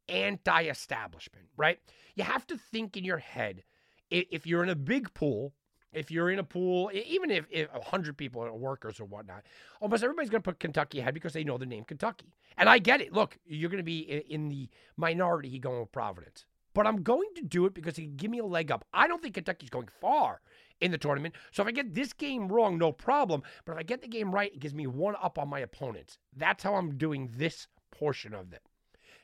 anti 0.10 0.64
establishment, 0.64 1.48
right? 1.56 1.80
You 2.16 2.24
have 2.24 2.46
to 2.48 2.58
think 2.58 2.98
in 2.98 3.04
your 3.04 3.18
head 3.18 3.64
if 4.10 4.46
you're 4.46 4.64
in 4.64 4.70
a 4.70 4.76
big 4.76 5.14
pool 5.14 5.54
if 5.94 6.10
you're 6.10 6.30
in 6.30 6.40
a 6.40 6.44
pool, 6.44 6.90
even 6.94 7.32
if, 7.32 7.46
if 7.50 7.72
100 7.74 8.18
people 8.18 8.42
are 8.42 8.54
workers 8.54 9.00
or 9.00 9.06
whatnot, 9.06 9.44
almost 9.82 10.04
everybody's 10.04 10.30
going 10.30 10.42
to 10.42 10.50
put 10.50 10.60
Kentucky 10.60 11.00
ahead 11.00 11.14
because 11.14 11.34
they 11.34 11.44
know 11.44 11.58
the 11.58 11.66
name 11.66 11.84
Kentucky. 11.84 12.34
And 12.58 12.70
I 12.70 12.80
get 12.80 13.02
it. 13.02 13.12
Look, 13.12 13.38
you're 13.46 13.70
going 13.70 13.78
to 13.78 13.84
be 13.84 14.00
in 14.00 14.50
the 14.50 14.70
minority 14.96 15.60
going 15.60 15.82
with 15.82 15.92
Providence. 15.92 16.46
But 16.74 16.88
I'm 16.88 17.04
going 17.04 17.28
to 17.36 17.42
do 17.42 17.66
it 17.66 17.74
because 17.74 17.98
it 17.98 18.04
can 18.04 18.16
give 18.16 18.32
me 18.32 18.40
a 18.40 18.46
leg 18.46 18.72
up. 18.72 18.86
I 18.94 19.08
don't 19.08 19.22
think 19.22 19.34
Kentucky's 19.34 19.70
going 19.70 19.90
far 20.00 20.40
in 20.82 20.92
the 20.92 20.98
tournament. 20.98 21.36
So 21.52 21.64
if 21.64 21.68
I 21.68 21.72
get 21.72 21.94
this 21.94 22.12
game 22.12 22.48
wrong, 22.48 22.78
no 22.78 22.92
problem. 22.92 23.44
But 23.66 23.74
if 23.74 23.78
I 23.78 23.84
get 23.84 24.02
the 24.02 24.08
game 24.08 24.34
right, 24.34 24.54
it 24.54 24.60
gives 24.60 24.74
me 24.74 24.88
one 24.88 25.16
up 25.22 25.38
on 25.38 25.48
my 25.48 25.60
opponents. 25.60 26.18
That's 26.36 26.64
how 26.64 26.76
I'm 26.76 26.98
doing 26.98 27.30
this 27.38 27.68
portion 27.92 28.34
of 28.34 28.52
it. 28.52 28.62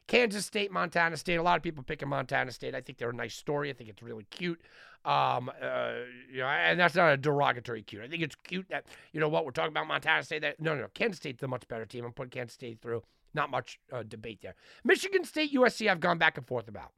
Kansas 0.08 0.46
State, 0.46 0.72
Montana 0.72 1.18
State. 1.18 1.36
A 1.36 1.44
lot 1.44 1.58
of 1.58 1.64
people 1.64 1.84
picking 1.84 2.08
Montana 2.08 2.52
State. 2.52 2.74
I 2.74 2.82
think 2.82 2.98
they're 2.98 3.10
a 3.10 3.14
nice 3.14 3.36
story. 3.36 3.70
I 3.70 3.74
think 3.74 3.90
it's 3.90 4.02
really 4.02 4.26
cute. 4.30 4.62
Um, 5.04 5.50
uh, 5.62 5.94
you 6.32 6.40
know, 6.40 6.48
and 6.48 6.80
that's 6.80 6.96
not 6.96 7.12
a 7.12 7.18
derogatory 7.18 7.84
cute. 7.84 8.02
I 8.02 8.08
think 8.08 8.24
it's 8.24 8.36
cute 8.36 8.68
that 8.70 8.86
you 9.12 9.20
know 9.20 9.28
what 9.28 9.46
we're 9.46 9.52
talking 9.52 9.72
about 9.72 9.88
Montana 9.88 10.24
State. 10.24 10.42
That 10.42 10.62
no, 10.62 10.76
no, 10.76 10.82
no. 10.82 10.88
Kansas 10.94 11.18
State's 11.18 11.44
a 11.44 11.48
much 11.48 11.68
better 11.68 11.86
team. 11.86 12.06
I'm 12.06 12.14
putting 12.14 12.32
Kansas 12.32 12.54
State 12.54 12.82
through. 12.82 13.04
Not 13.34 13.52
much 13.52 13.80
uh, 13.92 14.04
debate 14.04 14.40
there. 14.42 14.56
Michigan 14.84 15.24
State, 15.26 15.54
USC. 15.54 15.90
I've 15.90 16.00
gone 16.00 16.18
back 16.18 16.38
and 16.38 16.48
forth 16.48 16.68
about. 16.68 16.92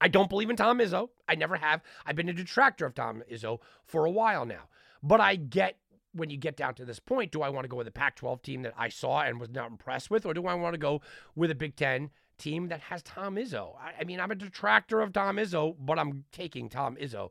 I 0.00 0.08
don't 0.08 0.28
believe 0.28 0.50
in 0.50 0.56
Tom 0.56 0.78
Izzo. 0.78 1.08
I 1.28 1.34
never 1.34 1.56
have. 1.56 1.80
I've 2.04 2.16
been 2.16 2.28
a 2.28 2.34
detractor 2.34 2.84
of 2.84 2.94
Tom 2.94 3.22
Izzo 3.30 3.60
for 3.84 4.04
a 4.04 4.10
while 4.10 4.44
now. 4.44 4.68
But 5.02 5.20
I 5.20 5.36
get 5.36 5.78
when 6.12 6.30
you 6.30 6.36
get 6.36 6.56
down 6.56 6.74
to 6.74 6.84
this 6.84 6.98
point, 6.98 7.30
do 7.30 7.42
I 7.42 7.50
want 7.50 7.64
to 7.64 7.68
go 7.68 7.76
with 7.76 7.86
a 7.86 7.92
Pac 7.92 8.16
12 8.16 8.42
team 8.42 8.62
that 8.62 8.72
I 8.76 8.88
saw 8.88 9.20
and 9.20 9.38
was 9.38 9.50
not 9.50 9.70
impressed 9.70 10.10
with, 10.10 10.24
or 10.24 10.32
do 10.32 10.46
I 10.46 10.54
want 10.54 10.74
to 10.74 10.78
go 10.78 11.02
with 11.34 11.50
a 11.50 11.54
Big 11.54 11.76
Ten 11.76 12.10
team 12.38 12.68
that 12.68 12.80
has 12.80 13.02
Tom 13.02 13.36
Izzo? 13.36 13.76
I, 13.78 14.00
I 14.00 14.04
mean, 14.04 14.20
I'm 14.20 14.30
a 14.30 14.34
detractor 14.34 15.00
of 15.00 15.12
Tom 15.12 15.36
Izzo, 15.36 15.76
but 15.78 15.98
I'm 15.98 16.24
taking 16.32 16.68
Tom 16.68 16.96
Izzo 16.96 17.30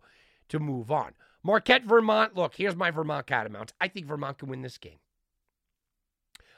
to 0.50 0.60
move 0.60 0.92
on. 0.92 1.14
Marquette, 1.44 1.84
Vermont. 1.84 2.36
Look, 2.36 2.56
here's 2.56 2.76
my 2.76 2.92
Vermont 2.92 3.28
Catamounts. 3.28 3.74
I 3.82 3.88
think 3.88 4.06
Vermont 4.06 4.38
can 4.38 4.50
win 4.50 4.62
this 4.62 4.78
game. 4.78 4.98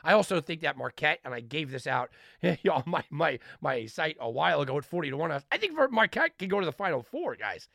I 0.08 0.14
also 0.14 0.40
think 0.40 0.62
that 0.62 0.78
Marquette, 0.78 1.20
and 1.26 1.34
I 1.34 1.42
gave 1.42 1.70
this 1.70 1.86
out 1.86 2.12
on 2.72 2.84
my, 2.86 3.04
my, 3.10 3.40
my 3.60 3.86
site 3.88 4.16
a 4.22 4.30
while 4.30 4.62
ago 4.62 4.78
at 4.78 4.86
40 4.86 5.10
to 5.10 5.18
1 5.18 5.32
odds. 5.34 5.46
I 5.52 5.58
think 5.58 5.74
Marquette 5.92 6.38
can 6.40 6.48
go 6.48 6.62
to 6.62 6.66
the 6.66 6.72
Final 6.72 7.04
Four, 7.04 7.36
guys. 7.36 7.68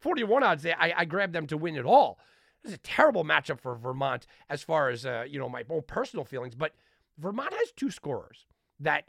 40 0.00 0.22
to 0.22 0.26
1 0.26 0.42
odds, 0.42 0.66
I, 0.66 0.92
I 0.96 1.04
grabbed 1.04 1.32
them 1.32 1.46
to 1.46 1.56
win 1.56 1.76
it 1.76 1.84
all. 1.84 2.18
This 2.62 2.72
is 2.72 2.78
a 2.78 2.82
terrible 2.82 3.24
matchup 3.24 3.60
for 3.60 3.76
Vermont 3.76 4.26
as 4.50 4.64
far 4.64 4.88
as, 4.88 5.06
uh, 5.06 5.26
you 5.28 5.38
know, 5.38 5.48
my 5.48 5.62
own 5.70 5.82
personal 5.86 6.24
feelings, 6.24 6.56
but 6.56 6.72
Vermont 7.18 7.54
has 7.54 7.70
two 7.70 7.92
scorers 7.92 8.46
that 8.80 9.08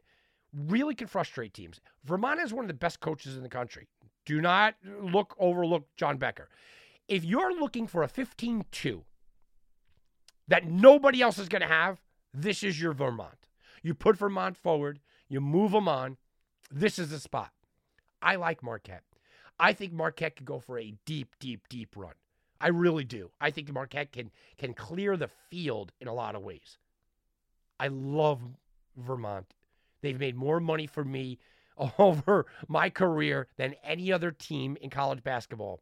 really 0.53 0.93
can 0.93 1.07
frustrate 1.07 1.55
teams. 1.55 1.81
Vermont 2.05 2.39
is 2.39 2.53
one 2.53 2.63
of 2.63 2.69
the 2.69 2.75
best 2.75 2.99
coaches 2.99 3.35
in 3.35 3.41
the 3.41 3.49
country. 3.49 3.87
Do 4.27 4.39
not 4.39 4.75
look 5.01 5.35
overlook 5.39 5.87
John 5.95 6.17
Becker. 6.17 6.47
If 7.07 7.25
you're 7.25 7.59
looking 7.59 7.87
for 7.87 8.03
a 8.03 8.07
15 8.07 8.65
2 8.71 9.03
that 10.47 10.69
nobody 10.69 11.23
else 11.23 11.39
is 11.39 11.49
going 11.49 11.63
to 11.63 11.67
have, 11.67 11.99
this 12.37 12.61
is 12.63 12.79
your 12.79 12.93
Vermont. 12.93 13.47
You 13.81 13.93
put 13.93 14.17
Vermont 14.17 14.55
forward, 14.55 14.99
you 15.27 15.41
move 15.41 15.71
them 15.71 15.87
on. 15.87 16.17
This 16.69 16.99
is 16.99 17.09
the 17.09 17.19
spot. 17.19 17.51
I 18.21 18.35
like 18.35 18.61
Marquette. 18.61 19.03
I 19.59 19.73
think 19.73 19.91
Marquette 19.91 20.35
could 20.35 20.45
go 20.45 20.59
for 20.59 20.77
a 20.77 20.93
deep, 21.05 21.35
deep, 21.39 21.67
deep 21.67 21.95
run. 21.95 22.13
I 22.61 22.69
really 22.69 23.03
do. 23.03 23.31
I 23.41 23.51
think 23.51 23.71
Marquette 23.71 24.11
can 24.11 24.31
can 24.57 24.73
clear 24.73 25.17
the 25.17 25.29
field 25.49 25.91
in 25.99 26.07
a 26.07 26.13
lot 26.13 26.35
of 26.35 26.43
ways. 26.43 26.77
I 27.79 27.87
love 27.87 28.41
Vermont. 28.95 29.53
They've 30.01 30.19
made 30.19 30.35
more 30.35 30.59
money 30.59 30.87
for 30.87 31.03
me 31.03 31.39
over 31.97 32.45
my 32.67 32.89
career 32.89 33.47
than 33.57 33.75
any 33.83 34.11
other 34.11 34.31
team 34.31 34.77
in 34.81 34.89
college 34.89 35.23
basketball. 35.23 35.81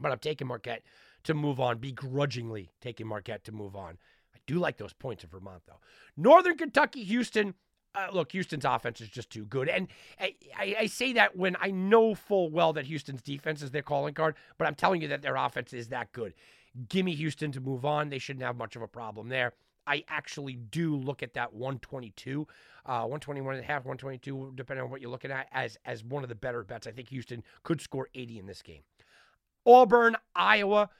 But 0.00 0.12
I'm 0.12 0.18
taking 0.18 0.46
Marquette 0.46 0.82
to 1.24 1.34
move 1.34 1.60
on, 1.60 1.78
begrudgingly 1.78 2.70
taking 2.80 3.06
Marquette 3.06 3.44
to 3.44 3.52
move 3.52 3.76
on. 3.76 3.98
I 4.34 4.38
do 4.46 4.58
like 4.58 4.76
those 4.76 4.92
points 4.92 5.24
in 5.24 5.30
Vermont, 5.30 5.62
though. 5.66 5.80
Northern 6.16 6.56
Kentucky, 6.56 7.04
Houston. 7.04 7.54
Uh, 7.92 8.06
look, 8.12 8.30
Houston's 8.30 8.64
offense 8.64 9.00
is 9.00 9.08
just 9.08 9.30
too 9.30 9.44
good. 9.44 9.68
And 9.68 9.88
I, 10.20 10.36
I, 10.78 10.86
say 10.86 11.12
that 11.14 11.36
when 11.36 11.56
I 11.60 11.72
know 11.72 12.14
full 12.14 12.48
well 12.48 12.72
that 12.74 12.86
Houston's 12.86 13.20
defense 13.20 13.62
is 13.62 13.72
their 13.72 13.82
calling 13.82 14.14
card, 14.14 14.36
but 14.58 14.68
I'm 14.68 14.76
telling 14.76 15.02
you 15.02 15.08
that 15.08 15.22
their 15.22 15.34
offense 15.34 15.72
is 15.72 15.88
that 15.88 16.12
good. 16.12 16.34
Give 16.88 17.04
me 17.04 17.16
Houston 17.16 17.50
to 17.50 17.60
move 17.60 17.84
on. 17.84 18.08
They 18.08 18.20
shouldn't 18.20 18.44
have 18.44 18.56
much 18.56 18.76
of 18.76 18.82
a 18.82 18.86
problem 18.86 19.28
there. 19.28 19.54
I 19.86 20.04
actually 20.08 20.54
do 20.54 20.94
look 20.94 21.22
at 21.22 21.34
that 21.34 21.52
122, 21.52 22.46
uh, 22.86 23.00
121 23.00 23.56
and 23.56 23.64
a 23.64 23.66
half, 23.66 23.84
122, 23.84 24.52
depending 24.54 24.84
on 24.84 24.90
what 24.90 25.00
you're 25.00 25.10
looking 25.10 25.32
at, 25.32 25.48
as 25.50 25.78
as 25.84 26.04
one 26.04 26.22
of 26.22 26.28
the 26.28 26.36
better 26.36 26.62
bets. 26.62 26.86
I 26.86 26.92
think 26.92 27.08
Houston 27.08 27.42
could 27.64 27.80
score 27.80 28.08
80 28.14 28.38
in 28.38 28.46
this 28.46 28.62
game. 28.62 28.82
Auburn, 29.66 30.16
Iowa. 30.34 30.90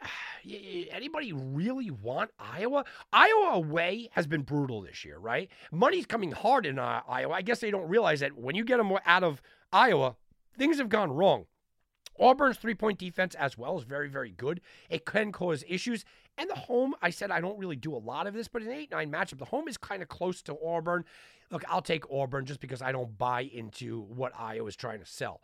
Anybody 0.90 1.32
really 1.32 1.90
want 1.90 2.30
Iowa? 2.38 2.84
Iowa 3.12 3.50
away 3.54 4.08
has 4.12 4.26
been 4.26 4.42
brutal 4.42 4.82
this 4.82 5.04
year, 5.04 5.18
right? 5.18 5.50
Money's 5.72 6.06
coming 6.06 6.32
hard 6.32 6.66
in 6.66 6.78
uh, 6.78 7.00
Iowa. 7.08 7.34
I 7.34 7.42
guess 7.42 7.60
they 7.60 7.70
don't 7.70 7.88
realize 7.88 8.20
that 8.20 8.36
when 8.36 8.54
you 8.54 8.64
get 8.64 8.78
them 8.78 8.92
out 9.04 9.24
of 9.24 9.42
Iowa, 9.72 10.16
things 10.56 10.78
have 10.78 10.88
gone 10.88 11.12
wrong. 11.12 11.46
Auburn's 12.18 12.56
three 12.56 12.74
point 12.74 12.98
defense 12.98 13.34
as 13.36 13.56
well 13.56 13.78
is 13.78 13.84
very, 13.84 14.08
very 14.08 14.30
good. 14.30 14.60
It 14.90 15.04
can 15.04 15.32
cause 15.32 15.64
issues. 15.68 16.04
And 16.36 16.48
the 16.48 16.54
home, 16.54 16.94
I 17.02 17.10
said 17.10 17.30
I 17.30 17.40
don't 17.40 17.58
really 17.58 17.76
do 17.76 17.94
a 17.94 17.98
lot 17.98 18.26
of 18.26 18.34
this, 18.34 18.48
but 18.48 18.62
an 18.62 18.70
8 18.70 18.90
9 18.90 19.10
matchup, 19.10 19.38
the 19.38 19.44
home 19.44 19.68
is 19.68 19.76
kind 19.76 20.02
of 20.02 20.08
close 20.08 20.42
to 20.42 20.56
Auburn. 20.64 21.04
Look, 21.50 21.64
I'll 21.68 21.82
take 21.82 22.10
Auburn 22.10 22.44
just 22.44 22.60
because 22.60 22.82
I 22.82 22.92
don't 22.92 23.16
buy 23.16 23.42
into 23.42 24.02
what 24.02 24.32
Iowa 24.38 24.68
is 24.68 24.76
trying 24.76 25.00
to 25.00 25.06
sell. 25.06 25.40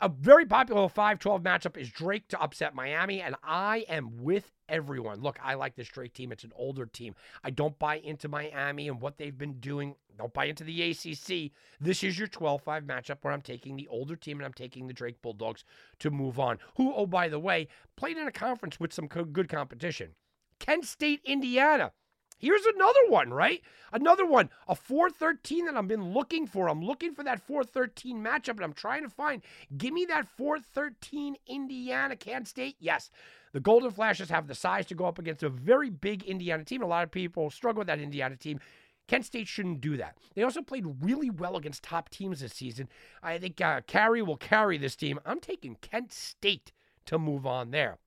A 0.00 0.08
very 0.08 0.46
popular 0.46 0.88
5 0.88 1.18
12 1.18 1.42
matchup 1.42 1.76
is 1.76 1.90
Drake 1.90 2.28
to 2.28 2.40
upset 2.40 2.72
Miami, 2.72 3.20
and 3.20 3.34
I 3.42 3.84
am 3.88 4.22
with 4.22 4.52
everyone. 4.68 5.20
Look, 5.20 5.40
I 5.42 5.54
like 5.54 5.74
this 5.74 5.88
Drake 5.88 6.14
team. 6.14 6.30
It's 6.30 6.44
an 6.44 6.52
older 6.54 6.86
team. 6.86 7.16
I 7.42 7.50
don't 7.50 7.76
buy 7.80 7.96
into 7.96 8.28
Miami 8.28 8.86
and 8.86 9.00
what 9.00 9.18
they've 9.18 9.36
been 9.36 9.58
doing. 9.58 9.96
Don't 10.16 10.32
buy 10.32 10.44
into 10.44 10.62
the 10.62 10.82
ACC. 10.90 11.50
This 11.80 12.04
is 12.04 12.16
your 12.16 12.28
12 12.28 12.62
5 12.62 12.84
matchup 12.84 13.16
where 13.22 13.32
I'm 13.32 13.42
taking 13.42 13.74
the 13.74 13.88
older 13.88 14.14
team 14.14 14.38
and 14.38 14.46
I'm 14.46 14.52
taking 14.52 14.86
the 14.86 14.92
Drake 14.92 15.20
Bulldogs 15.20 15.64
to 15.98 16.12
move 16.12 16.38
on. 16.38 16.58
Who, 16.76 16.94
oh, 16.94 17.06
by 17.06 17.28
the 17.28 17.40
way, 17.40 17.66
played 17.96 18.18
in 18.18 18.28
a 18.28 18.32
conference 18.32 18.78
with 18.78 18.92
some 18.92 19.08
co- 19.08 19.24
good 19.24 19.48
competition. 19.48 20.14
Kent 20.60 20.86
State, 20.86 21.22
Indiana. 21.24 21.90
Here's 22.38 22.64
another 22.66 23.08
one, 23.08 23.30
right? 23.30 23.62
Another 23.92 24.24
one, 24.24 24.50
a 24.68 24.74
413 24.74 25.66
that 25.66 25.76
I've 25.76 25.88
been 25.88 26.12
looking 26.12 26.46
for. 26.46 26.68
I'm 26.68 26.84
looking 26.84 27.12
for 27.12 27.24
that 27.24 27.40
413 27.40 28.22
matchup 28.22 28.50
and 28.50 28.64
I'm 28.64 28.72
trying 28.72 29.02
to 29.02 29.08
find. 29.08 29.42
Give 29.76 29.92
me 29.92 30.04
that 30.06 30.28
413 30.28 31.36
Indiana, 31.46 32.16
Kent 32.16 32.48
State. 32.48 32.76
Yes, 32.78 33.10
the 33.52 33.60
Golden 33.60 33.90
Flashes 33.90 34.30
have 34.30 34.46
the 34.46 34.54
size 34.54 34.86
to 34.86 34.94
go 34.94 35.06
up 35.06 35.18
against 35.18 35.42
a 35.42 35.48
very 35.48 35.90
big 35.90 36.22
Indiana 36.22 36.64
team. 36.64 36.82
A 36.82 36.86
lot 36.86 37.04
of 37.04 37.10
people 37.10 37.50
struggle 37.50 37.80
with 37.80 37.88
that 37.88 38.00
Indiana 38.00 38.36
team. 38.36 38.60
Kent 39.08 39.24
State 39.24 39.48
shouldn't 39.48 39.80
do 39.80 39.96
that. 39.96 40.16
They 40.34 40.42
also 40.42 40.62
played 40.62 40.84
really 41.00 41.30
well 41.30 41.56
against 41.56 41.82
top 41.82 42.10
teams 42.10 42.40
this 42.40 42.52
season. 42.52 42.88
I 43.22 43.38
think 43.38 43.60
uh, 43.60 43.80
will 43.94 44.36
carry 44.36 44.78
this 44.78 44.96
team. 44.96 45.18
I'm 45.24 45.40
taking 45.40 45.76
Kent 45.76 46.12
State 46.12 46.72
to 47.06 47.18
move 47.18 47.46
on 47.46 47.70
there. 47.70 47.98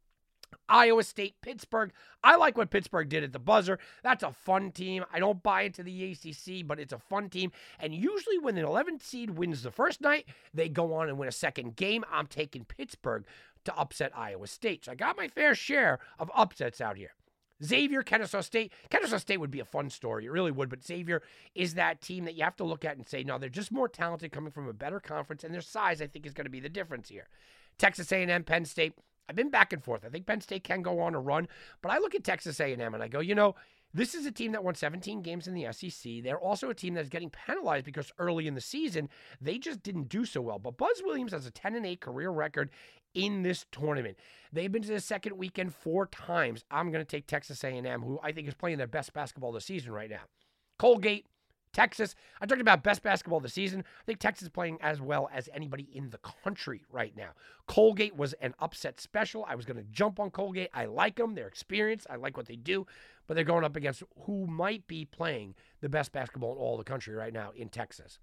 Iowa 0.69 1.03
State, 1.03 1.35
Pittsburgh. 1.41 1.91
I 2.23 2.35
like 2.35 2.57
what 2.57 2.69
Pittsburgh 2.69 3.09
did 3.09 3.23
at 3.23 3.33
the 3.33 3.39
buzzer. 3.39 3.79
That's 4.03 4.23
a 4.23 4.31
fun 4.31 4.71
team. 4.71 5.05
I 5.11 5.19
don't 5.19 5.43
buy 5.43 5.63
into 5.63 5.83
the 5.83 6.11
ACC, 6.11 6.65
but 6.65 6.79
it's 6.79 6.93
a 6.93 6.99
fun 6.99 7.29
team. 7.29 7.51
And 7.79 7.93
usually, 7.93 8.37
when 8.37 8.57
an 8.57 8.65
11th 8.65 9.01
seed 9.01 9.31
wins 9.31 9.63
the 9.63 9.71
first 9.71 10.01
night, 10.01 10.25
they 10.53 10.69
go 10.69 10.93
on 10.93 11.09
and 11.09 11.17
win 11.17 11.27
a 11.29 11.33
second 11.33 11.75
game. 11.75 12.03
I'm 12.11 12.27
taking 12.27 12.65
Pittsburgh 12.65 13.25
to 13.65 13.77
upset 13.77 14.11
Iowa 14.15 14.47
State. 14.47 14.85
So 14.85 14.91
I 14.91 14.95
got 14.95 15.17
my 15.17 15.27
fair 15.27 15.55
share 15.55 15.99
of 16.19 16.31
upsets 16.35 16.81
out 16.81 16.97
here. 16.97 17.11
Xavier, 17.63 18.01
Kennesaw 18.01 18.41
State. 18.41 18.73
Kennesaw 18.89 19.17
State 19.17 19.39
would 19.39 19.51
be 19.51 19.59
a 19.59 19.65
fun 19.65 19.89
story. 19.89 20.25
It 20.25 20.31
really 20.31 20.51
would. 20.51 20.69
But 20.69 20.83
Xavier 20.83 21.21
is 21.53 21.75
that 21.75 22.01
team 22.01 22.25
that 22.25 22.35
you 22.35 22.43
have 22.43 22.55
to 22.57 22.63
look 22.63 22.83
at 22.83 22.97
and 22.97 23.07
say, 23.07 23.23
no, 23.23 23.37
they're 23.37 23.49
just 23.49 23.71
more 23.71 23.87
talented 23.87 24.31
coming 24.31 24.51
from 24.51 24.67
a 24.67 24.73
better 24.73 24.99
conference, 24.99 25.43
and 25.43 25.53
their 25.53 25.61
size, 25.61 26.01
I 26.01 26.07
think, 26.07 26.25
is 26.25 26.33
going 26.33 26.45
to 26.45 26.51
be 26.51 26.59
the 26.59 26.69
difference 26.69 27.09
here. 27.09 27.27
Texas 27.77 28.11
A&M, 28.11 28.43
Penn 28.43 28.65
State. 28.65 28.93
I've 29.31 29.35
been 29.37 29.49
back 29.49 29.71
and 29.71 29.81
forth. 29.81 30.03
I 30.03 30.09
think 30.09 30.25
Penn 30.25 30.41
State 30.41 30.65
can 30.65 30.81
go 30.81 30.99
on 30.99 31.15
a 31.15 31.19
run, 31.21 31.47
but 31.81 31.89
I 31.89 31.99
look 31.99 32.13
at 32.13 32.25
Texas 32.25 32.59
A&M 32.59 32.93
and 32.93 33.01
I 33.01 33.07
go, 33.07 33.21
you 33.21 33.33
know, 33.33 33.55
this 33.93 34.13
is 34.13 34.25
a 34.25 34.31
team 34.31 34.51
that 34.51 34.61
won 34.61 34.75
17 34.75 35.21
games 35.21 35.47
in 35.47 35.53
the 35.53 35.71
SEC. 35.71 36.21
They're 36.21 36.37
also 36.37 36.69
a 36.69 36.73
team 36.73 36.95
that's 36.95 37.07
getting 37.07 37.29
penalized 37.29 37.85
because 37.85 38.11
early 38.19 38.45
in 38.45 38.55
the 38.55 38.61
season 38.61 39.07
they 39.39 39.57
just 39.57 39.83
didn't 39.83 40.09
do 40.09 40.25
so 40.25 40.41
well. 40.41 40.59
But 40.59 40.75
Buzz 40.75 41.01
Williams 41.05 41.31
has 41.31 41.45
a 41.45 41.51
10 41.51 41.75
and 41.75 41.85
8 41.85 42.01
career 42.01 42.29
record 42.29 42.71
in 43.13 43.41
this 43.41 43.65
tournament. 43.71 44.17
They've 44.51 44.69
been 44.71 44.81
to 44.81 44.89
the 44.89 44.99
second 44.99 45.37
weekend 45.37 45.73
four 45.73 46.07
times. 46.07 46.65
I'm 46.69 46.91
going 46.91 47.05
to 47.05 47.09
take 47.09 47.25
Texas 47.25 47.63
A&M, 47.63 48.01
who 48.01 48.19
I 48.21 48.33
think 48.33 48.49
is 48.49 48.53
playing 48.53 48.79
their 48.79 48.87
best 48.87 49.13
basketball 49.13 49.53
this 49.53 49.63
season 49.63 49.93
right 49.93 50.09
now. 50.09 50.23
Colgate, 50.77 51.27
Texas. 51.73 52.15
I 52.39 52.45
talked 52.45 52.61
about 52.61 52.83
best 52.83 53.03
basketball 53.03 53.37
of 53.37 53.43
the 53.43 53.49
season. 53.49 53.83
I 54.01 54.03
think 54.05 54.19
Texas 54.19 54.43
is 54.43 54.49
playing 54.49 54.77
as 54.81 55.01
well 55.01 55.29
as 55.33 55.49
anybody 55.53 55.87
in 55.93 56.09
the 56.09 56.19
country 56.43 56.83
right 56.91 57.15
now. 57.15 57.29
Colgate 57.67 58.15
was 58.15 58.33
an 58.33 58.53
upset 58.59 58.99
special. 58.99 59.45
I 59.47 59.55
was 59.55 59.65
going 59.65 59.77
to 59.77 59.85
jump 59.91 60.19
on 60.19 60.31
Colgate. 60.31 60.69
I 60.73 60.85
like 60.85 61.15
them. 61.15 61.35
They're 61.35 61.47
experienced. 61.47 62.07
I 62.09 62.15
like 62.15 62.37
what 62.37 62.47
they 62.47 62.55
do. 62.55 62.85
But 63.27 63.35
they're 63.35 63.43
going 63.43 63.63
up 63.63 63.75
against 63.75 64.03
who 64.25 64.45
might 64.47 64.87
be 64.87 65.05
playing 65.05 65.55
the 65.79 65.89
best 65.89 66.11
basketball 66.11 66.51
in 66.53 66.57
all 66.57 66.77
the 66.77 66.83
country 66.83 67.15
right 67.15 67.33
now 67.33 67.51
in 67.55 67.69
Texas. 67.69 68.19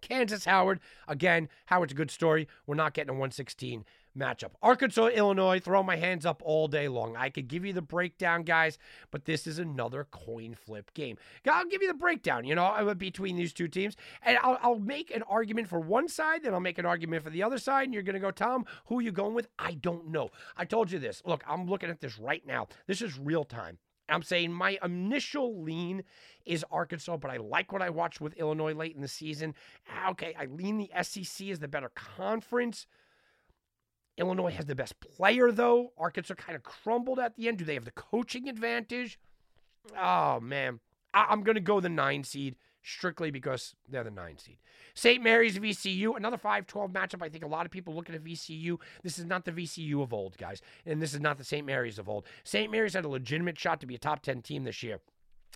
Kansas 0.00 0.44
Howard. 0.44 0.80
Again, 1.08 1.48
Howard's 1.66 1.92
a 1.92 1.96
good 1.96 2.10
story. 2.10 2.48
We're 2.66 2.74
not 2.74 2.94
getting 2.94 3.10
a 3.10 3.14
116 3.14 3.84
matchup. 4.16 4.50
Arkansas, 4.62 5.06
Illinois, 5.08 5.60
throw 5.60 5.82
my 5.82 5.96
hands 5.96 6.24
up 6.24 6.42
all 6.44 6.68
day 6.68 6.88
long. 6.88 7.16
I 7.16 7.30
could 7.30 7.48
give 7.48 7.64
you 7.64 7.72
the 7.72 7.82
breakdown, 7.82 8.42
guys, 8.42 8.78
but 9.10 9.24
this 9.24 9.46
is 9.46 9.58
another 9.58 10.06
coin 10.10 10.54
flip 10.54 10.92
game. 10.94 11.16
I'll 11.50 11.66
give 11.66 11.82
you 11.82 11.88
the 11.88 11.94
breakdown, 11.94 12.44
you 12.44 12.54
know, 12.54 12.64
uh, 12.64 12.94
between 12.94 13.36
these 13.36 13.52
two 13.52 13.68
teams, 13.68 13.96
and 14.22 14.38
I'll, 14.42 14.58
I'll 14.62 14.78
make 14.78 15.10
an 15.14 15.22
argument 15.22 15.68
for 15.68 15.80
one 15.80 16.08
side, 16.08 16.42
then 16.42 16.54
I'll 16.54 16.60
make 16.60 16.78
an 16.78 16.86
argument 16.86 17.24
for 17.24 17.30
the 17.30 17.42
other 17.42 17.58
side, 17.58 17.84
and 17.84 17.94
you're 17.94 18.02
going 18.02 18.14
to 18.14 18.20
go, 18.20 18.30
Tom, 18.30 18.64
who 18.86 18.98
are 18.98 19.02
you 19.02 19.12
going 19.12 19.34
with? 19.34 19.48
I 19.58 19.72
don't 19.74 20.08
know. 20.08 20.30
I 20.56 20.64
told 20.64 20.90
you 20.90 20.98
this. 20.98 21.22
Look, 21.24 21.42
I'm 21.46 21.66
looking 21.66 21.90
at 21.90 22.00
this 22.00 22.18
right 22.18 22.46
now. 22.46 22.68
This 22.86 23.02
is 23.02 23.18
real 23.18 23.44
time. 23.44 23.78
I'm 24.08 24.22
saying 24.22 24.52
my 24.52 24.78
initial 24.82 25.62
lean 25.62 26.04
is 26.44 26.64
Arkansas, 26.70 27.16
but 27.16 27.30
I 27.30 27.38
like 27.38 27.72
what 27.72 27.80
I 27.82 27.90
watched 27.90 28.20
with 28.20 28.34
Illinois 28.34 28.74
late 28.74 28.94
in 28.94 29.00
the 29.02 29.08
season. 29.08 29.54
Ah, 29.90 30.10
Okay, 30.10 30.34
I 30.38 30.44
lean 30.46 30.78
the 30.78 30.90
SEC 31.02 31.48
as 31.48 31.58
the 31.60 31.68
better 31.68 31.90
conference. 31.94 32.86
Illinois 34.16 34.52
has 34.52 34.66
the 34.66 34.74
best 34.74 35.00
player, 35.00 35.50
though. 35.50 35.92
Arkansas 35.98 36.34
kind 36.34 36.54
of 36.54 36.62
crumbled 36.62 37.18
at 37.18 37.34
the 37.36 37.48
end. 37.48 37.58
Do 37.58 37.64
they 37.64 37.74
have 37.74 37.84
the 37.84 37.90
coaching 37.92 38.48
advantage? 38.48 39.18
Oh, 39.98 40.38
man. 40.40 40.80
I- 41.12 41.26
I'm 41.30 41.42
going 41.42 41.56
to 41.56 41.60
go 41.60 41.80
the 41.80 41.88
nine 41.88 42.24
seed 42.24 42.56
strictly 42.84 43.30
because 43.30 43.74
they're 43.88 44.04
the 44.04 44.10
nine 44.10 44.38
seed. 44.38 44.58
St. 44.94 45.22
Mary's 45.22 45.58
VCU, 45.58 46.16
another 46.16 46.36
5 46.36 46.66
12 46.66 46.90
matchup. 46.92 47.22
I 47.22 47.28
think 47.28 47.44
a 47.44 47.48
lot 47.48 47.66
of 47.66 47.72
people 47.72 47.94
look 47.94 48.08
at 48.10 48.22
VCU. 48.22 48.78
This 49.02 49.18
is 49.18 49.24
not 49.24 49.44
the 49.44 49.52
VCU 49.52 50.02
of 50.02 50.12
old, 50.12 50.36
guys. 50.36 50.60
And 50.86 51.02
this 51.02 51.14
is 51.14 51.20
not 51.20 51.38
the 51.38 51.44
St. 51.44 51.66
Mary's 51.66 51.98
of 51.98 52.08
old. 52.08 52.26
St. 52.44 52.70
Mary's 52.70 52.94
had 52.94 53.04
a 53.04 53.08
legitimate 53.08 53.58
shot 53.58 53.80
to 53.80 53.86
be 53.86 53.94
a 53.94 53.98
top 53.98 54.22
10 54.22 54.42
team 54.42 54.64
this 54.64 54.82
year. 54.82 55.00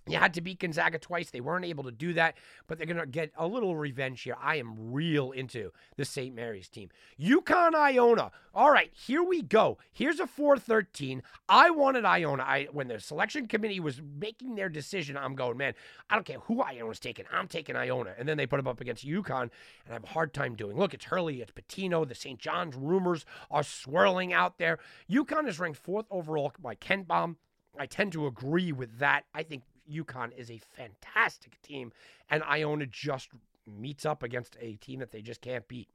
You 0.09 0.19
had 0.19 0.35
to 0.35 0.41
beat 0.41 0.61
Gonzaga 0.61 0.99
twice. 0.99 1.31
They 1.31 1.41
weren't 1.41 1.65
able 1.65 1.85
to 1.85 1.91
do 1.91 2.13
that, 2.15 2.37
but 2.67 2.79
they're 2.79 2.87
going 2.87 2.99
to 2.99 3.07
get 3.07 3.33
a 3.37 3.47
little 3.47 3.77
revenge 3.77 4.23
here. 4.23 4.37
I 4.41 4.57
am 4.57 4.93
real 4.93 5.33
into 5.33 5.73
the 5.97 6.05
St. 6.05 6.35
Mary's 6.35 6.69
team. 6.69 6.91
UConn 7.21 7.75
Iona. 7.75 8.31
All 8.55 8.71
right, 8.71 8.91
here 8.93 9.23
we 9.23 9.43
go. 9.43 9.79
Here's 9.93 10.19
a 10.19 10.27
413. 10.27 11.23
I 11.49 11.71
wanted 11.71 12.05
Iona. 12.05 12.43
I 12.43 12.69
when 12.73 12.89
the 12.89 12.99
selection 12.99 13.47
committee 13.47 13.81
was 13.81 14.01
making 14.19 14.55
their 14.57 14.69
decision, 14.69 15.17
I'm 15.17 15.35
going, 15.35 15.57
man, 15.57 15.75
I 16.11 16.15
don't 16.15 16.25
care 16.25 16.41
who 16.41 16.61
Iona's 16.61 16.99
taking. 16.99 17.25
I'm 17.33 17.47
taking 17.47 17.77
Iona. 17.77 18.15
And 18.19 18.29
then 18.29 18.37
they 18.37 18.47
put 18.47 18.57
them 18.57 18.67
up 18.67 18.81
against 18.81 19.07
UConn, 19.07 19.43
and 19.43 19.51
I 19.91 19.93
have 19.93 20.05
a 20.05 20.09
hard 20.09 20.35
time 20.35 20.57
doing. 20.57 20.77
Look, 20.77 20.95
it's 20.95 21.05
Hurley, 21.05 21.41
it's 21.41 21.53
Pitino. 21.53 22.09
The 22.09 22.15
St. 22.15 22.39
John's 22.39 22.75
rumors 22.75 23.25
are 23.51 23.63
swirling 23.63 24.33
out 24.33 24.59
there. 24.59 24.79
UConn 25.11 25.49
is 25.49 25.61
ranked 25.61 25.79
fourth 25.79 26.07
overall 26.11 26.53
by 26.61 26.75
KenPom. 26.75 27.37
I 27.79 27.87
tend 27.87 28.13
to 28.13 28.27
agree 28.27 28.73
with 28.73 28.99
that. 28.99 29.25
I 29.35 29.43
think 29.43 29.63
UConn 29.91 30.37
is 30.37 30.51
a 30.51 30.61
fantastic 30.77 31.61
team, 31.63 31.93
and 32.31 32.43
Iona 32.43 32.87
just 32.87 33.31
meets 33.67 34.07
up 34.07 34.23
against 34.23 34.57
a 34.61 34.75
team 34.75 35.01
that 35.01 35.13
they 35.13 35.23
just 35.23 35.41
can't 35.41 35.67
beat. 35.69 35.89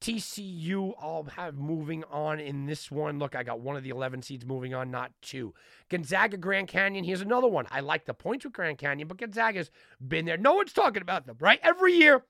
TCU, 0.00 0.94
I'll 0.98 1.24
have 1.36 1.56
moving 1.56 2.04
on 2.10 2.40
in 2.40 2.64
this 2.64 2.90
one. 2.90 3.18
Look, 3.18 3.36
I 3.36 3.42
got 3.42 3.60
one 3.60 3.76
of 3.76 3.82
the 3.82 3.90
11 3.90 4.22
seeds 4.22 4.46
moving 4.46 4.72
on, 4.72 4.90
not 4.90 5.12
two. 5.20 5.52
Gonzaga, 5.90 6.38
Grand 6.38 6.68
Canyon, 6.68 7.04
here's 7.04 7.20
another 7.20 7.48
one. 7.48 7.66
I 7.70 7.80
like 7.80 8.06
the 8.06 8.14
points 8.14 8.44
with 8.44 8.54
Grand 8.54 8.78
Canyon, 8.78 9.08
but 9.08 9.18
Gonzaga's 9.18 9.70
been 10.06 10.24
there. 10.24 10.38
No 10.38 10.54
one's 10.54 10.72
talking 10.72 11.02
about 11.02 11.26
them, 11.26 11.36
right? 11.38 11.60
Every 11.62 11.92
year, 11.92 12.24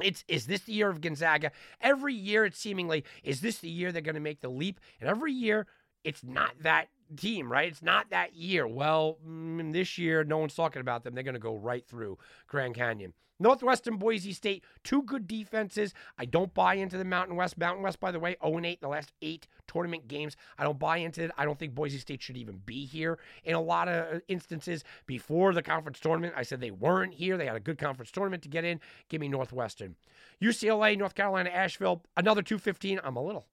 it's 0.00 0.24
is 0.28 0.46
this 0.46 0.62
the 0.62 0.72
year 0.74 0.88
of 0.88 1.00
Gonzaga? 1.00 1.50
Every 1.80 2.14
year, 2.14 2.44
it's 2.44 2.58
seemingly 2.58 3.04
is 3.24 3.40
this 3.40 3.58
the 3.58 3.68
year 3.68 3.90
they're 3.90 4.00
going 4.00 4.14
to 4.14 4.20
make 4.20 4.40
the 4.40 4.48
leap? 4.48 4.78
And 5.00 5.10
every 5.10 5.32
year, 5.32 5.66
it's 6.04 6.24
not 6.24 6.52
that 6.60 6.88
team, 7.16 7.50
right? 7.50 7.68
It's 7.68 7.82
not 7.82 8.10
that 8.10 8.34
year. 8.34 8.66
Well, 8.66 9.18
mm, 9.26 9.72
this 9.72 9.98
year, 9.98 10.24
no 10.24 10.38
one's 10.38 10.54
talking 10.54 10.80
about 10.80 11.04
them. 11.04 11.14
They're 11.14 11.24
going 11.24 11.34
to 11.34 11.40
go 11.40 11.56
right 11.56 11.86
through 11.86 12.18
Grand 12.46 12.74
Canyon. 12.74 13.12
Northwestern 13.42 13.96
Boise 13.96 14.32
State, 14.32 14.62
two 14.84 15.02
good 15.02 15.26
defenses. 15.26 15.94
I 16.16 16.26
don't 16.26 16.54
buy 16.54 16.74
into 16.74 16.96
the 16.96 17.04
Mountain 17.04 17.34
West. 17.34 17.58
Mountain 17.58 17.82
West, 17.82 17.98
by 17.98 18.12
the 18.12 18.20
way, 18.20 18.36
0 18.44 18.60
8 18.64 18.80
the 18.80 18.88
last 18.88 19.12
eight 19.20 19.48
tournament 19.66 20.06
games. 20.06 20.36
I 20.58 20.62
don't 20.62 20.78
buy 20.78 20.98
into 20.98 21.24
it. 21.24 21.32
I 21.36 21.44
don't 21.44 21.58
think 21.58 21.74
Boise 21.74 21.98
State 21.98 22.22
should 22.22 22.36
even 22.36 22.60
be 22.64 22.84
here 22.84 23.18
in 23.42 23.56
a 23.56 23.60
lot 23.60 23.88
of 23.88 24.16
uh, 24.16 24.20
instances. 24.28 24.84
Before 25.06 25.52
the 25.52 25.62
conference 25.62 25.98
tournament, 25.98 26.34
I 26.36 26.44
said 26.44 26.60
they 26.60 26.70
weren't 26.70 27.14
here. 27.14 27.36
They 27.36 27.46
had 27.46 27.56
a 27.56 27.60
good 27.60 27.78
conference 27.78 28.12
tournament 28.12 28.44
to 28.44 28.48
get 28.48 28.64
in. 28.64 28.80
Give 29.08 29.20
me 29.20 29.28
Northwestern. 29.28 29.96
UCLA, 30.40 30.96
North 30.96 31.16
Carolina, 31.16 31.50
Asheville, 31.50 32.02
another 32.16 32.42
215. 32.42 33.00
I'm 33.02 33.16
a 33.16 33.22
little 33.22 33.46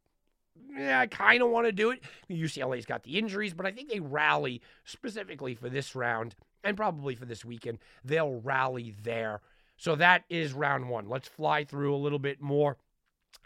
yeah, 0.76 0.99
I 0.99 1.07
kind 1.07 1.41
of 1.41 1.49
want 1.49 1.66
to 1.68 1.72
do 1.72 1.91
it. 1.91 2.01
UCLA's 2.30 2.86
got 2.86 3.03
the 3.03 3.18
injuries, 3.18 3.53
but 3.53 3.66
I 3.66 3.72
think 3.72 3.89
they 3.89 3.99
rally 3.99 4.62
specifically 4.86 5.55
for 5.55 5.70
this 5.70 5.95
round 5.95 6.36
and 6.64 6.78
probably 6.78 7.16
for 7.16 7.26
this 7.26 7.45
weekend. 7.45 7.80
They'll 8.03 8.41
rally 8.41 8.95
there. 9.03 9.41
So 9.78 9.95
that 9.95 10.24
is 10.30 10.53
round 10.53 10.89
one. 10.89 11.07
Let's 11.07 11.28
fly 11.28 11.64
through 11.64 11.95
a 11.95 11.97
little 11.97 12.20
bit 12.20 12.41
more 12.41 12.78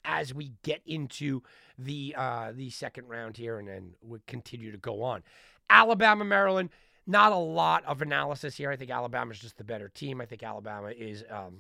as 0.06 0.34
we 0.34 0.54
get 0.64 0.82
into 0.86 1.42
the 1.78 2.16
uh, 2.18 2.52
the 2.54 2.70
second 2.70 3.08
round 3.08 3.38
here, 3.38 3.60
and 3.60 3.68
then 3.68 3.92
we 4.02 4.20
continue 4.28 4.72
to 4.72 4.78
go 4.78 5.04
on. 5.04 5.24
Alabama, 5.70 6.26
Maryland. 6.26 6.70
Not 7.06 7.34
a 7.34 7.38
lot 7.38 7.84
of 7.84 8.02
analysis 8.02 8.56
here. 8.56 8.72
I 8.72 8.78
think 8.78 8.90
Alabama's 8.90 9.38
just 9.38 9.58
the 9.58 9.66
better 9.66 9.90
team. 9.90 10.22
I 10.22 10.26
think 10.26 10.42
Alabama 10.42 10.88
is 10.88 11.26
um, 11.30 11.58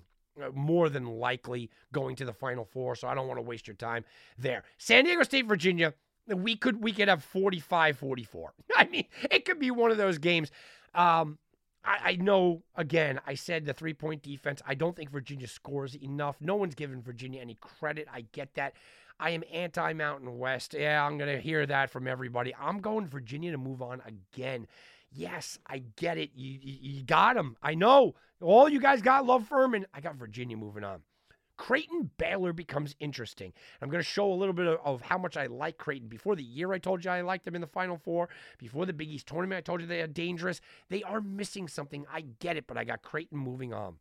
more 0.54 0.90
than 0.90 1.06
likely 1.06 1.70
going 1.92 2.16
to 2.18 2.26
the 2.26 2.34
Final 2.34 2.66
Four, 2.66 2.96
so 2.96 3.08
I 3.08 3.16
don't 3.16 3.28
want 3.28 3.38
to 3.38 3.44
waste 3.44 3.68
your 3.68 3.76
time 3.76 4.06
there. 4.38 4.64
San 4.78 5.06
Diego 5.06 5.24
State, 5.24 5.46
Virginia, 5.46 5.94
we 6.28 6.56
could 6.56 6.82
we 6.82 6.92
could 6.92 7.08
have 7.08 7.26
45-44. 7.34 8.48
I 8.76 8.86
mean, 8.86 9.06
it 9.30 9.46
could 9.46 9.60
be 9.60 9.72
one 9.72 9.92
of 9.92 9.98
those 9.98 10.18
games. 10.18 10.52
Um, 10.94 11.38
I, 11.86 11.98
I 12.04 12.16
know, 12.16 12.64
again, 12.76 13.20
I 13.28 13.36
said 13.36 13.66
the 13.66 13.74
three 13.74 13.94
point 13.94 14.22
defense. 14.22 14.62
I 14.66 14.76
don't 14.76 14.96
think 14.96 15.12
Virginia 15.12 15.48
scores 15.48 15.96
enough. 15.96 16.38
No 16.40 16.56
one's 16.56 16.76
given 16.76 17.02
Virginia 17.02 17.42
any 17.42 17.58
credit. 17.60 18.08
I 18.12 18.26
get 18.32 18.54
that. 18.56 18.74
I 19.20 19.32
am 19.32 19.44
anti 19.52 19.94
Mountain 19.94 20.38
West. 20.40 20.76
Yeah, 20.78 21.06
I'm 21.06 21.18
going 21.18 21.34
to 21.34 21.42
hear 21.42 21.66
that 21.66 21.90
from 21.90 22.08
everybody. 22.08 22.54
I'm 22.60 22.80
going 22.80 23.08
Virginia 23.08 23.52
to 23.52 23.58
move 23.58 23.82
on 23.82 24.02
again. 24.06 24.68
Yes, 25.16 25.60
I 25.68 25.84
get 25.96 26.18
it. 26.18 26.32
You, 26.36 26.60
you, 26.62 26.78
you 26.82 27.04
got 27.04 27.38
him. 27.38 27.56
I 27.62 27.76
know. 27.76 28.16
All 28.42 28.68
you 28.68 28.80
guys 28.80 29.02
got 29.02 29.26
love 29.26 29.48
Furman. 29.48 29.86
I 29.94 30.02
got 30.02 30.16
Virginia 30.16 30.58
moving 30.58 30.84
on. 30.84 31.02
Creighton 31.56 32.10
Baylor 32.18 32.52
becomes 32.52 32.96
interesting. 33.00 33.54
I'm 33.82 33.90
going 33.90 34.02
to 34.02 34.10
show 34.10 34.32
a 34.32 34.34
little 34.34 34.54
bit 34.54 34.66
of, 34.66 34.80
of, 34.84 35.02
how 35.02 35.20
much 35.20 35.38
I 35.38 35.46
like 35.46 35.78
Creighton. 35.78 36.08
Before 36.08 36.36
the 36.36 36.44
year, 36.44 36.74
I 36.74 36.80
told 36.80 37.06
you 37.06 37.12
I 37.12 37.22
liked 37.22 37.46
them 37.46 37.56
in 37.56 37.62
the 37.62 37.68
Final 37.68 37.98
Four. 37.98 38.30
Before 38.58 38.86
the 38.86 38.94
Big 38.94 39.10
East 39.10 39.28
tournament, 39.28 39.60
I 39.60 39.62
told 39.62 39.80
you 39.80 39.88
they 39.88 40.02
are 40.02 40.08
dangerous. 40.08 40.62
They 40.90 41.04
are 41.04 41.22
missing 41.22 41.68
something. 41.68 42.06
I 42.12 42.22
get 42.40 42.58
it, 42.58 42.66
but 42.66 42.78
I 42.78 42.84
got 42.84 43.04
Creighton 43.04 43.38
moving 43.38 43.72
on. 43.72 43.98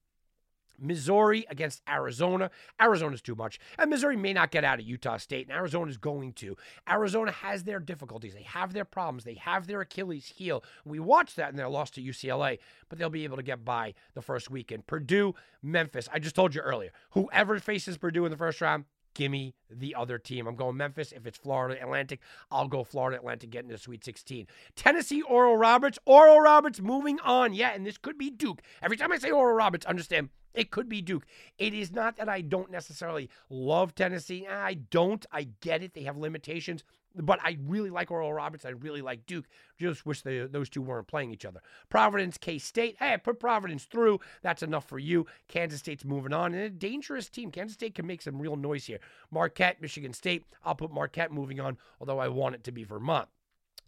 Missouri 0.79 1.47
against 1.49 1.83
Arizona. 1.89 2.51
Arizona's 2.81 3.23
too 3.23 3.35
much. 3.35 3.59
And 3.79 3.91
Missouri 3.91 4.17
may 4.17 4.33
not 4.33 4.51
get 4.51 4.65
out 4.65 4.81
of 4.81 4.87
Utah 4.87 5.17
State, 5.17 5.49
and 5.49 5.57
Arizona's 5.57 5.97
going 5.97 6.33
to. 6.35 6.57
Arizona 6.89 7.31
has 7.31 7.65
their 7.65 7.79
difficulties. 7.79 8.35
They 8.35 8.43
have 8.43 8.73
their 8.73 8.85
problems. 8.85 9.25
They 9.25 9.35
have 9.35 9.67
their 9.67 9.81
Achilles 9.83 10.33
heel. 10.37 10.65
We 10.85 10.99
watched 10.99 11.37
that 11.37 11.51
in 11.51 11.57
their 11.57 11.69
loss 11.69 11.91
to 11.93 12.03
UCLA, 12.03 12.59
but 12.89 12.99
they'll 12.99 13.11
be 13.11 13.25
able 13.25 13.37
to 13.37 13.43
get 13.43 13.65
by 13.65 13.95
the 14.15 14.23
first 14.23 14.51
weekend. 14.51 14.87
Purdue, 14.87 15.35
Memphis. 15.63 16.09
I 16.13 16.19
just 16.19 16.35
told 16.35 16.55
you 16.55 16.61
earlier, 16.61 16.91
whoever 17.11 17.59
faces 17.59 17.97
Purdue 17.97 18.25
in 18.25 18.31
the 18.31 18.37
first 18.37 18.61
round, 18.61 18.85
give 19.15 19.31
me 19.31 19.55
the 19.71 19.95
other 19.95 20.19
team. 20.19 20.47
I'm 20.47 20.57
going 20.57 20.77
Memphis. 20.77 21.13
If 21.13 21.27
it's 21.27 21.39
Florida 21.39 21.81
Atlantic, 21.81 22.21
I'll 22.51 22.69
go 22.69 22.85
Florida 22.85 23.19
Atlantic 23.19 23.51
getting 23.51 23.71
the 23.71 23.79
Sweet 23.79 24.05
16. 24.05 24.47
Tennessee, 24.77 25.23
Oral 25.23 25.57
Roberts. 25.57 25.99
Oral 26.07 26.41
Roberts 26.41 26.81
moving 26.81 27.21
on. 27.21 27.53
Yeah, 27.55 27.73
and 27.75 27.87
this 27.87 27.99
could 27.99 28.19
be 28.19 28.31
Duke. 28.31 28.63
Every 28.83 28.97
time 28.97 29.13
I 29.13 29.19
say 29.19 29.31
Oral 29.31 29.55
Roberts, 29.55 29.87
understand 29.87 30.31
it 30.55 30.71
could 30.71 30.89
be 30.89 31.01
Duke. 31.01 31.25
It 31.59 31.75
is 31.75 31.93
not 31.93 32.17
that 32.17 32.29
I 32.29 32.41
don't 32.41 32.71
necessarily 32.71 33.31
love 33.49 33.95
Tennessee. 33.95 34.47
I 34.47 34.75
don't. 34.75 35.25
I 35.33 35.49
get 35.61 35.83
it. 35.83 35.95
They 35.95 36.03
have 36.03 36.17
limitations. 36.17 36.85
But 37.15 37.41
I 37.43 37.59
really 37.67 37.91
like 37.91 38.11
Oral 38.11 38.33
Roberts. 38.33 38.65
I 38.65 38.71
really 38.71 39.03
like 39.03 39.27
Duke. 39.27 39.47
Just 39.79 40.07
wish 40.07 40.23
they, 40.23 40.41
those 40.47 40.69
two 40.69 40.83
weren't 40.83 41.09
playing 41.09 41.33
each 41.33 41.45
other. 41.45 41.61
Providence, 41.89 42.39
K 42.39 42.59
State. 42.59 42.97
Hey, 42.99 43.19
put 43.23 43.41
Providence 43.41 43.85
through. 43.85 44.21
That's 44.43 44.63
enough 44.63 44.89
for 44.89 44.99
you. 44.99 45.27
Kansas 45.49 45.81
State's 45.81 46.05
moving 46.05 46.33
on. 46.33 46.55
And 46.55 46.63
a 46.63 46.71
dangerous 46.71 47.29
team. 47.29 47.51
Kansas 47.51 47.75
State 47.75 47.95
can 47.95 48.07
make 48.07 48.23
some 48.23 48.41
real 48.41 48.57
noise 48.57 48.87
here. 48.87 49.01
Marquette, 49.31 49.83
Michigan 49.83 50.13
State. 50.13 50.45
I'll 50.65 50.75
put 50.75 50.93
Marquette 50.93 51.33
moving 51.33 51.61
on, 51.61 51.79
although 52.01 52.19
I 52.19 52.29
want 52.29 52.55
it 52.55 52.65
to 52.65 52.73
be 52.73 52.85
Vermont. 52.85 53.29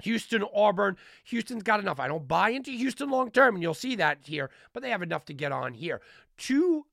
Houston, 0.03 0.45
Auburn. 0.55 0.97
Houston's 1.25 1.63
got 1.63 1.81
enough. 1.81 2.01
I 2.01 2.09
don't 2.09 2.27
buy 2.27 2.51
into 2.51 2.71
Houston 2.71 3.11
long 3.11 3.31
term, 3.31 3.55
and 3.55 3.63
you'll 3.63 3.75
see 3.75 3.95
that 3.97 4.19
here, 4.25 4.51
but 4.73 4.83
they 4.83 4.91
have 4.91 5.03
enough 5.03 5.25
to 5.27 5.33
get 5.33 5.53
on 5.53 5.75
here. 5.75 6.01
Two 6.37 6.87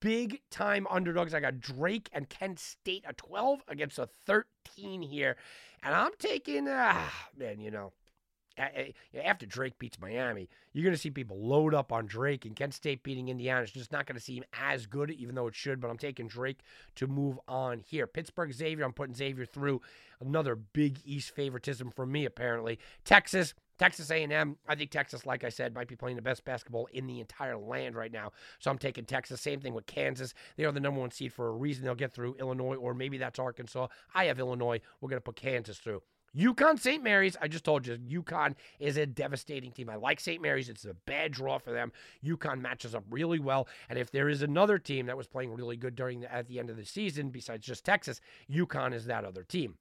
big 0.00 0.40
time 0.50 0.86
underdogs. 0.90 1.34
I 1.34 1.40
got 1.40 1.60
Drake 1.60 2.08
and 2.12 2.28
Kent 2.28 2.58
State 2.58 3.04
a 3.08 3.12
12 3.12 3.62
against 3.68 3.98
a 3.98 4.08
13 4.26 5.02
here. 5.02 5.36
And 5.82 5.94
I'm 5.94 6.12
taking, 6.18 6.66
ah, 6.68 7.12
man, 7.36 7.60
you 7.60 7.70
know, 7.70 7.92
after 9.22 9.44
Drake 9.46 9.78
beats 9.78 10.00
Miami, 10.00 10.48
you're 10.72 10.82
going 10.82 10.94
to 10.94 11.00
see 11.00 11.10
people 11.10 11.38
load 11.38 11.74
up 11.74 11.92
on 11.92 12.06
Drake, 12.06 12.44
and 12.46 12.56
Kent 12.56 12.74
State 12.74 13.02
beating 13.02 13.28
Indiana 13.28 13.62
is 13.62 13.70
just 13.70 13.92
not 13.92 14.06
going 14.06 14.16
to 14.16 14.24
seem 14.24 14.44
as 14.58 14.86
good, 14.86 15.10
even 15.10 15.34
though 15.34 15.46
it 15.46 15.54
should. 15.54 15.80
But 15.80 15.90
I'm 15.90 15.98
taking 15.98 16.26
Drake 16.26 16.60
to 16.96 17.06
move 17.06 17.38
on 17.46 17.80
here. 17.80 18.06
Pittsburgh, 18.06 18.52
Xavier, 18.52 18.84
I'm 18.84 18.92
putting 18.92 19.14
Xavier 19.14 19.44
through. 19.44 19.82
Another 20.20 20.54
Big 20.54 21.00
East 21.04 21.34
favoritism 21.34 21.90
for 21.90 22.06
me, 22.06 22.24
apparently. 22.24 22.78
Texas, 23.04 23.52
Texas 23.78 24.10
A&M, 24.10 24.56
I 24.68 24.74
think 24.74 24.90
Texas, 24.90 25.26
like 25.26 25.44
I 25.44 25.48
said, 25.48 25.74
might 25.74 25.88
be 25.88 25.96
playing 25.96 26.16
the 26.16 26.22
best 26.22 26.44
basketball 26.44 26.88
in 26.92 27.06
the 27.06 27.20
entire 27.20 27.56
land 27.56 27.94
right 27.94 28.12
now. 28.12 28.32
So 28.58 28.70
I'm 28.70 28.78
taking 28.78 29.04
Texas. 29.04 29.40
Same 29.40 29.60
thing 29.60 29.74
with 29.74 29.86
Kansas. 29.86 30.34
They 30.56 30.64
are 30.64 30.72
the 30.72 30.80
number 30.80 31.00
one 31.00 31.10
seed 31.10 31.32
for 31.32 31.48
a 31.48 31.52
reason. 31.52 31.84
They'll 31.84 31.94
get 31.94 32.12
through 32.12 32.36
Illinois, 32.40 32.76
or 32.76 32.94
maybe 32.94 33.18
that's 33.18 33.38
Arkansas. 33.38 33.88
I 34.14 34.24
have 34.24 34.38
Illinois. 34.38 34.80
We're 35.00 35.10
going 35.10 35.18
to 35.18 35.24
put 35.24 35.36
Kansas 35.36 35.78
through. 35.78 36.02
UConn 36.36 36.78
St. 36.78 37.02
Mary's, 37.02 37.36
I 37.40 37.48
just 37.48 37.64
told 37.64 37.86
you, 37.86 37.96
UConn 37.96 38.56
is 38.78 38.98
a 38.98 39.06
devastating 39.06 39.72
team. 39.72 39.88
I 39.88 39.96
like 39.96 40.20
St. 40.20 40.42
Mary's. 40.42 40.68
It's 40.68 40.84
a 40.84 40.92
bad 40.92 41.32
draw 41.32 41.58
for 41.58 41.72
them. 41.72 41.92
UConn 42.22 42.60
matches 42.60 42.94
up 42.94 43.04
really 43.08 43.38
well. 43.38 43.68
And 43.88 43.98
if 43.98 44.10
there 44.10 44.28
is 44.28 44.42
another 44.42 44.78
team 44.78 45.06
that 45.06 45.16
was 45.16 45.26
playing 45.26 45.54
really 45.54 45.78
good 45.78 45.96
during 45.96 46.20
the, 46.20 46.32
at 46.32 46.46
the 46.46 46.58
end 46.58 46.68
of 46.68 46.76
the 46.76 46.84
season, 46.84 47.30
besides 47.30 47.66
just 47.66 47.86
Texas, 47.86 48.20
UConn 48.50 48.92
is 48.92 49.06
that 49.06 49.24
other 49.24 49.44
team. 49.44 49.76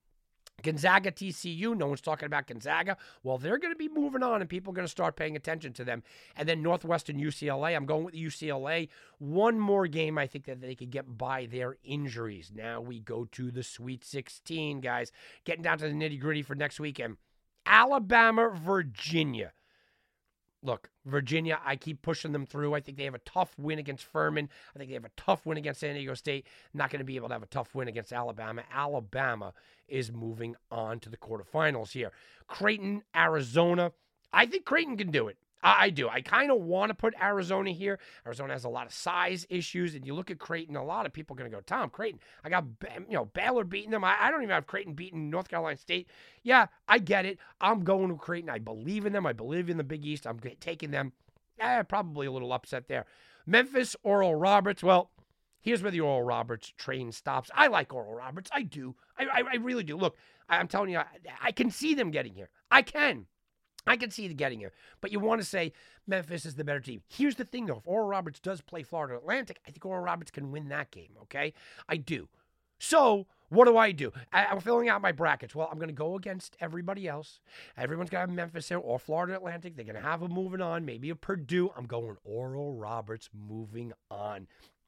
Gonzaga 0.63 1.11
TCU, 1.11 1.77
no 1.77 1.87
one's 1.87 2.01
talking 2.01 2.25
about 2.25 2.47
Gonzaga. 2.47 2.97
Well, 3.23 3.37
they're 3.37 3.57
going 3.57 3.73
to 3.73 3.77
be 3.77 3.89
moving 3.89 4.23
on 4.23 4.41
and 4.41 4.49
people 4.49 4.71
are 4.71 4.75
going 4.75 4.87
to 4.87 4.91
start 4.91 5.15
paying 5.15 5.35
attention 5.35 5.73
to 5.73 5.83
them. 5.83 6.01
And 6.35 6.49
then 6.49 6.63
Northwestern 6.63 7.19
UCLA, 7.19 7.75
I'm 7.75 7.85
going 7.85 8.03
with 8.03 8.15
UCLA. 8.15 8.89
One 9.19 9.59
more 9.59 9.85
game 9.87 10.17
I 10.17 10.27
think 10.27 10.45
that 10.45 10.61
they 10.61 10.73
could 10.73 10.89
get 10.89 11.17
by 11.17 11.45
their 11.45 11.77
injuries. 11.83 12.51
Now 12.53 12.81
we 12.81 12.99
go 12.99 13.25
to 13.33 13.51
the 13.51 13.63
Sweet 13.63 14.03
16, 14.03 14.81
guys. 14.81 15.11
Getting 15.43 15.63
down 15.63 15.77
to 15.79 15.87
the 15.87 15.93
nitty 15.93 16.19
gritty 16.19 16.41
for 16.41 16.55
next 16.55 16.79
weekend. 16.79 17.17
Alabama, 17.65 18.49
Virginia. 18.49 19.51
Look, 20.65 20.89
Virginia, 21.05 21.59
I 21.63 21.75
keep 21.75 22.01
pushing 22.01 22.31
them 22.31 22.47
through. 22.47 22.73
I 22.73 22.79
think 22.79 22.97
they 22.97 23.03
have 23.03 23.13
a 23.13 23.19
tough 23.19 23.53
win 23.59 23.77
against 23.77 24.03
Furman. 24.03 24.49
I 24.75 24.79
think 24.79 24.89
they 24.89 24.95
have 24.95 25.05
a 25.05 25.11
tough 25.15 25.45
win 25.45 25.59
against 25.59 25.79
San 25.81 25.93
Diego 25.93 26.15
State. 26.15 26.47
Not 26.73 26.89
going 26.89 26.99
to 26.99 27.05
be 27.05 27.17
able 27.17 27.27
to 27.27 27.35
have 27.35 27.43
a 27.43 27.47
tough 27.47 27.75
win 27.75 27.87
against 27.87 28.11
Alabama. 28.11 28.63
Alabama 28.73 29.53
is 29.87 30.11
moving 30.11 30.55
on 30.71 30.99
to 31.01 31.09
the 31.09 31.17
quarterfinals 31.17 31.91
here. 31.91 32.11
Creighton, 32.47 33.03
Arizona. 33.15 33.91
I 34.33 34.47
think 34.47 34.65
Creighton 34.65 34.97
can 34.97 35.11
do 35.11 35.27
it. 35.27 35.37
I, 35.65 35.85
I 35.85 35.89
do. 35.89 36.07
I 36.07 36.21
kind 36.21 36.51
of 36.51 36.61
want 36.61 36.91
to 36.91 36.93
put 36.93 37.15
Arizona 37.21 37.71
here. 37.71 37.99
Arizona 38.25 38.53
has 38.53 38.63
a 38.63 38.69
lot 38.69 38.85
of 38.85 38.93
size 38.93 39.45
issues, 39.49 39.95
and 39.95 40.05
you 40.05 40.13
look 40.13 40.29
at 40.29 40.37
Creighton. 40.37 40.75
A 40.75 40.83
lot 40.83 41.05
of 41.05 41.11
people 41.11 41.35
are 41.35 41.39
going 41.39 41.49
to 41.49 41.57
go, 41.57 41.61
Tom 41.61 41.89
Creighton. 41.89 42.19
I 42.43 42.49
got 42.49 42.65
you 43.09 43.15
know 43.15 43.25
Baylor 43.25 43.63
beating 43.63 43.91
them. 43.91 44.03
I, 44.03 44.15
I 44.19 44.31
don't 44.31 44.43
even 44.43 44.53
have 44.53 44.67
Creighton 44.67 44.93
beating 44.93 45.29
North 45.29 45.49
Carolina 45.49 45.77
State. 45.77 46.07
Yeah, 46.43 46.67
I 46.87 46.99
get 46.99 47.25
it. 47.25 47.39
I'm 47.59 47.83
going 47.83 48.09
to 48.09 48.15
Creighton. 48.15 48.49
I 48.49 48.59
believe 48.59 49.05
in 49.05 49.13
them. 49.13 49.25
I 49.25 49.33
believe 49.33 49.69
in 49.69 49.77
the 49.77 49.83
Big 49.83 50.05
East. 50.05 50.27
I'm 50.27 50.39
taking 50.59 50.91
them. 50.91 51.11
Yeah, 51.57 51.81
probably 51.83 52.27
a 52.27 52.31
little 52.31 52.53
upset 52.53 52.87
there. 52.87 53.05
Memphis, 53.47 53.95
Oral 54.03 54.35
Roberts. 54.35 54.83
Well, 54.83 55.11
here's 55.61 55.81
where 55.81 55.91
the 55.91 56.01
Oral 56.01 56.23
Roberts 56.23 56.71
train 56.77 57.11
stops. 57.11 57.49
I 57.55 57.67
like 57.67 57.93
Oral 57.93 58.13
Roberts. 58.13 58.51
I 58.53 58.63
do. 58.63 58.95
I, 59.17 59.25
I, 59.25 59.43
I 59.53 59.55
really 59.55 59.83
do. 59.83 59.97
Look, 59.97 60.17
I'm 60.49 60.67
telling 60.67 60.89
you, 60.89 60.99
I, 60.99 61.05
I 61.41 61.51
can 61.51 61.71
see 61.71 61.95
them 61.95 62.11
getting 62.11 62.33
here. 62.33 62.49
I 62.69 62.81
can. 62.81 63.25
I 63.87 63.97
can 63.97 64.11
see 64.11 64.27
the 64.27 64.33
getting 64.33 64.59
here, 64.59 64.73
but 65.01 65.11
you 65.11 65.19
want 65.19 65.41
to 65.41 65.47
say 65.47 65.73
Memphis 66.07 66.45
is 66.45 66.55
the 66.55 66.63
better 66.63 66.79
team. 66.79 67.01
Here's 67.07 67.35
the 67.35 67.45
thing, 67.45 67.65
though: 67.67 67.77
if 67.77 67.87
Oral 67.87 68.07
Roberts 68.07 68.39
does 68.39 68.61
play 68.61 68.83
Florida 68.83 69.15
Atlantic, 69.15 69.59
I 69.67 69.71
think 69.71 69.85
Oral 69.85 70.03
Roberts 70.03 70.31
can 70.31 70.51
win 70.51 70.69
that 70.69 70.91
game. 70.91 71.11
Okay, 71.23 71.53
I 71.87 71.97
do. 71.97 72.27
So 72.79 73.27
what 73.49 73.65
do 73.65 73.77
I 73.77 73.91
do? 73.91 74.11
I, 74.33 74.45
am 74.45 74.59
filling 74.59 74.89
out 74.89 75.01
my 75.01 75.11
brackets. 75.11 75.53
Well, 75.53 75.69
I'm 75.71 75.77
going 75.77 75.89
to 75.89 75.93
go 75.93 76.15
against 76.15 76.57
everybody 76.59 77.07
else. 77.07 77.39
Everyone's 77.77 78.09
got 78.09 78.29
Memphis 78.29 78.69
there 78.69 78.79
or 78.79 78.97
Florida 78.97 79.35
Atlantic. 79.35 79.75
They're 79.75 79.85
going 79.85 79.95
to 79.95 80.01
have 80.01 80.23
a 80.23 80.27
moving 80.27 80.61
on, 80.61 80.85
maybe 80.85 81.09
a 81.09 81.15
Purdue. 81.15 81.71
I'm 81.77 81.85
going 81.85 82.17
Oral 82.23 82.73
Roberts 82.73 83.29
moving 83.33 83.93
on. 84.09 84.47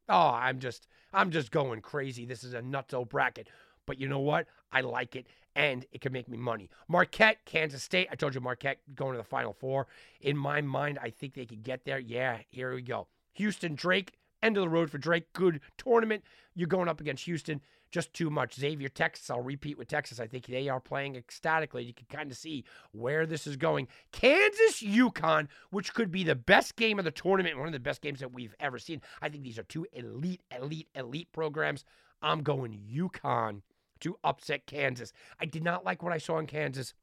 Oh, 0.10 0.32
I'm 0.34 0.60
just, 0.60 0.88
I'm 1.14 1.32
just 1.32 1.52
going 1.52 1.82
crazy. 1.82 2.26
This 2.26 2.44
is 2.44 2.54
a 2.54 2.62
nutso 2.62 3.08
bracket. 3.08 3.48
But 3.86 4.00
you 4.00 4.08
know 4.08 4.20
what? 4.20 4.48
I 4.72 4.82
like 4.82 5.16
it 5.16 5.28
and 5.58 5.88
it 5.92 6.02
can 6.02 6.14
make 6.14 6.30
me 6.30 6.38
money. 6.38 6.70
Marquette, 6.88 7.44
Kansas 7.46 7.82
State. 7.82 8.08
I 8.12 8.16
told 8.16 8.36
you 8.36 8.40
Marquette 8.40 8.78
going 8.94 9.14
to 9.14 9.18
the 9.18 9.24
Final 9.24 9.54
Four. 9.54 9.88
In 10.22 10.38
my 10.38 10.62
mind, 10.62 11.00
I 11.02 11.10
think 11.10 11.34
they 11.34 11.48
could 11.48 11.64
get 11.64 11.84
there. 11.84 11.98
Yeah, 11.98 12.38
here 12.48 12.74
we 12.76 12.84
go. 12.84 13.08
Houston, 13.34 13.76
Drake. 13.76 14.14
End 14.44 14.56
of 14.56 14.62
the 14.62 14.70
road 14.70 14.92
for 14.92 15.00
Drake. 15.00 15.34
Good 15.34 15.62
tournament. 15.80 16.24
You're 16.54 16.68
going 16.68 16.88
up 16.88 17.02
against 17.02 17.26
Houston. 17.26 17.60
Just 17.90 18.14
too 18.14 18.30
much. 18.30 18.54
Xavier, 18.54 18.88
Texas. 18.88 19.32
I'll 19.32 19.42
repeat 19.42 19.80
with 19.80 19.88
Texas. 19.88 20.20
I 20.20 20.28
think 20.28 20.46
they 20.46 20.70
are 20.70 20.80
playing 20.80 21.16
ecstatically. 21.16 21.84
You 21.84 21.94
can 21.94 22.06
kind 22.06 22.30
of 22.30 22.38
see 22.38 22.64
where 22.92 23.26
this 23.26 23.48
is 23.48 23.56
going. 23.56 23.88
Kansas, 24.12 24.84
UConn, 24.84 25.48
which 25.72 25.96
could 25.96 26.12
be 26.12 26.24
the 26.24 26.36
best 26.36 26.76
game 26.76 27.00
of 27.00 27.06
the 27.06 27.12
tournament, 27.12 27.58
one 27.58 27.68
of 27.68 27.74
the 27.74 27.80
best 27.80 28.02
games 28.02 28.20
that 28.20 28.32
we've 28.32 28.54
ever 28.60 28.78
seen. 28.78 29.02
I 29.24 29.30
think 29.30 29.44
these 29.44 29.58
are 29.58 29.64
two 29.64 29.88
elite, 29.92 30.44
elite, 30.56 30.90
elite 30.94 31.32
programs. 31.32 31.84
I'm 32.22 32.44
going 32.44 32.80
UConn 32.94 33.62
to 34.02 34.18
upset 34.24 34.66
Kansas. 34.66 35.14
I 35.40 35.46
did 35.46 35.64
not 35.64 35.86
like 35.86 36.04
what 36.04 36.14
I 36.14 36.18
saw 36.18 36.38
in 36.40 36.48
Kansas 36.48 36.94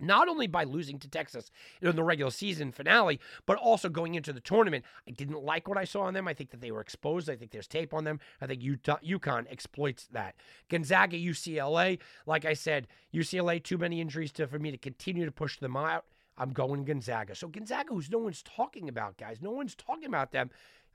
not 0.00 0.28
only 0.28 0.46
by 0.46 0.64
losing 0.64 0.98
to 0.98 1.08
Texas 1.08 1.50
in 1.80 1.96
the 1.96 2.02
regular 2.02 2.30
season 2.30 2.72
finale, 2.72 3.20
but 3.46 3.56
also 3.56 3.88
going 3.88 4.14
into 4.14 4.32
the 4.32 4.40
tournament. 4.40 4.84
I 5.08 5.10
didn't 5.10 5.42
like 5.42 5.68
what 5.68 5.78
I 5.78 5.84
saw 5.84 6.02
on 6.02 6.14
them. 6.14 6.28
I 6.28 6.34
think 6.34 6.50
that 6.50 6.60
they 6.60 6.70
were 6.70 6.80
exposed. 6.80 7.30
I 7.30 7.36
think 7.36 7.50
there's 7.50 7.66
tape 7.66 7.94
on 7.94 8.04
them. 8.04 8.20
I 8.40 8.46
think 8.46 8.62
Utah, 8.62 8.98
UConn 9.04 9.46
exploits 9.50 10.06
that. 10.12 10.34
Gonzaga, 10.68 11.16
UCLA, 11.16 11.98
like 12.26 12.44
I 12.44 12.54
said, 12.54 12.88
UCLA, 13.14 13.62
too 13.62 13.78
many 13.78 14.00
injuries 14.00 14.32
to, 14.32 14.46
for 14.46 14.58
me 14.58 14.70
to 14.70 14.78
continue 14.78 15.24
to 15.24 15.32
push 15.32 15.58
them 15.58 15.76
out. 15.76 16.04
I'm 16.38 16.50
going 16.50 16.84
Gonzaga. 16.84 17.34
So 17.34 17.48
Gonzaga, 17.48 17.94
who's 17.94 18.10
no 18.10 18.18
one's 18.18 18.42
talking 18.42 18.88
about, 18.88 19.16
guys, 19.16 19.38
no 19.40 19.50
one's 19.50 19.74
talking 19.74 20.04
about 20.04 20.32
them. 20.32 20.50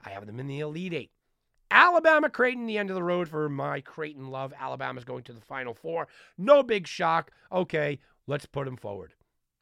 I 0.06 0.12
have 0.12 0.28
them 0.28 0.40
in 0.40 0.48
the 0.48 0.60
Elite 0.60 0.94
Eight. 0.94 1.12
Alabama 1.72 2.30
Creighton, 2.30 2.68
the 2.68 2.78
end 2.78 2.90
of 2.90 2.96
the 2.96 3.04
road 3.04 3.30
for 3.30 3.50
my 3.50 3.82
Creighton 3.82 4.30
love. 4.30 4.54
Alabama's 4.60 5.06
going 5.06 5.24
to 5.24 5.34
the 5.34 5.42
Final 5.42 5.74
Four. 5.74 6.08
No 6.38 6.62
big 6.62 6.86
shock. 6.86 7.32
Okay, 7.52 8.00
let's 8.28 8.46
put 8.46 8.66
them 8.66 8.78
forward. 8.78 9.14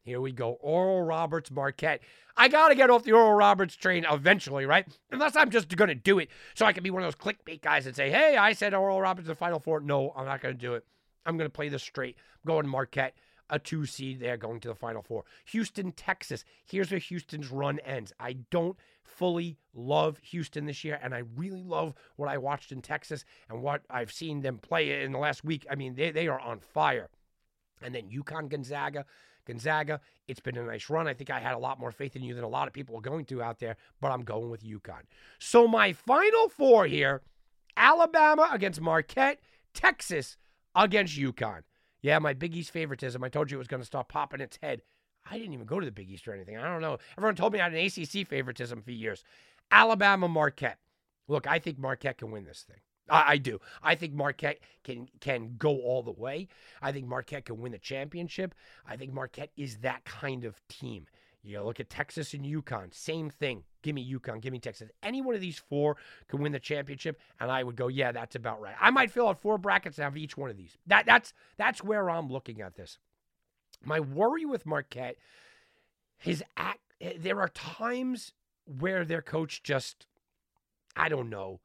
Here 0.02 0.20
we 0.20 0.32
go. 0.32 0.52
Oral 0.60 1.02
Roberts 1.02 1.50
Marquette. 1.50 2.00
I 2.36 2.48
got 2.48 2.70
to 2.70 2.74
get 2.74 2.90
off 2.90 3.04
the 3.04 3.12
Oral 3.12 3.34
Roberts 3.34 3.76
train 3.76 4.06
eventually, 4.10 4.66
right? 4.66 4.86
Unless 5.12 5.36
I'm 5.36 5.50
just 5.50 5.74
going 5.76 5.88
to 5.88 5.94
do 5.94 6.18
it 6.18 6.30
so 6.54 6.66
I 6.66 6.72
can 6.72 6.82
be 6.82 6.90
one 6.90 7.02
of 7.02 7.06
those 7.06 7.34
clickbait 7.34 7.60
guys 7.60 7.86
and 7.86 7.94
say, 7.94 8.10
hey, 8.10 8.36
I 8.36 8.54
said 8.54 8.74
Oral 8.74 9.00
Roberts 9.00 9.28
the 9.28 9.34
Final 9.34 9.60
Four. 9.60 9.80
No, 9.80 10.12
I'm 10.16 10.26
not 10.26 10.40
going 10.40 10.54
to 10.54 10.60
do 10.60 10.74
it. 10.74 10.84
I'm 11.26 11.36
going 11.36 11.48
to 11.48 11.52
play 11.52 11.68
this 11.68 11.82
straight. 11.82 12.16
I'm 12.42 12.48
going 12.48 12.66
Marquette 12.66 13.14
a 13.50 13.58
two 13.58 13.84
seed 13.84 14.20
there 14.20 14.36
going 14.36 14.60
to 14.60 14.68
the 14.68 14.74
Final 14.74 15.02
Four. 15.02 15.24
Houston, 15.46 15.92
Texas. 15.92 16.44
Here's 16.64 16.90
where 16.90 17.00
Houston's 17.00 17.50
run 17.50 17.78
ends. 17.80 18.12
I 18.18 18.38
don't 18.50 18.76
fully 19.02 19.58
love 19.74 20.18
Houston 20.22 20.66
this 20.66 20.84
year, 20.84 20.98
and 21.02 21.14
I 21.14 21.22
really 21.36 21.62
love 21.62 21.94
what 22.16 22.28
I 22.28 22.38
watched 22.38 22.72
in 22.72 22.80
Texas 22.80 23.24
and 23.48 23.62
what 23.62 23.82
I've 23.90 24.12
seen 24.12 24.40
them 24.40 24.58
play 24.58 25.02
in 25.02 25.12
the 25.12 25.18
last 25.18 25.44
week. 25.44 25.66
I 25.70 25.74
mean, 25.74 25.94
they, 25.94 26.10
they 26.10 26.28
are 26.28 26.40
on 26.40 26.60
fire. 26.60 27.10
And 27.82 27.94
then 27.94 28.08
UConn 28.08 28.48
Gonzaga. 28.48 29.04
Gonzaga, 29.46 30.00
it's 30.28 30.40
been 30.40 30.58
a 30.58 30.62
nice 30.62 30.88
run. 30.90 31.08
I 31.08 31.14
think 31.14 31.30
I 31.30 31.40
had 31.40 31.54
a 31.54 31.58
lot 31.58 31.80
more 31.80 31.90
faith 31.90 32.14
in 32.14 32.22
you 32.22 32.34
than 32.34 32.44
a 32.44 32.48
lot 32.48 32.68
of 32.68 32.74
people 32.74 32.96
are 32.96 33.00
going 33.00 33.24
to 33.26 33.42
out 33.42 33.58
there, 33.58 33.76
but 34.00 34.12
I'm 34.12 34.22
going 34.22 34.50
with 34.50 34.62
UConn. 34.62 35.02
So 35.38 35.66
my 35.66 35.92
final 35.92 36.48
four 36.48 36.86
here 36.86 37.22
Alabama 37.76 38.48
against 38.52 38.80
Marquette, 38.80 39.40
Texas 39.74 40.36
against 40.74 41.18
UConn. 41.18 41.62
Yeah, 42.02 42.18
my 42.18 42.32
Big 42.32 42.56
East 42.56 42.70
favoritism. 42.70 43.22
I 43.22 43.28
told 43.28 43.50
you 43.50 43.56
it 43.56 43.58
was 43.58 43.68
going 43.68 43.82
to 43.82 43.86
start 43.86 44.08
popping 44.08 44.40
its 44.40 44.58
head. 44.62 44.82
I 45.30 45.38
didn't 45.38 45.52
even 45.52 45.66
go 45.66 45.78
to 45.78 45.86
the 45.86 45.92
Big 45.92 46.10
East 46.10 46.26
or 46.26 46.34
anything. 46.34 46.56
I 46.56 46.68
don't 46.68 46.80
know. 46.80 46.98
Everyone 47.16 47.36
told 47.36 47.52
me 47.52 47.60
I 47.60 47.64
had 47.64 47.74
an 47.74 47.84
ACC 47.84 48.26
favoritism 48.26 48.82
for 48.82 48.90
years. 48.90 49.22
Alabama, 49.70 50.28
Marquette. 50.28 50.78
Look, 51.28 51.46
I 51.46 51.58
think 51.58 51.78
Marquette 51.78 52.18
can 52.18 52.30
win 52.30 52.44
this 52.44 52.64
thing. 52.66 52.78
I, 53.08 53.32
I, 53.32 53.36
do. 53.36 53.60
I 53.82 53.94
think 53.94 54.14
Marquette 54.14 54.60
can 54.84 55.08
can 55.20 55.56
go 55.58 55.80
all 55.80 56.02
the 56.02 56.12
way. 56.12 56.48
I 56.80 56.92
think 56.92 57.06
Marquette 57.06 57.44
can 57.44 57.60
win 57.60 57.72
the 57.72 57.78
championship. 57.78 58.54
I 58.86 58.96
think 58.96 59.12
Marquette 59.12 59.50
is 59.56 59.78
that 59.78 60.04
kind 60.04 60.44
of 60.44 60.60
team. 60.68 61.06
You 61.42 61.62
look 61.62 61.80
at 61.80 61.88
Texas 61.88 62.34
and 62.34 62.44
UConn, 62.44 62.92
same 62.92 63.30
thing. 63.30 63.64
Give 63.82 63.94
me 63.94 64.14
UConn, 64.14 64.42
give 64.42 64.52
me 64.52 64.58
Texas. 64.58 64.90
Any 65.02 65.22
one 65.22 65.34
of 65.34 65.40
these 65.40 65.58
four 65.58 65.96
can 66.28 66.40
win 66.40 66.52
the 66.52 66.58
championship, 66.58 67.18
and 67.40 67.50
I 67.50 67.62
would 67.62 67.76
go, 67.76 67.88
yeah, 67.88 68.12
that's 68.12 68.36
about 68.36 68.60
right. 68.60 68.74
I 68.78 68.90
might 68.90 69.10
fill 69.10 69.28
out 69.28 69.40
four 69.40 69.56
brackets 69.56 69.96
and 69.96 70.04
have 70.04 70.18
each 70.18 70.36
one 70.36 70.50
of 70.50 70.56
these. 70.58 70.76
That 70.86 71.06
that's 71.06 71.32
that's 71.56 71.82
where 71.82 72.10
I'm 72.10 72.28
looking 72.28 72.60
at 72.60 72.74
this. 72.74 72.98
My 73.82 74.00
worry 74.00 74.44
with 74.44 74.66
Marquette 74.66 75.16
his 76.20 76.44
act 76.56 76.80
there 77.18 77.40
are 77.40 77.48
times 77.48 78.32
where 78.66 79.04
their 79.04 79.22
coach 79.22 79.62
just 79.62 80.06
I 80.94 81.08
don't 81.08 81.30
know. 81.30 81.60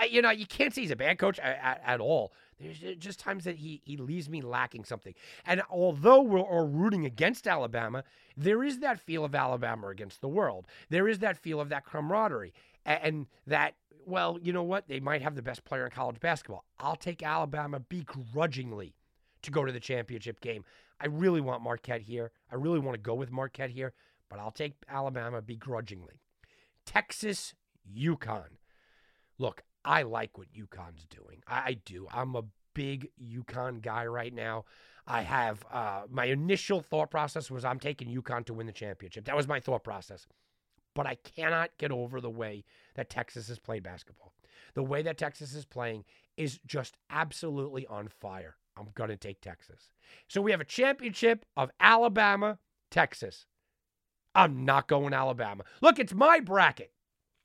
Uh, 0.00 0.04
you 0.04 0.22
know, 0.22 0.30
you 0.30 0.46
can't 0.46 0.74
say 0.74 0.80
he's 0.80 0.90
a 0.90 0.96
bad 0.96 1.18
coach 1.18 1.38
at, 1.38 1.58
at, 1.62 1.82
at 1.84 2.00
all. 2.00 2.32
There's 2.62 2.96
just 2.98 3.18
times 3.18 3.44
that 3.44 3.56
he 3.56 3.82
he 3.84 3.96
leaves 3.96 4.28
me 4.28 4.40
lacking 4.40 4.84
something. 4.84 5.14
And 5.44 5.62
although 5.70 6.22
we're 6.22 6.40
all 6.40 6.68
rooting 6.68 7.04
against 7.04 7.46
Alabama, 7.46 8.04
there 8.36 8.62
is 8.62 8.78
that 8.78 9.00
feel 9.00 9.24
of 9.24 9.34
Alabama 9.34 9.88
against 9.88 10.20
the 10.20 10.28
world. 10.28 10.66
There 10.88 11.08
is 11.08 11.18
that 11.20 11.36
feel 11.36 11.60
of 11.60 11.68
that 11.70 11.84
camaraderie 11.84 12.52
and 12.84 13.26
that 13.46 13.74
well, 14.04 14.38
you 14.42 14.52
know 14.52 14.62
what? 14.64 14.88
They 14.88 15.00
might 15.00 15.22
have 15.22 15.36
the 15.36 15.42
best 15.42 15.64
player 15.64 15.84
in 15.84 15.90
college 15.90 16.18
basketball. 16.20 16.64
I'll 16.78 16.96
take 16.96 17.22
Alabama 17.22 17.80
begrudgingly 17.80 18.94
to 19.42 19.50
go 19.50 19.64
to 19.64 19.72
the 19.72 19.80
championship 19.80 20.40
game. 20.40 20.64
I 21.00 21.06
really 21.06 21.40
want 21.40 21.62
Marquette 21.62 22.02
here. 22.02 22.32
I 22.50 22.56
really 22.56 22.78
want 22.78 22.94
to 22.94 23.00
go 23.00 23.14
with 23.14 23.30
Marquette 23.30 23.70
here, 23.70 23.92
but 24.28 24.38
I'll 24.38 24.50
take 24.50 24.74
Alabama 24.88 25.42
begrudgingly. 25.42 26.20
Texas, 26.86 27.54
UConn. 27.96 28.58
Look, 29.38 29.62
I 29.84 30.02
like 30.02 30.38
what 30.38 30.52
UConn's 30.52 31.06
doing. 31.06 31.42
I, 31.46 31.58
I 31.58 31.76
do. 31.84 32.06
I'm 32.12 32.36
a 32.36 32.44
big 32.74 33.08
UConn 33.22 33.82
guy 33.82 34.06
right 34.06 34.32
now. 34.32 34.64
I 35.06 35.22
have 35.22 35.64
uh, 35.72 36.02
my 36.08 36.26
initial 36.26 36.80
thought 36.80 37.10
process 37.10 37.50
was 37.50 37.64
I'm 37.64 37.80
taking 37.80 38.08
UConn 38.08 38.44
to 38.46 38.54
win 38.54 38.66
the 38.66 38.72
championship. 38.72 39.24
That 39.24 39.36
was 39.36 39.48
my 39.48 39.60
thought 39.60 39.82
process. 39.82 40.26
But 40.94 41.06
I 41.06 41.16
cannot 41.16 41.70
get 41.78 41.90
over 41.90 42.20
the 42.20 42.30
way 42.30 42.64
that 42.94 43.10
Texas 43.10 43.48
has 43.48 43.58
played 43.58 43.82
basketball. 43.82 44.32
The 44.74 44.82
way 44.82 45.02
that 45.02 45.18
Texas 45.18 45.54
is 45.54 45.64
playing 45.64 46.04
is 46.36 46.60
just 46.66 46.96
absolutely 47.10 47.86
on 47.86 48.08
fire. 48.08 48.56
I'm 48.76 48.88
going 48.94 49.10
to 49.10 49.16
take 49.16 49.40
Texas. 49.40 49.90
So 50.28 50.40
we 50.40 50.50
have 50.50 50.60
a 50.60 50.66
championship 50.66 51.44
of 51.56 51.70
Alabama, 51.80 52.58
Texas. 52.90 53.46
I'm 54.34 54.64
not 54.64 54.88
going 54.88 55.12
Alabama. 55.12 55.64
Look, 55.80 55.98
it's 55.98 56.14
my 56.14 56.40
bracket. 56.40 56.92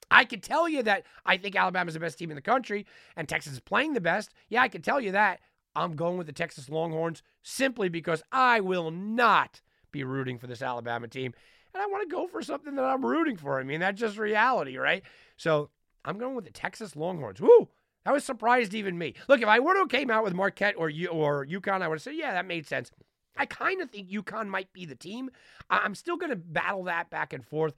I 0.09 0.25
can 0.25 0.39
tell 0.39 0.69
you 0.69 0.83
that 0.83 1.03
I 1.25 1.37
think 1.37 1.55
Alabama's 1.55 1.93
the 1.93 1.99
best 1.99 2.17
team 2.17 2.31
in 2.31 2.35
the 2.35 2.41
country 2.41 2.85
and 3.15 3.27
Texas 3.27 3.53
is 3.53 3.59
playing 3.59 3.93
the 3.93 4.01
best. 4.01 4.33
Yeah, 4.49 4.61
I 4.61 4.67
can 4.69 4.81
tell 4.81 5.01
you 5.01 5.11
that. 5.11 5.39
I'm 5.75 5.95
going 5.95 6.17
with 6.17 6.27
the 6.27 6.33
Texas 6.33 6.69
Longhorns 6.69 7.21
simply 7.43 7.89
because 7.89 8.23
I 8.31 8.61
will 8.61 8.89
not 8.89 9.61
be 9.91 10.03
rooting 10.03 10.39
for 10.39 10.47
this 10.47 10.61
Alabama 10.61 11.07
team. 11.07 11.33
And 11.73 11.83
I 11.83 11.85
want 11.85 12.09
to 12.09 12.15
go 12.15 12.27
for 12.27 12.41
something 12.41 12.75
that 12.75 12.85
I'm 12.85 13.05
rooting 13.05 13.37
for. 13.37 13.59
I 13.59 13.63
mean, 13.63 13.79
that's 13.79 13.99
just 13.99 14.17
reality, 14.17 14.77
right? 14.77 15.03
So 15.35 15.69
I'm 16.03 16.17
going 16.17 16.35
with 16.35 16.45
the 16.45 16.51
Texas 16.51 16.95
Longhorns. 16.95 17.39
Woo! 17.41 17.69
That 18.05 18.13
was 18.13 18.23
surprised 18.23 18.73
even 18.73 18.97
me. 18.97 19.13
Look, 19.27 19.41
if 19.41 19.47
I 19.47 19.59
would 19.59 19.77
have 19.77 19.89
came 19.89 20.09
out 20.09 20.23
with 20.23 20.33
Marquette 20.33 20.75
or 20.77 20.89
U- 20.89 21.09
or 21.09 21.45
UConn, 21.45 21.81
I 21.81 21.87
would 21.87 21.95
have 21.95 22.01
said, 22.01 22.15
yeah, 22.15 22.31
that 22.31 22.47
made 22.47 22.65
sense. 22.65 22.89
I 23.35 23.45
kind 23.45 23.81
of 23.81 23.91
think 23.91 24.09
UConn 24.09 24.47
might 24.47 24.71
be 24.73 24.85
the 24.85 24.95
team. 24.95 25.29
I'm 25.69 25.93
still 25.93 26.17
going 26.17 26.29
to 26.31 26.37
battle 26.37 26.85
that 26.85 27.09
back 27.09 27.33
and 27.33 27.45
forth. 27.45 27.75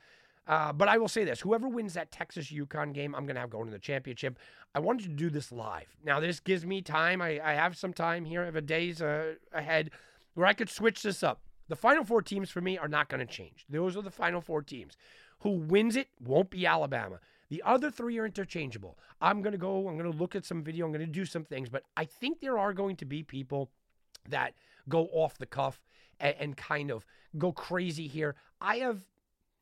Uh, 0.50 0.74
but 0.74 0.88
I 0.88 0.98
will 0.98 1.08
say 1.08 1.24
this 1.24 1.40
whoever 1.40 1.68
wins 1.68 1.94
that 1.94 2.12
Texas 2.12 2.52
UConn 2.52 2.92
game, 2.92 3.14
I'm 3.14 3.26
going 3.26 3.36
to 3.36 3.42
have 3.42 3.52
going 3.52 3.68
to 3.68 3.72
the 3.72 3.78
championship. 3.78 4.40
I 4.74 4.80
wanted 4.80 5.04
to 5.04 5.10
do 5.10 5.30
this 5.30 5.52
live. 5.52 5.96
Now, 6.04 6.20
this 6.20 6.40
gives 6.40 6.66
me 6.66 6.82
time. 6.82 7.22
I, 7.22 7.40
I 7.40 7.54
have 7.54 7.78
some 7.78 7.94
time 7.94 8.26
here. 8.26 8.42
I 8.42 8.46
have 8.46 8.56
a 8.56 8.62
days 8.62 9.00
uh, 9.00 9.36
ahead 9.54 9.92
where 10.34 10.48
I 10.48 10.54
could 10.54 10.70
switch 10.70 11.04
this 11.04 11.22
up. 11.22 11.42
The 11.68 11.76
final 11.76 12.04
four 12.04 12.24
teams 12.24 12.50
for 12.50 12.62
me 12.62 12.80
are 12.80 12.88
not 12.88 13.10
going 13.10 13.20
to 13.20 13.32
change. 13.32 13.66
Those 13.70 13.96
are 13.96 14.02
the 14.02 14.10
final 14.10 14.42
four 14.42 14.64
teams. 14.64 14.98
Who 15.42 15.52
wins 15.52 15.96
it 15.96 16.08
won't 16.20 16.50
be 16.50 16.66
Alabama. 16.66 17.20
The 17.50 17.62
other 17.64 17.92
three 17.92 18.18
are 18.18 18.26
interchangeable. 18.26 18.98
I'm 19.22 19.44
going 19.44 19.52
to 19.52 19.60
go, 19.60 19.88
I'm 19.88 19.98
going 19.98 20.12
to 20.12 20.18
look 20.18 20.36
at 20.36 20.46
some 20.46 20.64
video, 20.64 20.86
I'm 20.86 20.92
going 20.92 21.06
to 21.06 21.12
do 21.12 21.26
some 21.26 21.44
things, 21.44 21.70
but 21.70 21.84
I 21.96 22.06
think 22.06 22.42
there 22.42 22.58
are 22.58 22.74
going 22.74 22.96
to 22.98 23.06
be 23.06 23.22
people 23.22 23.70
that 24.28 24.54
go 24.88 25.10
off 25.12 25.38
the 25.38 25.46
cuff 25.46 25.82
and, 26.20 26.36
and 26.40 26.58
kind 26.58 26.92
of 26.92 27.06
go 27.38 27.52
crazy 27.52 28.08
here. 28.08 28.36
I 28.62 28.78
have 28.78 29.02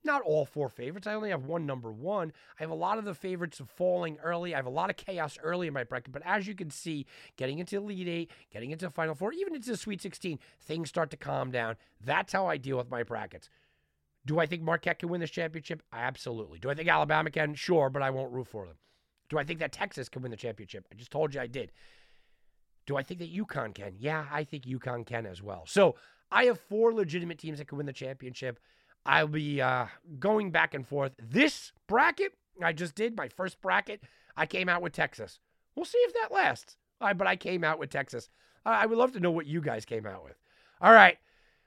not 0.07 0.23
all 0.23 0.45
four 0.45 0.69
favorites. 0.69 1.05
I 1.05 1.13
only 1.13 1.29
have 1.29 1.45
one 1.45 1.67
number 1.67 1.91
one. 1.91 2.33
I 2.59 2.63
have 2.63 2.71
a 2.71 2.75
lot 2.75 2.97
of 2.97 3.05
the 3.05 3.13
favorites 3.13 3.61
falling 3.75 4.17
early. 4.23 4.55
I 4.55 4.57
have 4.57 4.65
a 4.65 4.71
lot 4.71 4.89
of 4.89 4.97
chaos 4.97 5.37
early 5.43 5.67
in 5.67 5.73
my 5.73 5.83
bracket. 5.83 6.11
But 6.11 6.23
as 6.25 6.47
you 6.47 6.55
can 6.55 6.71
see, 6.71 7.05
getting 7.35 7.59
into 7.59 7.77
Elite 7.77 8.07
Eight, 8.07 8.31
getting 8.51 8.71
into 8.71 8.89
Final 8.89 9.13
Four, 9.13 9.33
even 9.33 9.53
into 9.53 9.69
the 9.69 9.77
Sweet 9.77 10.01
16, 10.01 10.39
things 10.59 10.89
start 10.89 11.11
to 11.11 11.17
calm 11.17 11.51
down. 11.51 11.75
That's 12.03 12.33
how 12.33 12.47
I 12.47 12.57
deal 12.57 12.77
with 12.77 12.89
my 12.89 13.03
brackets. 13.03 13.49
Do 14.25 14.39
I 14.39 14.47
think 14.47 14.63
Marquette 14.63 14.99
can 14.99 15.09
win 15.09 15.21
this 15.21 15.29
championship? 15.29 15.83
Absolutely. 15.93 16.57
Do 16.59 16.69
I 16.69 16.73
think 16.73 16.89
Alabama 16.89 17.29
can? 17.29 17.53
Sure, 17.53 17.89
but 17.89 18.01
I 18.01 18.09
won't 18.09 18.33
root 18.33 18.47
for 18.47 18.65
them. 18.65 18.75
Do 19.29 19.37
I 19.37 19.43
think 19.43 19.59
that 19.59 19.71
Texas 19.71 20.09
can 20.09 20.21
win 20.21 20.31
the 20.31 20.37
championship? 20.37 20.85
I 20.91 20.95
just 20.95 21.11
told 21.11 21.33
you 21.33 21.41
I 21.41 21.47
did. 21.47 21.71
Do 22.85 22.97
I 22.97 23.03
think 23.03 23.19
that 23.19 23.33
UConn 23.33 23.75
can? 23.75 23.93
Yeah, 23.97 24.25
I 24.31 24.43
think 24.43 24.63
UConn 24.63 25.05
can 25.05 25.25
as 25.25 25.43
well. 25.43 25.63
So 25.67 25.95
I 26.31 26.45
have 26.45 26.59
four 26.59 26.93
legitimate 26.93 27.37
teams 27.37 27.59
that 27.59 27.67
can 27.67 27.77
win 27.77 27.85
the 27.85 27.93
championship. 27.93 28.59
I'll 29.05 29.27
be 29.27 29.61
uh, 29.61 29.87
going 30.19 30.51
back 30.51 30.73
and 30.73 30.85
forth. 30.85 31.13
This 31.17 31.71
bracket 31.87 32.33
I 32.63 32.73
just 32.73 32.95
did, 32.95 33.15
my 33.15 33.29
first 33.29 33.61
bracket, 33.61 34.01
I 34.35 34.45
came 34.45 34.69
out 34.69 34.81
with 34.81 34.93
Texas. 34.93 35.39
We'll 35.75 35.85
see 35.85 35.97
if 35.99 36.13
that 36.13 36.31
lasts. 36.31 36.75
All 36.99 37.07
right, 37.07 37.17
but 37.17 37.27
I 37.27 37.35
came 37.35 37.63
out 37.63 37.79
with 37.79 37.89
Texas. 37.89 38.29
Uh, 38.65 38.69
I 38.69 38.85
would 38.85 38.97
love 38.97 39.13
to 39.13 39.19
know 39.19 39.31
what 39.31 39.45
you 39.45 39.61
guys 39.61 39.85
came 39.85 40.05
out 40.05 40.23
with. 40.23 40.35
All 40.81 40.93
right. 40.93 41.17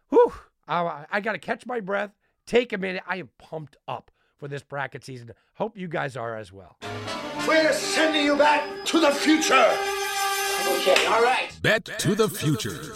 Whew. 0.09 0.33
Uh, 0.69 1.05
I 1.11 1.21
got 1.21 1.33
to 1.33 1.39
catch 1.39 1.67
my 1.67 1.81
breath, 1.81 2.13
take 2.47 2.73
a 2.73 2.79
minute. 2.79 3.03
I 3.07 3.17
am 3.17 3.31
pumped 3.39 3.77
up 3.89 4.11
for 4.39 4.49
this 4.49 4.63
bracket 4.63 5.05
season. 5.05 5.33
Hope 5.55 5.77
you 5.77 5.89
guys 5.89 6.17
are 6.17 6.37
as 6.37 6.53
well. 6.53 6.77
We're 7.47 7.73
sending 7.73 8.25
you 8.25 8.37
back 8.37 8.85
to 8.87 9.01
the 9.01 9.11
future. 9.11 9.55
Okay, 9.55 11.07
all 11.07 11.23
right. 11.23 11.51
Bet 11.63 11.87
to 12.01 12.15
the 12.15 12.29
future. 12.29 12.95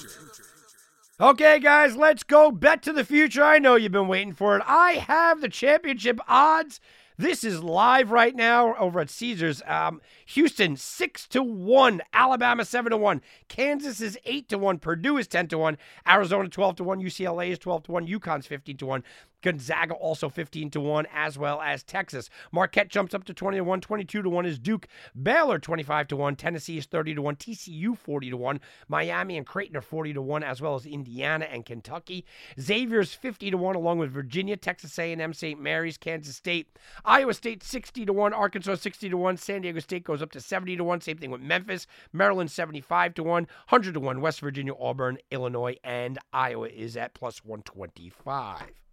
Okay, 1.21 1.61
guys, 1.61 1.95
let's 1.95 2.25
go 2.25 2.51
bet 2.51 2.83
to 2.83 2.93
the 2.93 3.05
future. 3.05 3.45
I 3.45 3.61
know 3.61 3.77
you've 3.77 3.93
been 3.93 4.09
waiting 4.09 4.33
for 4.33 4.57
it. 4.57 4.65
I 4.67 4.95
have 4.95 5.41
the 5.41 5.49
championship 5.49 6.19
odds. 6.27 6.81
This 7.17 7.45
is 7.45 7.63
live 7.63 8.11
right 8.11 8.35
now 8.35 8.75
over 8.75 8.99
at 8.99 9.11
Caesars. 9.11 9.63
Um, 9.65 10.01
Houston 10.27 10.77
six 10.77 11.29
to 11.29 11.41
one, 11.45 12.03
Alabama 12.13 12.65
seven 12.65 12.91
to 12.91 12.97
one, 12.97 13.23
Kansas 13.47 14.01
is 14.01 14.19
eight 14.25 14.49
to 14.49 14.59
one, 14.59 14.81
Purdue 14.81 15.17
is 15.17 15.29
ten 15.29 15.47
to 15.49 15.59
one, 15.59 15.79
Arizona 16.09 16.49
twelve 16.49 16.75
to 16.77 16.85
one, 16.85 17.01
UCLA 17.01 17.51
is 17.51 17.61
twelve 17.61 17.85
to 17.85 17.93
one, 17.93 18.09
UConn's 18.09 18.49
fifteen 18.49 18.77
to 18.79 18.87
one, 18.87 19.05
Gonzaga 19.45 19.93
also 19.93 20.31
15 20.31 20.71
to 20.71 20.81
1, 20.81 21.07
as 21.15 21.37
well 21.37 21.61
as 21.61 21.83
Texas. 21.83 22.31
Marquette 22.51 22.89
jumps 22.89 23.13
up 23.13 23.25
to 23.25 23.35
20 23.35 23.59
to 23.59 23.65
1, 23.65 23.81
22 23.83 24.23
to 24.23 24.29
1 24.31 24.47
is 24.47 24.59
Duke. 24.59 24.89
Baylor 25.23 25.59
25 25.59 26.09
to 26.09 26.17
1, 26.17 26.37
Tennessee 26.37 26.79
is 26.79 26.87
30 26.87 27.17
to 27.17 27.23
1, 27.23 27.37
TCU 27.37 27.97
40 27.97 28.31
to 28.31 28.37
1, 28.39 28.61
Miami 28.89 29.37
and 29.37 29.47
Creighton 29.47 29.77
are 29.77 29.83
40 29.83 30.15
to 30.15 30.23
1, 30.23 30.43
as 30.43 30.63
well 30.63 30.75
as 30.75 30.87
Indiana 30.87 31.45
and 31.45 31.67
Kentucky. 31.67 32.25
Xavier's 32.59 33.13
50 33.13 33.51
to 33.51 33.59
1, 33.59 33.75
along 33.75 33.99
with 33.99 34.11
Virginia, 34.11 34.57
Texas 34.57 34.99
A&M, 34.99 35.35
St. 35.35 35.61
Mary's, 35.61 35.99
Kansas 35.99 36.37
State. 36.37 36.79
Iowa 37.05 37.35
State 37.35 37.63
60 37.63 38.07
to 38.07 38.13
1, 38.15 38.33
Arkansas 38.33 38.77
60 38.77 39.11
to 39.11 39.17
1, 39.19 39.37
San 39.37 39.61
Diego 39.61 39.81
State 39.81 40.05
goes 40.05 40.23
up 40.23 40.33
to 40.33 40.41
70 40.41 40.79
to 40.79 40.85
1, 40.85 41.03
same 41.03 41.19
thing 41.19 41.31
with 41.31 41.43
Memphis, 41.43 41.87
Maryland 42.15 42.51
75 42.51 43.13
to 43.13 43.23
1, 43.23 43.43
100 43.69 43.93
to 43.93 44.01
1, 44.01 44.23
West 44.23 44.41
Virginia, 44.41 44.73
Auburn, 44.81 45.19
Illinois, 45.31 45.77
and 45.85 46.19
Iowa 46.33 46.69
is 46.69 46.97
at 46.97 47.13
plus 47.13 47.45
125. 47.45 48.84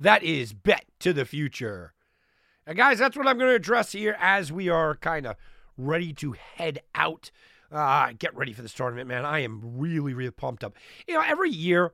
That 0.00 0.22
is 0.22 0.52
bet 0.52 0.84
to 1.00 1.12
the 1.12 1.24
future. 1.24 1.94
And 2.66 2.76
guys, 2.76 2.98
that's 2.98 3.16
what 3.16 3.26
I'm 3.26 3.38
going 3.38 3.50
to 3.50 3.56
address 3.56 3.92
here 3.92 4.16
as 4.18 4.50
we 4.50 4.68
are 4.68 4.96
kind 4.96 5.26
of 5.26 5.36
ready 5.76 6.12
to 6.14 6.32
head 6.32 6.80
out. 6.94 7.30
Uh, 7.70 8.12
get 8.18 8.34
ready 8.36 8.52
for 8.52 8.62
this 8.62 8.72
tournament, 8.72 9.08
man. 9.08 9.24
I 9.24 9.40
am 9.40 9.60
really, 9.78 10.14
really 10.14 10.30
pumped 10.30 10.64
up. 10.64 10.74
You 11.06 11.14
know, 11.14 11.24
every 11.26 11.50
year 11.50 11.92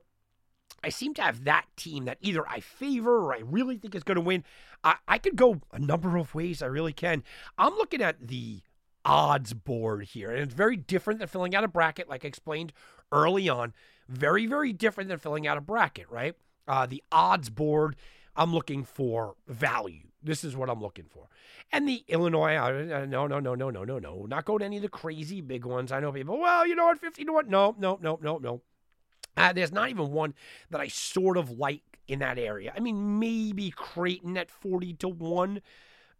I 0.82 0.88
seem 0.88 1.14
to 1.14 1.22
have 1.22 1.44
that 1.44 1.66
team 1.76 2.04
that 2.04 2.18
either 2.20 2.46
I 2.48 2.60
favor 2.60 3.18
or 3.18 3.34
I 3.34 3.40
really 3.40 3.76
think 3.76 3.94
is 3.94 4.02
going 4.02 4.16
to 4.16 4.20
win. 4.20 4.44
I, 4.82 4.96
I 5.06 5.18
could 5.18 5.36
go 5.36 5.60
a 5.72 5.78
number 5.78 6.16
of 6.16 6.34
ways. 6.34 6.62
I 6.62 6.66
really 6.66 6.92
can. 6.92 7.22
I'm 7.58 7.74
looking 7.74 8.02
at 8.02 8.28
the 8.28 8.62
odds 9.04 9.52
board 9.54 10.04
here, 10.04 10.30
and 10.30 10.40
it's 10.40 10.54
very 10.54 10.76
different 10.76 11.18
than 11.18 11.28
filling 11.28 11.54
out 11.54 11.64
a 11.64 11.68
bracket, 11.68 12.08
like 12.08 12.24
I 12.24 12.28
explained 12.28 12.72
early 13.12 13.48
on. 13.48 13.74
Very, 14.08 14.46
very 14.46 14.72
different 14.72 15.08
than 15.08 15.18
filling 15.18 15.46
out 15.46 15.58
a 15.58 15.62
bracket, 15.62 16.06
right? 16.10 16.34
Uh, 16.66 16.86
the 16.86 17.02
odds 17.10 17.50
board, 17.50 17.96
I'm 18.36 18.52
looking 18.54 18.84
for 18.84 19.34
value. 19.48 20.08
This 20.22 20.44
is 20.44 20.54
what 20.56 20.68
I'm 20.68 20.80
looking 20.80 21.06
for. 21.08 21.28
And 21.72 21.88
the 21.88 22.04
Illinois, 22.08 22.56
uh, 22.56 23.06
no, 23.06 23.26
no, 23.26 23.40
no, 23.40 23.54
no, 23.54 23.70
no, 23.70 23.84
no, 23.84 23.98
no. 23.98 24.26
Not 24.26 24.44
go 24.44 24.58
to 24.58 24.64
any 24.64 24.76
of 24.76 24.82
the 24.82 24.88
crazy 24.88 25.40
big 25.40 25.64
ones. 25.64 25.92
I 25.92 26.00
know 26.00 26.12
people, 26.12 26.38
well, 26.38 26.66
you 26.66 26.74
know 26.74 26.86
what, 26.86 26.98
50 26.98 27.24
to 27.24 27.32
1. 27.32 27.48
No, 27.48 27.74
no, 27.78 27.98
no, 28.02 28.18
no, 28.22 28.38
no. 28.38 28.62
Uh, 29.36 29.52
there's 29.52 29.72
not 29.72 29.88
even 29.88 30.10
one 30.10 30.34
that 30.70 30.80
I 30.80 30.88
sort 30.88 31.36
of 31.36 31.58
like 31.58 31.82
in 32.08 32.18
that 32.18 32.38
area. 32.38 32.72
I 32.76 32.80
mean, 32.80 33.18
maybe 33.18 33.70
Creighton 33.70 34.36
at 34.36 34.50
40 34.50 34.94
to 34.94 35.08
1. 35.08 35.62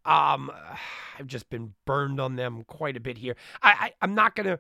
Um, 0.05 0.51
I've 1.19 1.27
just 1.27 1.51
been 1.51 1.75
burned 1.85 2.21
on 2.21 2.37
them 2.37 2.65
quite 2.67 2.97
a 2.97 3.01
bit 3.01 3.19
here. 3.19 3.37
I, 3.63 3.71
I 3.71 3.93
I'm 4.01 4.15
not 4.15 4.35
gonna. 4.35 4.59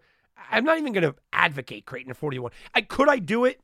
I'm 0.51 0.65
not 0.65 0.79
even 0.79 0.93
gonna 0.93 1.15
advocate 1.33 1.87
Creighton 1.87 2.11
at 2.11 2.17
41. 2.17 2.51
I 2.75 2.81
could 2.81 3.09
I 3.09 3.19
do 3.19 3.45
it? 3.45 3.61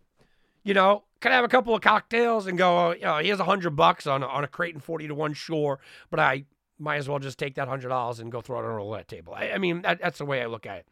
You 0.66 0.74
know, 0.74 1.04
could 1.20 1.30
have 1.30 1.44
a 1.44 1.48
couple 1.48 1.76
of 1.76 1.80
cocktails 1.80 2.48
and 2.48 2.58
go? 2.58 2.88
Oh, 2.88 2.90
you 2.90 3.02
know, 3.02 3.18
here's 3.18 3.38
a 3.38 3.44
hundred 3.44 3.76
bucks 3.76 4.04
on 4.04 4.24
on 4.24 4.42
a 4.42 4.48
Creighton 4.48 4.80
40 4.80 5.06
to 5.06 5.14
one. 5.14 5.32
Sure, 5.32 5.78
but 6.10 6.18
I 6.18 6.44
might 6.76 6.96
as 6.96 7.08
well 7.08 7.20
just 7.20 7.38
take 7.38 7.54
that 7.54 7.68
hundred 7.68 7.90
dollars 7.90 8.18
and 8.18 8.32
go 8.32 8.40
throw 8.40 8.58
it 8.58 8.64
on 8.64 8.72
a 8.72 8.74
roulette 8.74 9.06
table. 9.06 9.32
I, 9.32 9.52
I 9.52 9.58
mean, 9.58 9.82
that, 9.82 10.00
that's 10.02 10.18
the 10.18 10.24
way 10.24 10.42
I 10.42 10.46
look 10.46 10.66
at 10.66 10.78
it. 10.78 10.88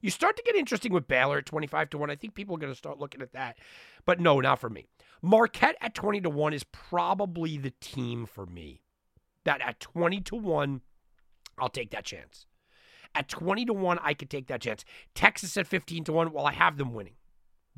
You 0.00 0.08
start 0.08 0.38
to 0.38 0.42
get 0.42 0.56
interesting 0.56 0.94
with 0.94 1.08
Baylor 1.08 1.36
at 1.36 1.44
25 1.44 1.90
to 1.90 1.98
1. 1.98 2.10
I 2.10 2.16
think 2.16 2.32
people 2.32 2.54
are 2.54 2.58
going 2.58 2.72
to 2.72 2.78
start 2.78 2.98
looking 2.98 3.20
at 3.20 3.34
that. 3.34 3.58
But 4.06 4.18
no, 4.18 4.40
not 4.40 4.60
for 4.60 4.70
me. 4.70 4.86
Marquette 5.20 5.76
at 5.82 5.94
20 5.94 6.22
to 6.22 6.30
1 6.30 6.54
is 6.54 6.64
probably 6.64 7.58
the 7.58 7.72
team 7.82 8.24
for 8.24 8.46
me. 8.46 8.80
That 9.44 9.60
at 9.60 9.78
20 9.78 10.22
to 10.22 10.36
1, 10.36 10.80
I'll 11.58 11.68
take 11.68 11.90
that 11.90 12.04
chance. 12.06 12.46
At 13.14 13.28
20 13.28 13.66
to 13.66 13.74
1, 13.74 13.98
I 14.02 14.14
could 14.14 14.30
take 14.30 14.46
that 14.46 14.62
chance. 14.62 14.86
Texas 15.14 15.54
at 15.58 15.66
15 15.66 16.04
to 16.04 16.12
1, 16.12 16.32
well, 16.32 16.46
I 16.46 16.52
have 16.52 16.78
them 16.78 16.94
winning. 16.94 17.17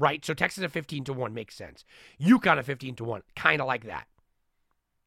Right? 0.01 0.25
So 0.25 0.33
Texas 0.33 0.65
at 0.65 0.73
15 0.73 1.05
to 1.05 1.13
1 1.13 1.35
makes 1.35 1.55
sense. 1.55 1.85
UConn 2.21 2.57
at 2.57 2.65
15 2.65 2.97
to 2.97 3.05
1, 3.05 3.23
kind 3.37 3.61
of 3.61 3.67
like 3.67 3.85
that. 3.85 4.07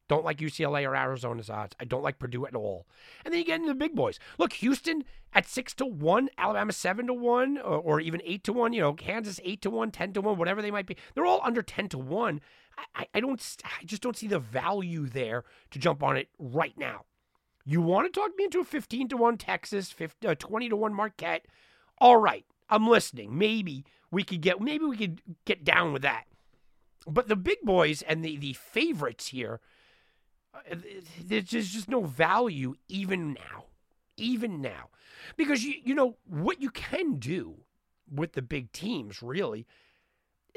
Don't 0.06 0.24
like 0.24 0.38
UCLA 0.38 0.88
or 0.88 0.94
Arizona's 0.94 1.50
odds. 1.50 1.74
I 1.80 1.84
don't 1.84 2.02
like 2.02 2.18
Purdue 2.18 2.46
at 2.46 2.54
all. 2.54 2.86
And 3.24 3.32
then 3.32 3.40
you 3.40 3.46
get 3.46 3.56
into 3.56 3.72
the 3.72 3.74
big 3.74 3.94
boys. 3.96 4.20
Look, 4.38 4.52
Houston 4.54 5.02
at 5.32 5.48
six 5.48 5.74
to 5.74 5.86
one, 5.86 6.28
Alabama 6.38 6.72
seven 6.72 7.06
to 7.08 7.14
one, 7.14 7.58
or, 7.58 7.78
or 7.78 8.00
even 8.00 8.20
eight 8.24 8.44
to 8.44 8.52
one. 8.52 8.72
You 8.72 8.82
know, 8.82 8.92
Kansas 8.92 9.40
eight 9.42 9.62
to 9.62 9.70
one, 9.70 9.90
10 9.90 10.12
to 10.12 10.20
one, 10.20 10.38
whatever 10.38 10.62
they 10.62 10.70
might 10.70 10.86
be. 10.86 10.96
They're 11.14 11.26
all 11.26 11.40
under 11.42 11.62
ten 11.62 11.88
to 11.88 11.98
one. 11.98 12.40
I, 12.94 13.06
I 13.14 13.20
don't. 13.20 13.42
I 13.64 13.84
just 13.84 14.02
don't 14.02 14.16
see 14.16 14.28
the 14.28 14.38
value 14.38 15.06
there 15.08 15.44
to 15.70 15.78
jump 15.78 16.02
on 16.02 16.16
it 16.16 16.28
right 16.38 16.76
now. 16.76 17.04
You 17.64 17.80
want 17.80 18.12
to 18.12 18.20
talk 18.20 18.32
me 18.36 18.44
into 18.44 18.60
a 18.60 18.64
fifteen 18.64 19.08
to 19.08 19.16
one 19.16 19.38
Texas, 19.38 19.90
50, 19.90 20.28
uh, 20.28 20.34
twenty 20.34 20.68
to 20.68 20.76
one 20.76 20.92
Marquette? 20.92 21.46
All 21.98 22.18
right, 22.18 22.44
I'm 22.68 22.88
listening. 22.88 23.36
Maybe 23.36 23.84
we 24.10 24.22
could 24.22 24.40
get 24.40 24.60
maybe 24.60 24.84
we 24.84 24.96
could 24.96 25.20
get 25.44 25.64
down 25.64 25.92
with 25.92 26.02
that. 26.02 26.24
But 27.06 27.28
the 27.28 27.36
big 27.36 27.58
boys 27.62 28.02
and 28.02 28.24
the 28.24 28.36
the 28.36 28.54
favorites 28.54 29.28
here, 29.28 29.60
uh, 30.54 30.76
there's 31.22 31.48
just, 31.48 31.88
no 31.88 32.04
value 32.04 32.74
even 32.88 33.34
now, 33.34 33.66
even 34.16 34.60
now, 34.60 34.88
because 35.36 35.64
you 35.64 35.74
you 35.84 35.94
know 35.94 36.16
what 36.26 36.62
you 36.62 36.70
can 36.70 37.16
do 37.16 37.56
with 38.10 38.32
the 38.32 38.42
big 38.42 38.72
teams 38.72 39.22
really. 39.22 39.66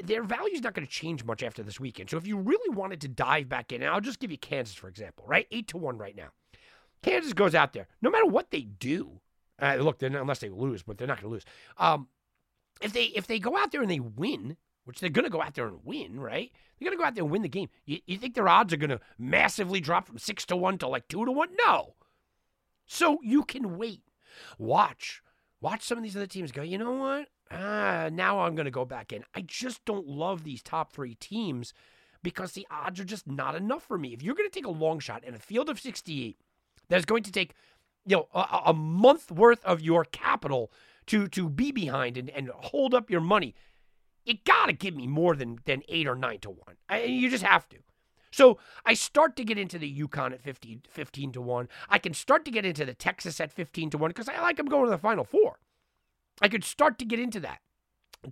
Their 0.00 0.22
value 0.22 0.54
is 0.54 0.62
not 0.62 0.74
going 0.74 0.86
to 0.86 0.92
change 0.92 1.24
much 1.24 1.42
after 1.42 1.64
this 1.64 1.80
weekend. 1.80 2.08
So 2.08 2.18
if 2.18 2.26
you 2.26 2.36
really 2.38 2.72
wanted 2.72 3.00
to 3.00 3.08
dive 3.08 3.48
back 3.48 3.72
in, 3.72 3.82
and 3.82 3.90
I'll 3.90 4.00
just 4.00 4.20
give 4.20 4.30
you 4.30 4.38
Kansas 4.38 4.74
for 4.74 4.88
example, 4.88 5.24
right? 5.26 5.48
Eight 5.50 5.66
to 5.68 5.76
one 5.76 5.98
right 5.98 6.14
now. 6.14 6.28
Kansas 7.02 7.32
goes 7.32 7.54
out 7.54 7.72
there, 7.72 7.88
no 8.00 8.10
matter 8.10 8.26
what 8.26 8.50
they 8.50 8.62
do. 8.62 9.20
Uh, 9.60 9.76
look, 9.76 10.00
not, 10.02 10.14
unless 10.14 10.38
they 10.38 10.48
lose, 10.48 10.82
but 10.82 10.98
they're 10.98 11.08
not 11.08 11.20
going 11.20 11.30
to 11.30 11.34
lose. 11.34 11.44
Um, 11.76 12.08
if 12.80 12.92
they 12.92 13.04
if 13.04 13.26
they 13.26 13.38
go 13.38 13.56
out 13.56 13.72
there 13.72 13.82
and 13.82 13.90
they 13.90 14.00
win, 14.00 14.56
which 14.84 15.00
they're 15.00 15.10
going 15.10 15.24
to 15.24 15.30
go 15.30 15.42
out 15.42 15.54
there 15.54 15.66
and 15.66 15.80
win, 15.84 16.20
right? 16.20 16.52
They're 16.78 16.86
going 16.86 16.96
to 16.96 17.00
go 17.00 17.06
out 17.06 17.14
there 17.14 17.24
and 17.24 17.32
win 17.32 17.42
the 17.42 17.48
game. 17.48 17.68
You, 17.84 17.98
you 18.06 18.18
think 18.18 18.34
their 18.34 18.48
odds 18.48 18.72
are 18.72 18.78
going 18.78 18.90
to 18.90 19.00
massively 19.18 19.80
drop 19.80 20.06
from 20.06 20.18
six 20.18 20.46
to 20.46 20.56
one 20.56 20.78
to 20.78 20.88
like 20.88 21.08
two 21.08 21.24
to 21.24 21.32
one? 21.32 21.50
No. 21.66 21.94
So 22.86 23.18
you 23.22 23.44
can 23.44 23.76
wait, 23.76 24.02
watch, 24.58 25.22
watch 25.60 25.82
some 25.82 25.98
of 25.98 26.04
these 26.04 26.16
other 26.16 26.26
teams 26.26 26.52
go. 26.52 26.62
You 26.62 26.78
know 26.78 26.92
what? 26.92 27.28
Ah, 27.50 28.08
now 28.12 28.40
I'm 28.40 28.54
going 28.54 28.66
to 28.66 28.70
go 28.70 28.84
back 28.84 29.12
in. 29.12 29.24
I 29.34 29.42
just 29.42 29.84
don't 29.84 30.06
love 30.06 30.44
these 30.44 30.62
top 30.62 30.92
three 30.92 31.14
teams 31.14 31.72
because 32.22 32.52
the 32.52 32.66
odds 32.70 33.00
are 33.00 33.04
just 33.04 33.26
not 33.26 33.54
enough 33.54 33.82
for 33.82 33.98
me. 33.98 34.12
If 34.12 34.22
you're 34.22 34.34
going 34.34 34.48
to 34.48 34.54
take 34.54 34.66
a 34.66 34.70
long 34.70 35.00
shot 35.00 35.24
in 35.24 35.34
a 35.34 35.38
field 35.38 35.68
of 35.68 35.80
68, 35.80 36.38
that's 36.88 37.04
going 37.04 37.22
to 37.24 37.32
take 37.32 37.54
you 38.08 38.16
know 38.16 38.28
a, 38.34 38.62
a 38.66 38.74
month 38.74 39.30
worth 39.30 39.64
of 39.64 39.80
your 39.80 40.04
capital 40.04 40.72
to 41.06 41.28
to 41.28 41.48
be 41.48 41.72
behind 41.72 42.16
and, 42.16 42.30
and 42.30 42.48
hold 42.48 42.94
up 42.94 43.10
your 43.10 43.20
money. 43.20 43.54
You 44.24 44.34
gotta 44.44 44.72
give 44.72 44.96
me 44.96 45.06
more 45.06 45.36
than 45.36 45.58
than 45.64 45.82
eight 45.88 46.06
or 46.06 46.14
nine 46.14 46.38
to 46.40 46.50
one. 46.50 46.76
I, 46.88 47.02
you 47.04 47.30
just 47.30 47.44
have 47.44 47.68
to. 47.70 47.76
So 48.30 48.58
I 48.84 48.94
start 48.94 49.36
to 49.36 49.44
get 49.44 49.58
into 49.58 49.78
the 49.78 50.00
UConn 50.00 50.32
at 50.32 50.42
15, 50.42 50.82
15 50.88 51.32
to 51.32 51.40
1. 51.40 51.68
I 51.88 51.98
can 51.98 52.12
start 52.12 52.44
to 52.44 52.50
get 52.50 52.66
into 52.66 52.84
the 52.84 52.92
Texas 52.92 53.40
at 53.40 53.50
15 53.50 53.90
to 53.90 53.98
1 53.98 54.10
because 54.10 54.28
I 54.28 54.38
like 54.42 54.58
them 54.58 54.66
going 54.66 54.84
to 54.84 54.90
the 54.90 54.98
Final 54.98 55.24
Four. 55.24 55.58
I 56.42 56.48
could 56.48 56.62
start 56.62 56.98
to 56.98 57.06
get 57.06 57.18
into 57.18 57.40
that. 57.40 57.60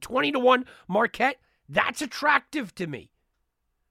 20 0.00 0.32
to 0.32 0.38
1 0.38 0.66
Marquette, 0.86 1.40
that's 1.66 2.02
attractive 2.02 2.74
to 2.74 2.86
me 2.86 3.10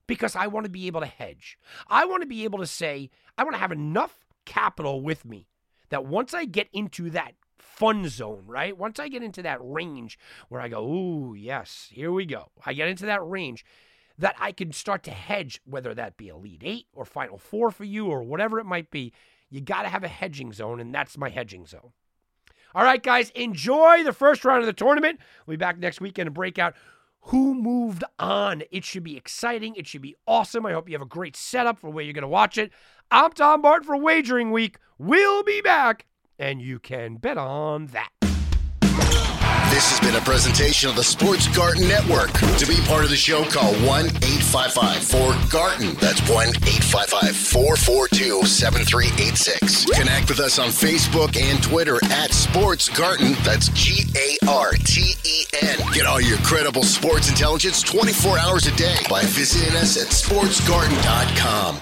because 0.07 0.35
I 0.35 0.47
want 0.47 0.65
to 0.65 0.69
be 0.69 0.87
able 0.87 1.01
to 1.01 1.07
hedge. 1.07 1.57
I 1.87 2.05
want 2.05 2.21
to 2.21 2.27
be 2.27 2.43
able 2.43 2.59
to 2.59 2.67
say, 2.67 3.09
I 3.37 3.43
want 3.43 3.55
to 3.55 3.59
have 3.59 3.71
enough 3.71 4.25
capital 4.45 5.01
with 5.01 5.25
me 5.25 5.47
that 5.89 6.05
once 6.05 6.33
I 6.33 6.45
get 6.45 6.69
into 6.73 7.09
that 7.11 7.33
fun 7.57 8.07
zone, 8.07 8.43
right? 8.47 8.77
Once 8.77 8.99
I 8.99 9.07
get 9.07 9.23
into 9.23 9.41
that 9.43 9.59
range 9.61 10.17
where 10.49 10.61
I 10.61 10.67
go, 10.67 10.85
ooh, 10.85 11.33
yes, 11.35 11.89
here 11.91 12.11
we 12.11 12.25
go. 12.25 12.51
I 12.65 12.73
get 12.73 12.87
into 12.87 13.05
that 13.05 13.27
range 13.27 13.65
that 14.17 14.35
I 14.39 14.51
can 14.51 14.71
start 14.71 15.03
to 15.03 15.11
hedge, 15.11 15.61
whether 15.65 15.93
that 15.93 16.17
be 16.17 16.29
Elite 16.29 16.61
Eight 16.63 16.87
or 16.93 17.05
Final 17.05 17.37
Four 17.37 17.71
for 17.71 17.83
you 17.83 18.07
or 18.07 18.23
whatever 18.23 18.59
it 18.59 18.65
might 18.65 18.91
be. 18.91 19.13
You 19.49 19.61
got 19.61 19.83
to 19.83 19.89
have 19.89 20.03
a 20.03 20.09
hedging 20.09 20.53
zone, 20.53 20.79
and 20.79 20.93
that's 20.93 21.17
my 21.17 21.29
hedging 21.29 21.65
zone. 21.65 21.91
All 22.73 22.83
right, 22.83 23.01
guys, 23.01 23.29
enjoy 23.31 24.03
the 24.03 24.13
first 24.13 24.43
round 24.43 24.61
of 24.61 24.65
the 24.65 24.73
tournament. 24.73 25.19
We'll 25.45 25.53
be 25.55 25.59
back 25.59 25.77
next 25.77 26.01
weekend 26.01 26.27
to 26.27 26.31
break 26.31 26.57
out 26.59 26.75
who 27.21 27.55
moved 27.55 28.03
on. 28.19 28.63
It 28.71 28.83
should 28.83 29.03
be 29.03 29.17
exciting. 29.17 29.75
It 29.75 29.87
should 29.87 30.01
be 30.01 30.15
awesome. 30.27 30.65
I 30.65 30.73
hope 30.73 30.87
you 30.87 30.95
have 30.95 31.01
a 31.01 31.05
great 31.05 31.35
setup 31.35 31.79
for 31.79 31.89
where 31.89 32.03
you're 32.03 32.13
going 32.13 32.21
to 32.21 32.27
watch 32.27 32.57
it. 32.57 32.71
I'm 33.11 33.31
Tom 33.31 33.61
Barton 33.61 33.85
for 33.85 33.97
Wagering 33.97 34.51
Week. 34.51 34.77
We'll 34.97 35.43
be 35.43 35.61
back, 35.61 36.05
and 36.39 36.61
you 36.61 36.79
can 36.79 37.17
bet 37.17 37.37
on 37.37 37.87
that. 37.87 38.09
This 39.69 39.91
has 39.91 39.99
been 39.99 40.15
a 40.15 40.23
presentation 40.23 40.89
of 40.89 40.95
the 40.95 41.03
Sports 41.03 41.47
Garten 41.55 41.87
Network. 41.87 42.31
To 42.31 42.65
be 42.65 42.77
part 42.87 43.03
of 43.03 43.09
the 43.09 43.15
show, 43.17 43.43
call 43.43 43.73
1 43.83 44.05
855 44.07 45.03
4 45.03 45.35
Garten. 45.51 45.93
That's 45.99 46.21
1 46.29 46.47
855 46.63 47.35
442 47.35 48.45
7386. 48.45 49.85
Connect 49.85 50.29
with 50.29 50.39
us 50.39 50.59
on 50.59 50.69
Facebook 50.69 51.35
and 51.35 51.61
Twitter 51.61 51.99
at 52.05 52.33
Sports 52.33 52.87
Garten. 52.89 53.33
That's 53.43 53.67
G 53.69 54.05
A 54.15 54.37
R 54.47 54.71
T 54.85 55.13
E 55.25 55.43
N. 55.61 55.79
Get 55.91 56.05
all 56.05 56.21
your 56.21 56.37
credible 56.39 56.83
sports 56.83 57.29
intelligence 57.29 57.81
24 57.83 58.39
hours 58.39 58.65
a 58.67 58.75
day 58.77 58.95
by 59.09 59.23
visiting 59.23 59.75
us 59.75 59.97
at 60.01 60.07
sportsgarten.com. 60.07 61.81